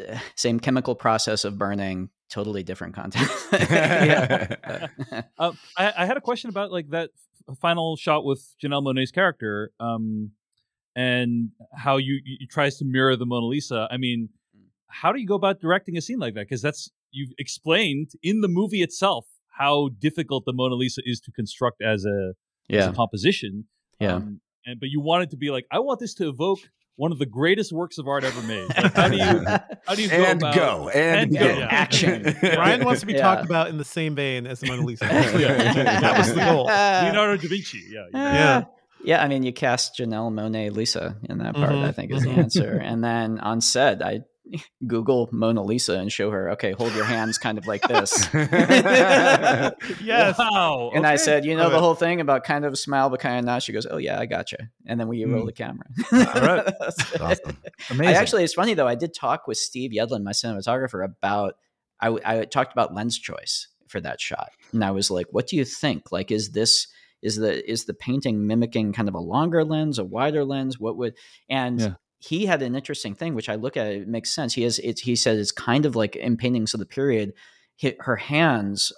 uh, 0.00 0.18
same 0.34 0.60
chemical 0.60 0.94
process 0.94 1.44
of 1.44 1.58
burning, 1.58 2.10
totally 2.30 2.62
different 2.62 2.94
content. 2.94 3.30
Um, 5.38 5.58
I, 5.76 5.92
I 5.98 6.06
had 6.06 6.16
a 6.16 6.20
question 6.20 6.50
about 6.50 6.72
like 6.72 6.90
that 6.90 7.10
final 7.60 7.96
shot 7.96 8.24
with 8.24 8.54
Janelle 8.62 8.82
Monae's 8.82 9.10
character, 9.10 9.70
um, 9.80 10.32
and 10.94 11.50
how 11.74 11.96
you, 11.98 12.20
you 12.24 12.46
tries 12.46 12.78
to 12.78 12.84
mirror 12.84 13.16
the 13.16 13.26
Mona 13.26 13.46
Lisa. 13.46 13.86
I 13.90 13.96
mean, 13.96 14.30
how 14.88 15.12
do 15.12 15.20
you 15.20 15.26
go 15.26 15.34
about 15.34 15.60
directing 15.60 15.96
a 15.96 16.00
scene 16.00 16.18
like 16.18 16.34
that? 16.34 16.48
Because 16.48 16.62
that's 16.62 16.90
you've 17.10 17.32
explained 17.38 18.10
in 18.22 18.40
the 18.40 18.48
movie 18.48 18.82
itself 18.82 19.26
how 19.58 19.90
difficult 19.98 20.44
the 20.44 20.52
Mona 20.52 20.74
Lisa 20.74 21.02
is 21.04 21.20
to 21.20 21.32
construct 21.32 21.82
as 21.82 22.04
a 22.04 22.32
as 22.68 22.84
yeah, 22.84 22.90
a 22.90 22.92
composition. 22.92 23.66
Yeah. 24.00 24.14
Um, 24.14 24.40
and 24.66 24.78
but 24.80 24.88
you 24.90 25.00
wanted 25.00 25.30
to 25.30 25.36
be 25.36 25.50
like, 25.50 25.66
I 25.70 25.78
want 25.78 26.00
this 26.00 26.14
to 26.14 26.28
evoke 26.28 26.58
one 26.96 27.12
of 27.12 27.18
the 27.18 27.26
greatest 27.26 27.72
works 27.72 27.98
of 27.98 28.08
art 28.08 28.24
ever 28.24 28.40
made. 28.46 28.68
Like, 28.70 28.94
how 28.94 29.08
do 29.08 29.16
you 29.16 29.24
how 29.86 29.94
do 29.94 30.02
you 30.02 30.08
go 30.08 30.24
and 30.24 30.40
about 30.42 30.54
go 30.54 30.88
and, 30.88 31.20
and 31.20 31.32
go. 31.32 31.38
go, 31.40 31.58
yeah. 31.58 31.66
Action. 31.70 32.22
Rian 32.24 32.84
wants 32.84 33.00
to 33.00 33.06
be 33.06 33.12
Yeah. 33.12 33.20
talked 33.22 33.44
about 33.44 33.68
in 33.68 33.76
the 33.78 33.84
same 33.84 34.14
vein 34.14 34.46
as 34.46 34.60
the 34.60 34.68
Mona 34.68 34.82
Lisa. 34.82 35.04
Yeah. 35.38 36.00
that 36.00 36.18
was 36.18 36.32
the 36.34 36.40
goal. 36.40 36.64
Leonardo 36.64 37.36
da 37.36 37.48
Vinci? 37.48 37.82
Yeah, 37.90 38.06
yeah. 38.12 38.32
Yeah. 38.32 38.64
Yeah, 39.04 39.22
I 39.22 39.28
mean, 39.28 39.42
you 39.44 39.52
cast 39.52 39.98
Janelle 39.98 40.32
Monet 40.32 40.70
Lisa 40.70 41.16
in 41.28 41.38
that 41.38 41.54
part, 41.54 41.70
I 41.70 41.74
Mhm. 41.74 41.94
think 41.94 42.12
is 42.12 42.22
the 42.24 42.30
answer. 42.30 42.76
and 42.82 43.04
then 43.04 43.38
on 43.38 43.60
set, 43.60 44.02
I 44.02 44.22
Google 44.86 45.28
Mona 45.32 45.62
Lisa 45.62 45.94
and 45.98 46.10
show 46.12 46.30
her, 46.30 46.50
okay, 46.52 46.72
hold 46.72 46.94
your 46.94 47.04
hands 47.04 47.36
kind 47.38 47.58
of 47.58 47.66
like 47.66 47.82
this. 47.82 48.28
Yes. 50.02 50.38
Wow. 50.38 50.90
And 50.94 51.06
I 51.06 51.16
said, 51.16 51.44
you 51.44 51.54
know 51.56 51.64
Love 51.64 51.72
the 51.72 51.78
it. 51.78 51.80
whole 51.80 51.94
thing 51.94 52.20
about 52.20 52.44
kind 52.44 52.64
of 52.64 52.78
smile 52.78 53.10
but 53.10 53.20
kind 53.20 53.38
of 53.38 53.44
not. 53.44 53.62
She 53.62 53.72
goes, 53.72 53.86
oh 53.90 53.96
yeah, 53.96 54.18
I 54.20 54.26
gotcha. 54.26 54.70
And 54.86 54.98
then 55.00 55.08
we 55.08 55.24
roll 55.24 55.42
Mm. 55.42 55.46
the 55.46 55.52
camera. 55.52 55.86
All 56.12 56.42
right. 56.42 56.74
awesome. 57.20 57.56
amazing. 57.90 58.14
I 58.16 58.18
actually, 58.18 58.44
it's 58.44 58.54
funny 58.54 58.74
though. 58.74 58.86
I 58.88 58.94
did 58.94 59.14
talk 59.14 59.46
with 59.46 59.58
Steve 59.58 59.90
Yedlin, 59.92 60.22
my 60.22 60.32
cinematographer, 60.32 61.04
about. 61.04 61.54
I, 61.98 62.14
I 62.24 62.44
talked 62.44 62.72
about 62.72 62.94
lens 62.94 63.18
choice 63.18 63.68
for 63.88 64.00
that 64.02 64.20
shot, 64.20 64.50
and 64.72 64.84
I 64.84 64.90
was 64.90 65.10
like, 65.10 65.28
"What 65.30 65.46
do 65.46 65.56
you 65.56 65.64
think? 65.64 66.12
Like, 66.12 66.30
is 66.30 66.50
this 66.50 66.88
is 67.22 67.36
the 67.36 67.68
is 67.70 67.86
the 67.86 67.94
painting 67.94 68.46
mimicking 68.46 68.92
kind 68.92 69.08
of 69.08 69.14
a 69.14 69.18
longer 69.18 69.64
lens, 69.64 69.98
a 69.98 70.04
wider 70.04 70.44
lens? 70.44 70.78
What 70.78 70.98
would?" 70.98 71.14
And 71.48 71.80
Yeah. 71.80 71.94
He 72.28 72.46
had 72.46 72.62
an 72.62 72.74
interesting 72.74 73.14
thing, 73.14 73.34
which 73.34 73.48
I 73.48 73.54
look 73.54 73.76
at. 73.76 73.86
It 73.88 74.08
makes 74.08 74.34
sense. 74.34 74.54
He 74.54 74.62
has. 74.62 74.76
He 74.78 75.16
said 75.16 75.36
it's 75.38 75.52
kind 75.52 75.86
of 75.86 75.96
like 75.96 76.16
in 76.16 76.36
paintings 76.36 76.74
of 76.74 76.80
the 76.80 76.86
period. 76.86 77.32
Her 78.00 78.16
hands 78.16 78.92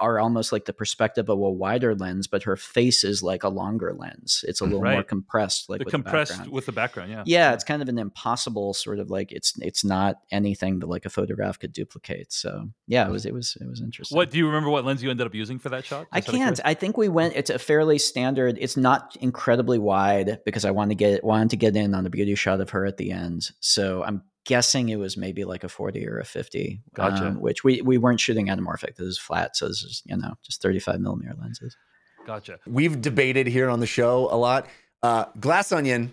are 0.00 0.18
almost 0.18 0.52
like 0.52 0.64
the 0.64 0.72
perspective 0.72 1.28
of 1.28 1.38
a 1.38 1.50
wider 1.50 1.94
lens, 1.94 2.26
but 2.26 2.42
her 2.44 2.56
face 2.56 3.04
is 3.04 3.22
like 3.22 3.42
a 3.42 3.48
longer 3.48 3.94
lens. 3.96 4.44
It's 4.46 4.60
a 4.60 4.64
little 4.64 4.82
more 4.82 5.02
compressed, 5.02 5.68
like 5.68 5.78
the 5.78 5.84
with 5.84 5.92
compressed 5.92 6.32
background 6.32 6.52
with 6.52 6.66
the 6.66 6.72
background. 6.72 7.10
Yeah. 7.10 7.22
yeah 7.26 7.52
it's 7.52 7.64
kind 7.64 7.82
of 7.82 7.88
an 7.88 7.98
impossible 7.98 8.74
sort 8.74 8.98
of 8.98 9.10
like 9.10 9.32
it's 9.32 9.54
it's 9.60 9.84
not 9.84 10.16
anything 10.30 10.80
that 10.80 10.88
like 10.88 11.04
a 11.04 11.10
photograph 11.10 11.58
could 11.58 11.72
duplicate 11.72 12.32
so 12.32 12.68
yeah 12.86 13.06
it 13.06 13.10
was 13.10 13.26
it 13.26 13.34
was 13.34 13.56
it 13.60 13.68
was 13.68 13.80
interesting 13.80 14.16
What 14.16 14.30
do 14.30 14.38
you 14.38 14.46
remember? 14.46 14.70
What 14.70 14.84
lens 14.84 15.02
you 15.02 15.10
ended 15.10 15.26
up 15.26 15.34
using 15.34 15.58
for 15.58 15.68
that 15.70 15.84
shot? 15.84 16.06
I 16.12 16.20
Just 16.20 16.28
of 16.28 16.34
can't. 16.34 16.60
I 16.64 16.74
think 16.74 16.96
we 16.96 17.08
went. 17.08 17.34
It's 17.36 17.50
a 17.50 17.58
fairly 17.58 17.98
standard. 17.98 18.58
It's 18.60 18.76
not 18.76 19.16
incredibly 19.20 19.78
wide 19.78 20.40
because 20.44 20.64
I 20.64 20.70
wanted 20.70 20.98
to 20.98 21.04
get 21.04 21.24
wanted 21.24 21.50
to 21.50 21.56
get 21.56 21.76
in 21.76 21.94
on 21.94 22.04
the 22.04 22.10
beauty 22.10 22.34
shot 22.34 22.60
of 22.60 22.70
her 22.70 22.84
at 22.86 22.96
the 22.96 23.10
end. 23.12 23.50
So 23.60 24.02
I'm 24.02 24.22
guessing 24.48 24.88
it 24.88 24.96
was 24.96 25.16
maybe 25.16 25.44
like 25.44 25.62
a 25.62 25.68
40 25.68 26.08
or 26.08 26.18
a 26.18 26.24
50. 26.24 26.80
Gotcha. 26.94 27.26
um, 27.28 27.40
which 27.40 27.62
we 27.62 27.82
we 27.82 27.98
weren't 27.98 28.18
shooting 28.18 28.46
anamorphic. 28.48 28.96
This 28.96 29.06
is 29.06 29.18
flat, 29.18 29.56
so 29.56 29.68
this 29.68 29.82
is 29.84 30.02
you 30.06 30.16
know 30.16 30.34
just 30.42 30.62
35 30.62 31.00
millimeter 31.00 31.34
lenses. 31.38 31.76
Gotcha. 32.26 32.58
We've 32.66 33.00
debated 33.00 33.46
here 33.46 33.68
on 33.68 33.80
the 33.80 33.86
show 33.86 34.28
a 34.32 34.36
lot. 34.36 34.66
Uh, 35.02 35.26
Glass 35.38 35.70
Onion, 35.70 36.12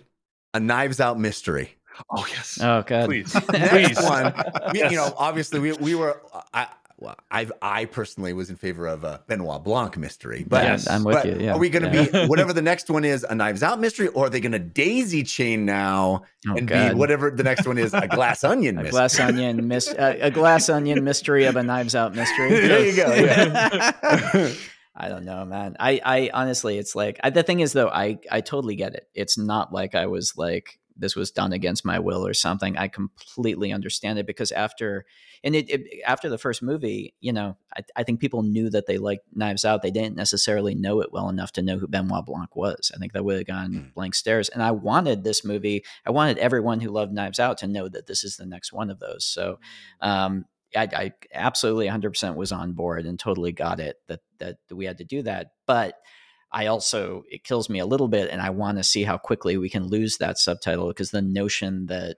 a 0.54 0.60
Knives 0.60 1.00
Out 1.00 1.18
mystery. 1.18 1.70
Oh 2.10 2.26
yes. 2.30 2.58
Oh 2.62 2.82
god. 2.86 3.06
Please. 3.06 3.32
Please. 3.48 4.00
one, 4.02 4.32
we, 4.72 4.80
Yes. 4.80 4.90
you 4.92 4.98
know, 4.98 5.12
obviously 5.16 5.58
we 5.60 5.72
we 5.72 5.94
were. 5.94 6.20
I, 6.52 6.68
well, 6.98 7.16
I 7.30 7.46
I 7.60 7.84
personally 7.84 8.32
was 8.32 8.48
in 8.50 8.56
favor 8.56 8.86
of 8.86 9.04
a 9.04 9.22
Benoit 9.26 9.62
Blanc 9.62 9.96
mystery, 9.98 10.44
but 10.48 10.64
Yes. 10.64 10.88
I'm 10.88 11.04
with 11.04 11.14
but 11.16 11.26
you. 11.26 11.36
Yeah. 11.38 11.52
are 11.54 11.58
we 11.58 11.68
going 11.68 11.90
to 11.90 11.94
yeah. 12.10 12.22
be 12.24 12.26
whatever 12.28 12.52
the 12.52 12.62
next 12.62 12.88
one 12.88 13.04
is, 13.04 13.24
a 13.28 13.34
Knives 13.34 13.62
Out 13.62 13.78
mystery, 13.80 14.08
or 14.08 14.26
are 14.26 14.30
they 14.30 14.40
going 14.40 14.52
to 14.52 14.58
daisy 14.58 15.22
chain 15.22 15.64
now 15.66 16.22
Oh, 16.48 16.56
and 16.56 16.66
God. 16.68 16.92
be 16.92 16.94
whatever 16.98 17.30
the 17.30 17.42
next 17.42 17.66
one 17.66 17.76
is, 17.76 17.92
a 17.92 18.06
Glass 18.08 18.44
Onion 18.52 18.78
a 18.78 18.82
mystery? 18.84 18.92
glass 18.92 19.20
onion 19.20 19.68
mis- 19.68 19.88
uh, 19.88 20.16
a 20.20 20.30
glass 20.30 20.68
onion 20.68 21.02
mystery 21.04 21.44
of 21.44 21.56
a 21.56 21.62
knives 21.62 21.94
out 21.94 22.14
mystery 22.14 22.48
There 22.66 22.86
you 22.86 22.96
go, 22.96 23.12
yeah. 23.14 24.52
i 24.94 25.08
don't 25.08 25.24
know 25.24 25.44
man 25.44 25.76
i 25.78 26.00
i 26.04 26.30
honestly 26.32 26.78
it's 26.78 26.94
like 26.94 27.20
I, 27.22 27.30
the 27.30 27.42
thing 27.42 27.60
is 27.60 27.72
though 27.74 27.88
i 27.88 28.18
i 28.30 28.40
totally 28.40 28.76
get 28.76 28.94
it 28.94 29.08
it's 29.14 29.36
not 29.36 29.72
like 29.72 29.94
i 29.94 30.06
was 30.06 30.34
like 30.38 30.78
this 30.98 31.14
was 31.16 31.30
done 31.30 31.52
against 31.52 31.84
my 31.84 31.98
will 31.98 32.26
or 32.26 32.34
something 32.34 32.76
i 32.76 32.88
completely 32.88 33.72
understand 33.72 34.18
it 34.18 34.26
because 34.26 34.52
after 34.52 35.04
and 35.44 35.54
it, 35.54 35.68
it 35.68 36.02
after 36.06 36.28
the 36.28 36.38
first 36.38 36.62
movie 36.62 37.14
you 37.20 37.32
know 37.32 37.56
I, 37.76 37.80
I 37.96 38.02
think 38.02 38.20
people 38.20 38.42
knew 38.42 38.70
that 38.70 38.86
they 38.86 38.98
liked 38.98 39.24
knives 39.34 39.64
out 39.64 39.82
they 39.82 39.90
didn't 39.90 40.16
necessarily 40.16 40.74
know 40.74 41.00
it 41.00 41.12
well 41.12 41.28
enough 41.28 41.52
to 41.52 41.62
know 41.62 41.78
who 41.78 41.86
benoit 41.86 42.26
blanc 42.26 42.56
was 42.56 42.90
i 42.94 42.98
think 42.98 43.12
that 43.12 43.24
would 43.24 43.36
have 43.36 43.46
gone 43.46 43.72
Mm. 43.72 43.94
blank 43.94 44.14
stares 44.14 44.48
and 44.48 44.62
i 44.62 44.70
wanted 44.70 45.24
this 45.24 45.44
movie 45.44 45.84
i 46.06 46.10
wanted 46.10 46.38
everyone 46.38 46.80
who 46.80 46.90
loved 46.90 47.12
knives 47.12 47.38
out 47.38 47.58
to 47.58 47.66
know 47.66 47.88
that 47.88 48.06
this 48.06 48.24
is 48.24 48.36
the 48.36 48.46
next 48.46 48.72
one 48.72 48.90
of 48.90 48.98
those 49.00 49.24
so 49.24 49.58
um, 50.00 50.44
I, 50.74 50.88
I 50.92 51.12
absolutely 51.32 51.86
100% 51.88 52.34
was 52.34 52.52
on 52.52 52.72
board 52.72 53.06
and 53.06 53.18
totally 53.18 53.52
got 53.52 53.80
it 53.80 53.96
that 54.08 54.20
that 54.38 54.56
we 54.70 54.84
had 54.84 54.98
to 54.98 55.04
do 55.04 55.22
that. 55.22 55.52
But 55.66 55.94
I 56.56 56.68
also 56.68 57.24
it 57.30 57.44
kills 57.44 57.68
me 57.68 57.80
a 57.80 57.86
little 57.86 58.08
bit, 58.08 58.30
and 58.30 58.40
I 58.40 58.48
want 58.48 58.78
to 58.78 58.82
see 58.82 59.02
how 59.02 59.18
quickly 59.18 59.58
we 59.58 59.68
can 59.68 59.88
lose 59.88 60.16
that 60.16 60.38
subtitle 60.38 60.88
because 60.88 61.10
the 61.10 61.20
notion 61.20 61.84
that 61.86 62.16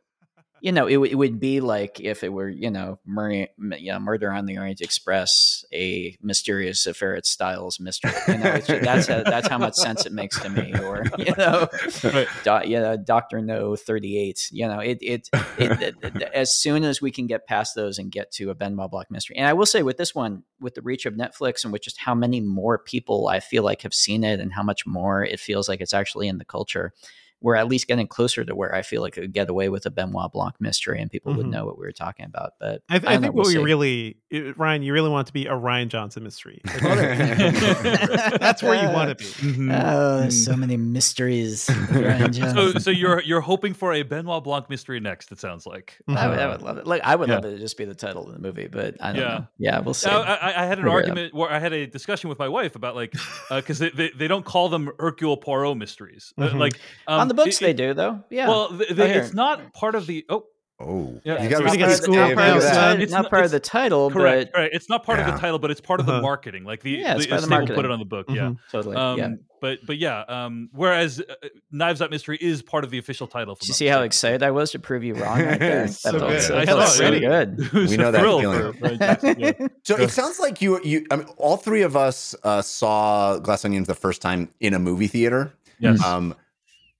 you 0.60 0.72
know 0.72 0.86
it, 0.86 0.94
w- 0.94 1.10
it 1.12 1.14
would 1.14 1.38
be 1.40 1.60
like 1.60 2.00
if 2.00 2.22
it 2.24 2.32
were 2.32 2.48
you 2.48 2.70
know 2.70 2.98
murder, 3.06 3.46
you 3.78 3.92
know, 3.92 3.98
murder 3.98 4.30
on 4.32 4.46
the 4.46 4.58
Orient 4.58 4.80
Express, 4.80 5.64
a 5.72 6.16
Mysterious 6.22 6.86
Affair 6.86 7.16
at 7.16 7.26
Styles 7.26 7.78
mystery. 7.80 8.10
You 8.28 8.38
know, 8.38 8.58
that's 8.58 9.06
how, 9.06 9.22
that's 9.22 9.48
how 9.48 9.58
much 9.58 9.74
sense 9.74 10.06
it 10.06 10.12
makes 10.12 10.38
to 10.40 10.48
me. 10.48 10.72
Or 10.78 11.04
you 11.18 11.34
know, 11.36 11.68
Right. 12.04 12.28
do, 12.44 12.60
you 12.68 12.80
know, 12.80 12.96
Doctor 12.96 13.40
No 13.40 13.76
thirty 13.76 14.18
eight. 14.18 14.48
You 14.50 14.68
know, 14.68 14.80
it 14.80 14.98
it, 15.00 15.28
it, 15.58 15.80
it- 15.82 15.94
it- 16.02 16.22
as 16.34 16.54
soon 16.54 16.84
as 16.84 17.00
we 17.00 17.10
can 17.10 17.26
get 17.26 17.46
past 17.46 17.74
those 17.74 17.98
and 17.98 18.10
get 18.10 18.30
to 18.32 18.50
a 18.50 18.54
Benoit 18.54 18.90
Blanc 18.90 19.10
mystery. 19.10 19.36
And 19.36 19.46
I 19.46 19.52
will 19.52 19.66
say 19.66 19.82
with 19.82 19.96
this 19.96 20.14
one, 20.14 20.42
with 20.60 20.74
the 20.74 20.82
reach 20.82 21.06
of 21.06 21.14
Netflix 21.14 21.64
and 21.64 21.72
with 21.72 21.82
just 21.82 21.98
how 21.98 22.14
many 22.14 22.40
more 22.40 22.78
people 22.78 23.28
I 23.28 23.40
feel 23.40 23.62
like 23.62 23.82
have 23.82 23.94
seen 23.94 24.24
it 24.24 24.40
and 24.40 24.52
how 24.52 24.62
much 24.62 24.86
more 24.86 25.24
it 25.24 25.40
feels 25.40 25.68
like 25.68 25.80
it's 25.80 25.94
actually 25.94 26.28
in 26.28 26.38
the 26.38 26.44
culture. 26.44 26.92
We're 27.40 27.54
at 27.56 27.68
least 27.68 27.86
getting 27.86 28.06
closer 28.08 28.44
to 28.44 28.54
where 28.54 28.74
I 28.74 28.82
feel 28.82 29.00
like 29.02 29.16
it 29.16 29.20
would 29.20 29.32
get 29.32 29.48
away 29.48 29.68
with 29.68 29.86
a 29.86 29.90
Benoit 29.90 30.32
Blanc 30.32 30.54
mystery 30.60 31.00
and 31.00 31.10
people 31.10 31.34
would 31.34 31.46
Mhm. 31.46 31.50
know 31.50 31.66
what 31.66 31.78
we 31.78 31.86
were 31.86 31.92
talking 31.92 32.26
about. 32.26 32.54
But 32.58 32.82
I, 32.88 32.98
th- 32.98 33.08
I 33.10 33.14
I 33.14 33.18
think 33.18 33.22
know, 33.22 33.26
what 33.28 33.34
we'll 33.36 33.46
we 33.46 33.52
see. 33.52 33.58
really, 33.58 34.16
uh, 34.32 34.36
Rian, 34.58 34.82
you 34.82 34.92
really 34.92 35.10
want 35.10 35.26
to 35.28 35.32
be 35.32 35.46
a 35.46 35.52
Rian 35.52 35.88
Johnson 35.88 36.24
mystery. 36.24 36.60
That's 36.64 38.62
where 38.62 38.74
you 38.82 38.88
want 38.90 39.10
to 39.10 39.14
be. 39.14 39.24
Mhm. 39.24 39.82
Oh, 39.84 40.20
there's 40.20 40.44
so 40.44 40.56
many 40.56 40.76
mysteries. 40.76 41.66
Rian 41.66 42.34
So, 42.54 42.78
so 42.78 42.90
you're 42.90 43.22
you're 43.22 43.40
hoping 43.40 43.74
for 43.74 43.92
a 43.92 44.02
Benoit 44.02 44.42
Blanc 44.44 44.68
mystery 44.70 45.00
next? 45.00 45.30
It 45.32 45.38
sounds 45.40 45.66
like. 45.66 45.98
Mhm. 46.08 46.16
I 46.16 46.28
would, 46.28 46.38
I 46.38 46.46
would 46.48 46.62
love 46.62 46.78
it. 46.78 46.86
Like 46.86 47.02
I 47.04 47.14
would 47.16 47.28
Yeah. 47.28 47.36
love 47.36 47.44
it 47.46 47.50
to 47.52 47.58
just 47.58 47.76
be 47.76 47.84
the 47.84 47.94
title 47.94 48.26
of 48.26 48.32
the 48.32 48.38
movie, 48.40 48.66
but 48.68 48.96
I 49.00 49.12
don't 49.12 49.22
Yeah. 49.22 49.28
know. 49.28 49.46
Yeah, 49.58 49.78
we'll 49.80 49.94
see. 49.94 50.08
Uh, 50.10 50.20
I, 50.20 50.34
I- 50.52 50.62
I 50.62 50.66
had 50.66 50.78
an 50.78 50.84
Figure 50.84 50.88
it 50.88 50.90
out. 50.90 50.94
argument 51.08 51.34
where 51.34 51.50
I 51.50 51.58
had 51.58 51.72
a 51.72 51.86
discussion 51.86 52.28
with 52.28 52.38
my 52.38 52.48
wife 52.48 52.74
about 52.76 52.94
like 52.94 53.14
because 53.50 53.78
they, 53.78 53.90
they, 53.90 54.10
they 54.16 54.28
don't 54.28 54.44
call 54.44 54.68
them 54.68 54.90
Hercule 54.98 55.36
Poirot 55.36 55.76
mysteries. 55.76 56.32
Uh, 56.38 56.48
Mhm. 56.48 56.58
like 56.58 56.80
um, 57.06 57.27
On 57.30 57.36
the 57.36 57.42
books, 57.44 57.56
it- 57.60 57.64
they 57.64 57.72
do 57.72 57.94
though. 57.94 58.24
Yeah. 58.30 58.48
Well, 58.48 58.68
th- 58.68 58.90
I 58.90 58.94
th- 58.94 59.16
it's 59.16 59.34
not 59.34 59.72
part 59.74 59.94
of 59.94 60.06
the. 60.06 60.24
Oh, 60.28 60.44
Oh, 60.80 61.20
Yeah, 61.24 61.42
you 61.42 61.48
got 61.48 61.58
to 61.58 61.64
part 61.64 61.80
of 61.80 62.00
the- 62.02 62.08
not 62.12 62.34
part 62.36 62.56
of 62.56 62.62
the 62.62 62.68
title. 62.68 62.92
It's 62.94 63.02
It's 63.02 63.10
not 63.12 63.22
not- 63.22 63.30
part 63.30 63.44
of 63.44 63.50
the 63.50 63.58
title, 63.58 64.10
correct. 64.12 64.50
but 64.54 64.60
Right. 64.60 64.70
It's 64.72 64.88
not 64.88 65.04
part 65.04 65.18
of 65.18 65.26
the 65.26 65.32
title, 65.32 65.58
but 65.58 65.72
it's 65.72 65.80
part 65.80 65.98
of 65.98 66.06
the 66.06 66.12
Uh-huh. 66.12 66.22
marketing. 66.22 66.62
Like 66.62 66.82
the, 66.84 66.92
Yeah, 66.92 67.16
it's 67.16 67.26
the 67.26 67.34
the 67.36 67.46
they 67.48 67.58
will 67.58 67.66
put 67.66 67.84
it 67.84 67.90
on 67.90 67.98
the 67.98 68.04
book. 68.04 68.26
Yeah. 68.28 68.42
Mhm. 68.50 68.56
totally. 68.70 68.94
Um, 68.96 69.18
yeah. 69.18 69.28
But 69.60 69.78
but 69.84 69.98
yeah. 69.98 70.20
Um, 70.28 70.68
whereas 70.72 71.18
uh, 71.20 71.48
Knives 71.72 72.00
Out 72.00 72.12
Mystery 72.12 72.38
is 72.40 72.62
part 72.62 72.84
of 72.84 72.92
the 72.92 72.98
official 72.98 73.26
title. 73.26 73.54
if 73.54 73.58
Did 73.58 73.68
you 73.70 73.74
see 73.74 73.86
how 73.86 74.02
excited 74.02 74.44
I 74.44 74.52
was 74.52 74.70
to 74.70 74.78
prove 74.78 75.02
you 75.02 75.14
wrong 75.14 75.44
right 75.44 75.58
there? 75.58 75.82
It's 75.86 76.00
that 76.02 76.12
so 76.12 76.18
felt 76.20 76.30
good. 76.30 76.42
so, 76.42 76.54
I 76.56 76.64
that 76.64 76.66
felt 76.76 76.88
so 76.90 77.04
really- 77.04 77.20
good. 77.20 77.58
It 77.72 77.72
We 77.90 77.96
know 77.96 78.12
that 78.12 78.20
feeling. 78.22 78.72
for 78.72 78.72
Rian 78.74 79.38
yeah. 79.60 79.66
So 79.82 79.96
it 79.96 80.10
sounds 80.12 80.38
like 80.38 80.62
you 80.62 80.80
you 80.84 81.06
I 81.10 81.16
mean, 81.16 81.26
all 81.38 81.56
three 81.56 81.82
of 81.82 81.96
us 81.96 82.36
uh, 82.44 82.62
saw 82.62 83.38
Glass 83.40 83.64
Onions 83.64 83.88
the 83.88 83.96
first 83.96 84.22
time 84.22 84.50
in 84.60 84.74
a 84.74 84.78
movie 84.78 85.08
theater. 85.08 85.52
Yes. 85.80 86.00
Um, 86.04 86.36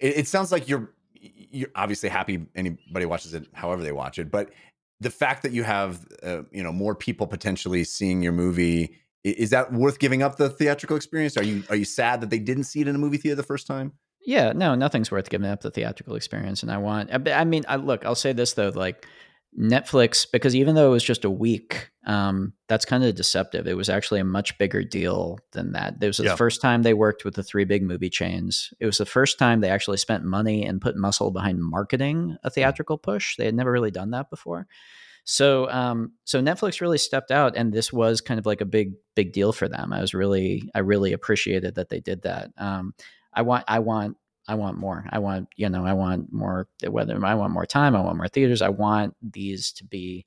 it, 0.01 0.19
it 0.19 0.29
sounds 0.29 0.53
like 0.53 0.69
you're 0.69 0.91
you're 1.21 1.71
obviously 1.75 2.09
happy 2.09 2.47
anybody 2.55 3.07
watches 3.07 3.35
it 3.35 3.47
however 3.53 3.83
they 3.83 3.93
watch 3.93 4.19
it, 4.19 4.31
but 4.31 4.51
the 5.01 5.11
fact 5.11 5.43
that 5.43 5.53
you 5.53 5.63
have 5.65 6.07
uh, 6.23 6.43
you 6.51 6.63
know 6.63 6.73
more 6.73 6.95
people 6.95 7.27
potentially 7.27 7.85
seeing 7.85 8.23
your 8.23 8.33
movie 8.33 8.97
is 9.25 9.51
that 9.51 9.73
worth 9.73 9.99
giving 9.99 10.23
up 10.23 10.37
the 10.37 10.49
theatrical 10.49 10.97
experience? 10.97 11.37
Are 11.37 11.45
you 11.45 11.65
are 11.71 11.77
you 11.77 11.85
sad 11.85 12.21
that 12.21 12.31
they 12.31 12.39
didn't 12.39 12.65
see 12.65 12.81
it 12.81 12.89
in 12.89 12.95
a 12.95 12.99
movie 12.99 13.19
theater 13.19 13.37
the 13.37 13.43
first 13.43 13.67
time? 13.67 13.93
Yeah, 14.29 14.53
no, 14.53 14.75
nothing's 14.75 15.11
worth 15.11 15.31
giving 15.31 15.49
up 15.49 15.63
the 15.63 15.71
theatrical 15.71 16.15
experience. 16.15 16.63
And 16.63 16.71
I 16.71 16.77
want, 16.77 17.11
I- 17.13 17.45
mean, 17.45 17.65
I, 17.67 17.77
look, 17.77 18.05
I'll 18.05 18.15
say 18.15 18.33
this 18.33 18.53
though, 18.53 18.69
like 18.69 19.07
Netflix, 19.57 20.27
because 20.31 20.55
even 20.55 20.75
though 20.75 20.89
it 20.89 20.93
was 20.93 21.05
just 21.05 21.25
a 21.25 21.31
week, 21.31 21.91
um, 22.07 22.53
that's 22.69 22.85
kind 22.85 23.05
of 23.05 23.15
deceptive. 23.15 23.67
It 23.67 23.77
was 23.77 23.89
actually 23.89 24.21
a 24.21 24.25
much 24.25 24.57
bigger 24.59 24.83
deal 24.83 25.39
than 25.53 25.73
that. 25.73 25.97
It 26.01 26.07
was 26.07 26.19
the 26.19 26.37
first 26.37 26.61
time 26.61 26.83
they 26.83 26.95
worked 26.95 27.25
with 27.25 27.35
the 27.35 27.43
three 27.43 27.65
big 27.65 27.83
movie 27.83 28.11
chains. 28.11 28.73
It 28.79 28.87
was 28.87 28.99
the 28.99 29.07
first 29.07 29.39
time 29.39 29.61
they 29.61 29.71
actually 29.71 29.97
spent 29.97 30.25
money 30.25 30.65
and 30.65 30.81
put 30.81 30.97
muscle 30.97 31.31
behind 31.31 31.63
marketing 31.63 32.37
a 32.45 32.51
theatrical 32.51 32.99
push. 32.99 33.37
They 33.37 33.47
had 33.47 33.55
never 33.55 33.73
really 33.73 33.91
done 33.91 34.11
that 34.11 34.31
before. 34.31 34.67
So, 35.25 35.69
um, 35.71 36.13
so 36.25 36.41
Netflix 36.41 36.81
really 36.81 36.97
stepped 36.97 37.31
out, 37.31 37.55
and 37.57 37.73
this 37.73 37.93
was 37.93 38.23
kind 38.23 38.41
of 38.41 38.47
like 38.47 38.63
a 38.63 38.67
big, 38.67 38.93
big 39.15 39.33
deal 39.33 39.53
for 39.53 39.69
them. 39.69 39.93
I 39.93 40.01
was 40.01 40.15
really, 40.15 40.71
I 40.75 40.79
really 40.79 41.13
appreciated 41.13 41.75
that 41.75 41.91
they 41.91 42.01
did 42.01 42.23
that. 42.23 42.51
Um, 42.57 42.95
I 43.35 43.43
want, 43.43 43.65
I 43.69 43.81
want, 43.81 44.17
I 44.49 44.55
want 44.55 44.79
more. 44.79 45.05
I 45.11 45.19
want, 45.19 45.49
you 45.57 45.69
know, 45.69 45.85
I 45.85 45.93
want 45.93 46.33
more. 46.33 46.67
Whether 46.89 47.25
I 47.25 47.35
want 47.35 47.53
more 47.53 47.67
time, 47.67 47.95
I 47.95 48.01
want 48.01 48.17
more 48.17 48.29
theaters. 48.29 48.63
I 48.63 48.71
want 48.71 49.15
these 49.23 49.73
to 49.73 49.85
be 49.85 50.25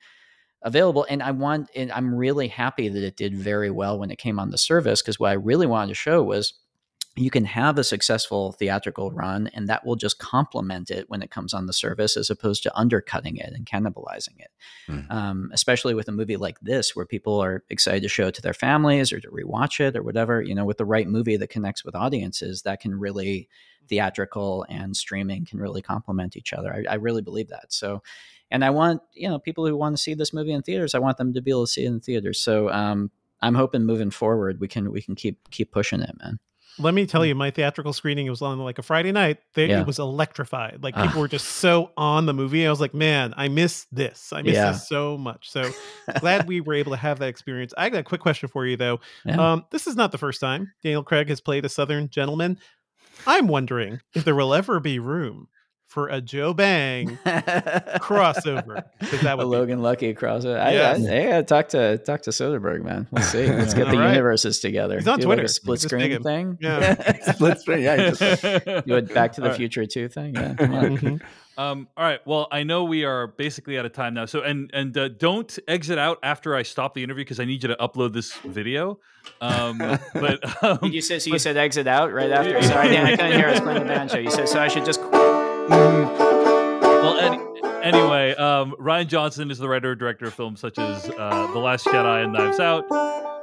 available, 0.61 1.05
and 1.09 1.24
I 1.24 1.32
want. 1.32 1.69
And 1.76 1.91
I'm 1.91 2.13
really 2.13 2.47
happy 2.47 2.88
that 2.88 3.03
it 3.03 3.17
did 3.17 3.36
very 3.36 3.72
well 3.72 3.99
when 3.99 4.11
it 4.11 4.19
came 4.19 4.39
on 4.39 4.51
the 4.51 4.57
service 4.57 5.01
because 5.01 5.19
what 5.19 5.32
I 5.32 5.34
really 5.34 5.65
wanted 5.65 5.89
to 5.89 5.95
show 5.95 6.22
was 6.24 6.53
you 7.18 7.30
can 7.30 7.43
have 7.43 7.78
a 7.78 7.84
successful 7.84 8.53
theatrical 8.53 9.12
run 9.12 9.47
and 9.53 9.68
that 9.68 9.86
will 9.86 9.97
just 9.97 10.18
complement 10.18 10.89
it 10.89 11.09
when 11.09 11.22
it 11.22 11.30
comes 11.30 11.53
on 11.53 11.66
the 11.66 11.74
service 11.74 12.16
as 12.16 12.30
opposed 12.30 12.64
to 12.64 12.78
undercutting 12.78 13.36
it 13.36 13.51
and 13.53 13.66
cannibalizing 13.66 14.39
it. 14.39 14.51
Mhm. 14.88 15.12
um, 15.12 15.49
especially 15.53 15.93
with 15.93 16.07
a 16.07 16.12
movie 16.12 16.38
like 16.38 16.59
this 16.62 16.95
where 16.95 17.05
people 17.05 17.39
are 17.43 17.64
excited 17.70 18.01
to 18.03 18.07
show 18.09 18.28
it 18.28 18.36
to 18.36 18.41
their 18.41 18.53
families 18.53 19.12
or 19.12 19.20
to 19.20 19.30
rewatch 19.30 19.80
it 19.80 19.95
or 19.97 20.03
whatever 20.03 20.41
you 20.41 20.55
know 20.55 20.64
with 20.66 20.78
the 20.78 20.86
right 20.86 21.07
movie 21.07 21.36
that 21.38 21.49
connects 21.49 21.84
with 21.84 21.95
audiences 21.95 22.62
that 22.62 22.80
can 22.80 22.97
really 22.97 23.49
theatrical 23.89 24.66
and 24.70 24.95
streaming 24.95 25.45
can 25.45 25.59
really 25.59 25.82
complement 25.82 26.38
each 26.38 26.53
other. 26.53 26.74
I, 26.74 26.93
I 26.93 26.95
really 26.95 27.22
believe 27.22 27.49
that. 27.49 27.74
So 27.74 28.01
and 28.51 28.66
i 28.66 28.70
want 28.70 29.01
you 29.14 29.30
know 29.30 29.39
people 29.39 29.66
who 29.66 29.76
want 29.78 29.95
to 29.95 30.01
see 30.01 30.14
this 30.14 30.34
movie 30.34 30.51
in 30.51 30.62
theaters 30.62 30.93
i 30.93 30.99
want 30.99 31.16
them 31.18 31.34
to 31.34 31.41
be 31.41 31.51
able 31.51 31.66
to 31.66 31.72
see 31.72 31.86
it 31.86 31.88
in 31.88 31.99
theaters. 32.01 32.39
So 32.39 32.70
um, 32.70 33.09
i'm 33.41 33.55
hoping 33.55 33.84
moving 33.86 34.12
forward 34.12 34.59
we 34.59 34.68
can 34.68 34.91
we 34.91 35.01
can 35.01 35.16
keep 35.16 35.49
keep 35.51 35.72
pushing 35.72 36.01
it 36.01 36.16
man 36.22 36.39
Let 36.80 36.93
me 36.93 37.05
tell 37.05 37.26
you, 37.26 37.36
my 37.36 37.51
theatrical 37.51 37.93
screening 37.93 38.26
it 38.28 38.30
was 38.30 38.41
on 38.41 38.57
like 38.59 38.80
a 38.80 38.82
Friday 38.82 39.11
night. 39.11 39.39
They, 39.53 39.67
Yeah. 39.69 39.82
It 39.82 39.88
was 39.88 39.99
electrified. 39.99 40.80
Like 40.82 40.95
Ah. 40.97 41.05
people 41.05 41.22
were 41.22 41.28
just 41.28 41.45
so 41.47 41.91
on 41.97 42.26
the 42.26 42.34
movie. 42.34 42.65
I 42.65 42.69
was 42.69 42.80
like, 42.82 42.93
man, 42.93 43.34
I 43.38 43.49
miss 43.49 43.86
this. 43.91 44.32
I 44.34 44.41
miss 44.41 44.53
Yeah. 44.55 44.72
this 44.72 44.88
so 44.88 45.17
much. 45.17 45.49
So 45.51 45.69
glad 46.19 46.47
we 46.47 46.61
were 46.61 46.74
able 46.74 46.91
to 46.91 46.97
have 46.97 47.19
that 47.19 47.30
experience. 47.30 47.74
I 47.78 47.89
got 47.89 47.99
a 47.99 48.03
quick 48.03 48.22
question 48.22 48.47
for 48.49 48.65
you 48.65 48.78
though. 48.78 48.99
Yeah. 49.26 49.51
Um, 49.53 49.65
this 49.72 49.86
is 49.86 49.95
not 49.95 50.11
the 50.11 50.17
first 50.17 50.39
time 50.39 50.72
Daniel 50.82 51.03
Craig 51.03 51.30
has 51.30 51.41
played 51.41 51.65
a 51.65 51.69
Southern 51.69 52.09
gentleman. 52.09 52.57
I'm 53.28 53.47
wondering 53.47 53.99
if 54.15 54.24
there 54.26 54.34
will 54.36 54.53
ever 54.53 54.80
be 54.80 54.97
room 54.97 55.47
for 55.91 56.07
a 56.07 56.21
Joe 56.21 56.53
Bang 56.53 57.17
crossover. 57.99 58.83
'cause 58.99 59.21
that 59.21 59.33
a 59.33 59.37
would 59.37 59.43
be- 59.43 59.57
Logan 59.57 59.81
Lucky 59.81 60.13
crossover. 60.13 60.59
I, 60.59 60.71
Yes. 60.71 61.05
I, 61.05 61.17
I 61.19 61.25
gotta 61.27 61.43
talk 61.43 61.67
to 61.69 61.97
talk 61.97 62.21
to 62.23 62.29
Soderbergh, 62.31 62.83
man. 62.83 63.07
Let's 63.11 63.27
see. 63.27 63.45
Let's 63.51 63.73
get 63.73 63.87
the 63.87 63.95
All 63.95 63.99
right. 63.99 64.11
universes 64.11 64.59
together. 64.59 64.97
He's 64.99 65.07
on 65.07 65.19
Do 65.19 65.27
like 65.27 65.35
Twitter. 65.37 65.43
a 65.45 65.49
split 65.49 65.79
Just 65.81 65.89
screen 65.89 66.23
thing. 66.23 66.57
Yeah. 66.61 67.21
Split 67.33 67.59
screen, 67.59 67.81
yeah. 67.81 67.95
you 67.95 68.11
just- 68.15 68.41
Do 68.87 68.95
a 68.95 69.01
Back 69.01 69.33
to 69.33 69.41
the 69.41 69.47
All 69.47 69.51
right. 69.51 69.57
Future 69.57 69.85
two 69.85 70.07
thing. 70.07 70.35
Yeah. 70.35 70.53
come 70.55 70.73
on. 70.73 70.97
Mhm. 70.97 71.21
Um, 71.57 71.89
all 71.97 72.05
right. 72.05 72.19
Well, 72.25 72.47
I 72.49 72.63
know 72.63 72.85
we 72.85 73.03
are 73.03 73.27
basically 73.27 73.77
out 73.77 73.85
of 73.85 73.91
time 73.91 74.13
now. 74.13 74.25
So, 74.25 74.41
and 74.41 74.69
and 74.73 74.97
uh, 74.97 75.09
don't 75.09 75.59
exit 75.67 75.97
out 75.99 76.17
after 76.23 76.55
I 76.55 76.63
stop 76.63 76.93
the 76.93 77.03
interview 77.03 77.25
because 77.25 77.41
I 77.41 77.45
need 77.45 77.61
you 77.61 77.67
to 77.69 77.75
upload 77.75 78.13
this 78.13 78.33
video. 78.37 78.99
Um, 79.41 79.77
but 80.13 80.63
um, 80.63 80.79
you 80.91 81.01
say 81.01 81.19
so? 81.19 81.29
You 81.29 81.37
said 81.37 81.57
exit 81.57 81.85
out 81.87 82.11
right 82.13 82.31
after. 82.31 82.59
Sorry, 82.63 82.87
I, 82.87 82.89
didn't- 82.89 83.05
I 83.05 83.15
couldn't 83.17 83.31
hear 83.39 83.49
us 83.49 83.59
playing 83.59 83.79
the 83.81 83.85
band 83.85 84.09
show. 84.09 84.17
You 84.17 84.31
said 84.31 84.47
so. 84.47 84.59
I 84.61 84.69
should 84.69 84.85
just. 84.85 85.01
Well, 85.72 87.17
any, 87.19 87.38
anyway, 87.82 88.36
um, 88.36 88.76
Rian 88.80 89.07
Johnson 89.07 89.49
is 89.49 89.57
the 89.57 89.69
writer 89.69 89.91
and 89.91 89.99
director 89.99 90.26
of 90.26 90.34
films 90.34 90.59
such 90.59 90.78
as 90.78 91.09
uh, 91.09 91.49
The 91.53 91.59
Last 91.59 91.86
Jedi 91.86 92.24
and 92.26 92.34
Knives 92.34 92.59
Out. 92.59 92.86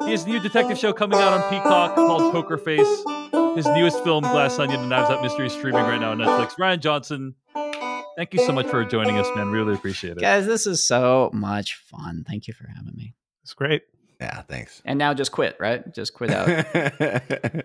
He 0.04 0.10
has 0.10 0.24
a 0.24 0.28
new 0.28 0.38
detective 0.38 0.78
show 0.78 0.92
coming 0.92 1.18
out 1.18 1.32
on 1.32 1.50
Peacock 1.50 1.94
called 1.94 2.32
Poker 2.32 2.58
Face. 2.58 2.86
His 3.56 3.66
newest 3.66 4.04
film, 4.04 4.22
Glass 4.24 4.58
Onion 4.58 4.80
and 4.80 4.88
Knives 4.90 5.10
Out 5.10 5.22
Mystery, 5.22 5.46
is 5.46 5.52
streaming 5.54 5.82
right 5.82 6.00
now 6.00 6.10
on 6.10 6.18
Netflix. 6.18 6.52
Rian 6.56 6.80
Johnson, 6.80 7.34
thank 8.16 8.34
you 8.34 8.44
so 8.44 8.52
much 8.52 8.66
for 8.66 8.84
joining 8.84 9.16
us, 9.18 9.26
man. 9.34 9.48
Really 9.48 9.74
appreciate 9.74 10.18
it. 10.18 10.20
Guys, 10.20 10.46
this 10.46 10.66
is 10.66 10.86
so 10.86 11.30
much 11.32 11.76
fun. 11.76 12.24
Thank 12.28 12.46
you 12.46 12.52
for 12.54 12.68
having 12.68 12.94
me. 12.94 13.14
It's 13.42 13.54
great. 13.54 13.82
yeah, 14.20 14.42
thanks. 14.42 14.82
And 14.84 14.98
now 14.98 15.14
just 15.14 15.32
quit, 15.32 15.56
right? 15.58 15.92
Just 15.94 16.12
quit 16.12 16.30
out. 16.30 17.64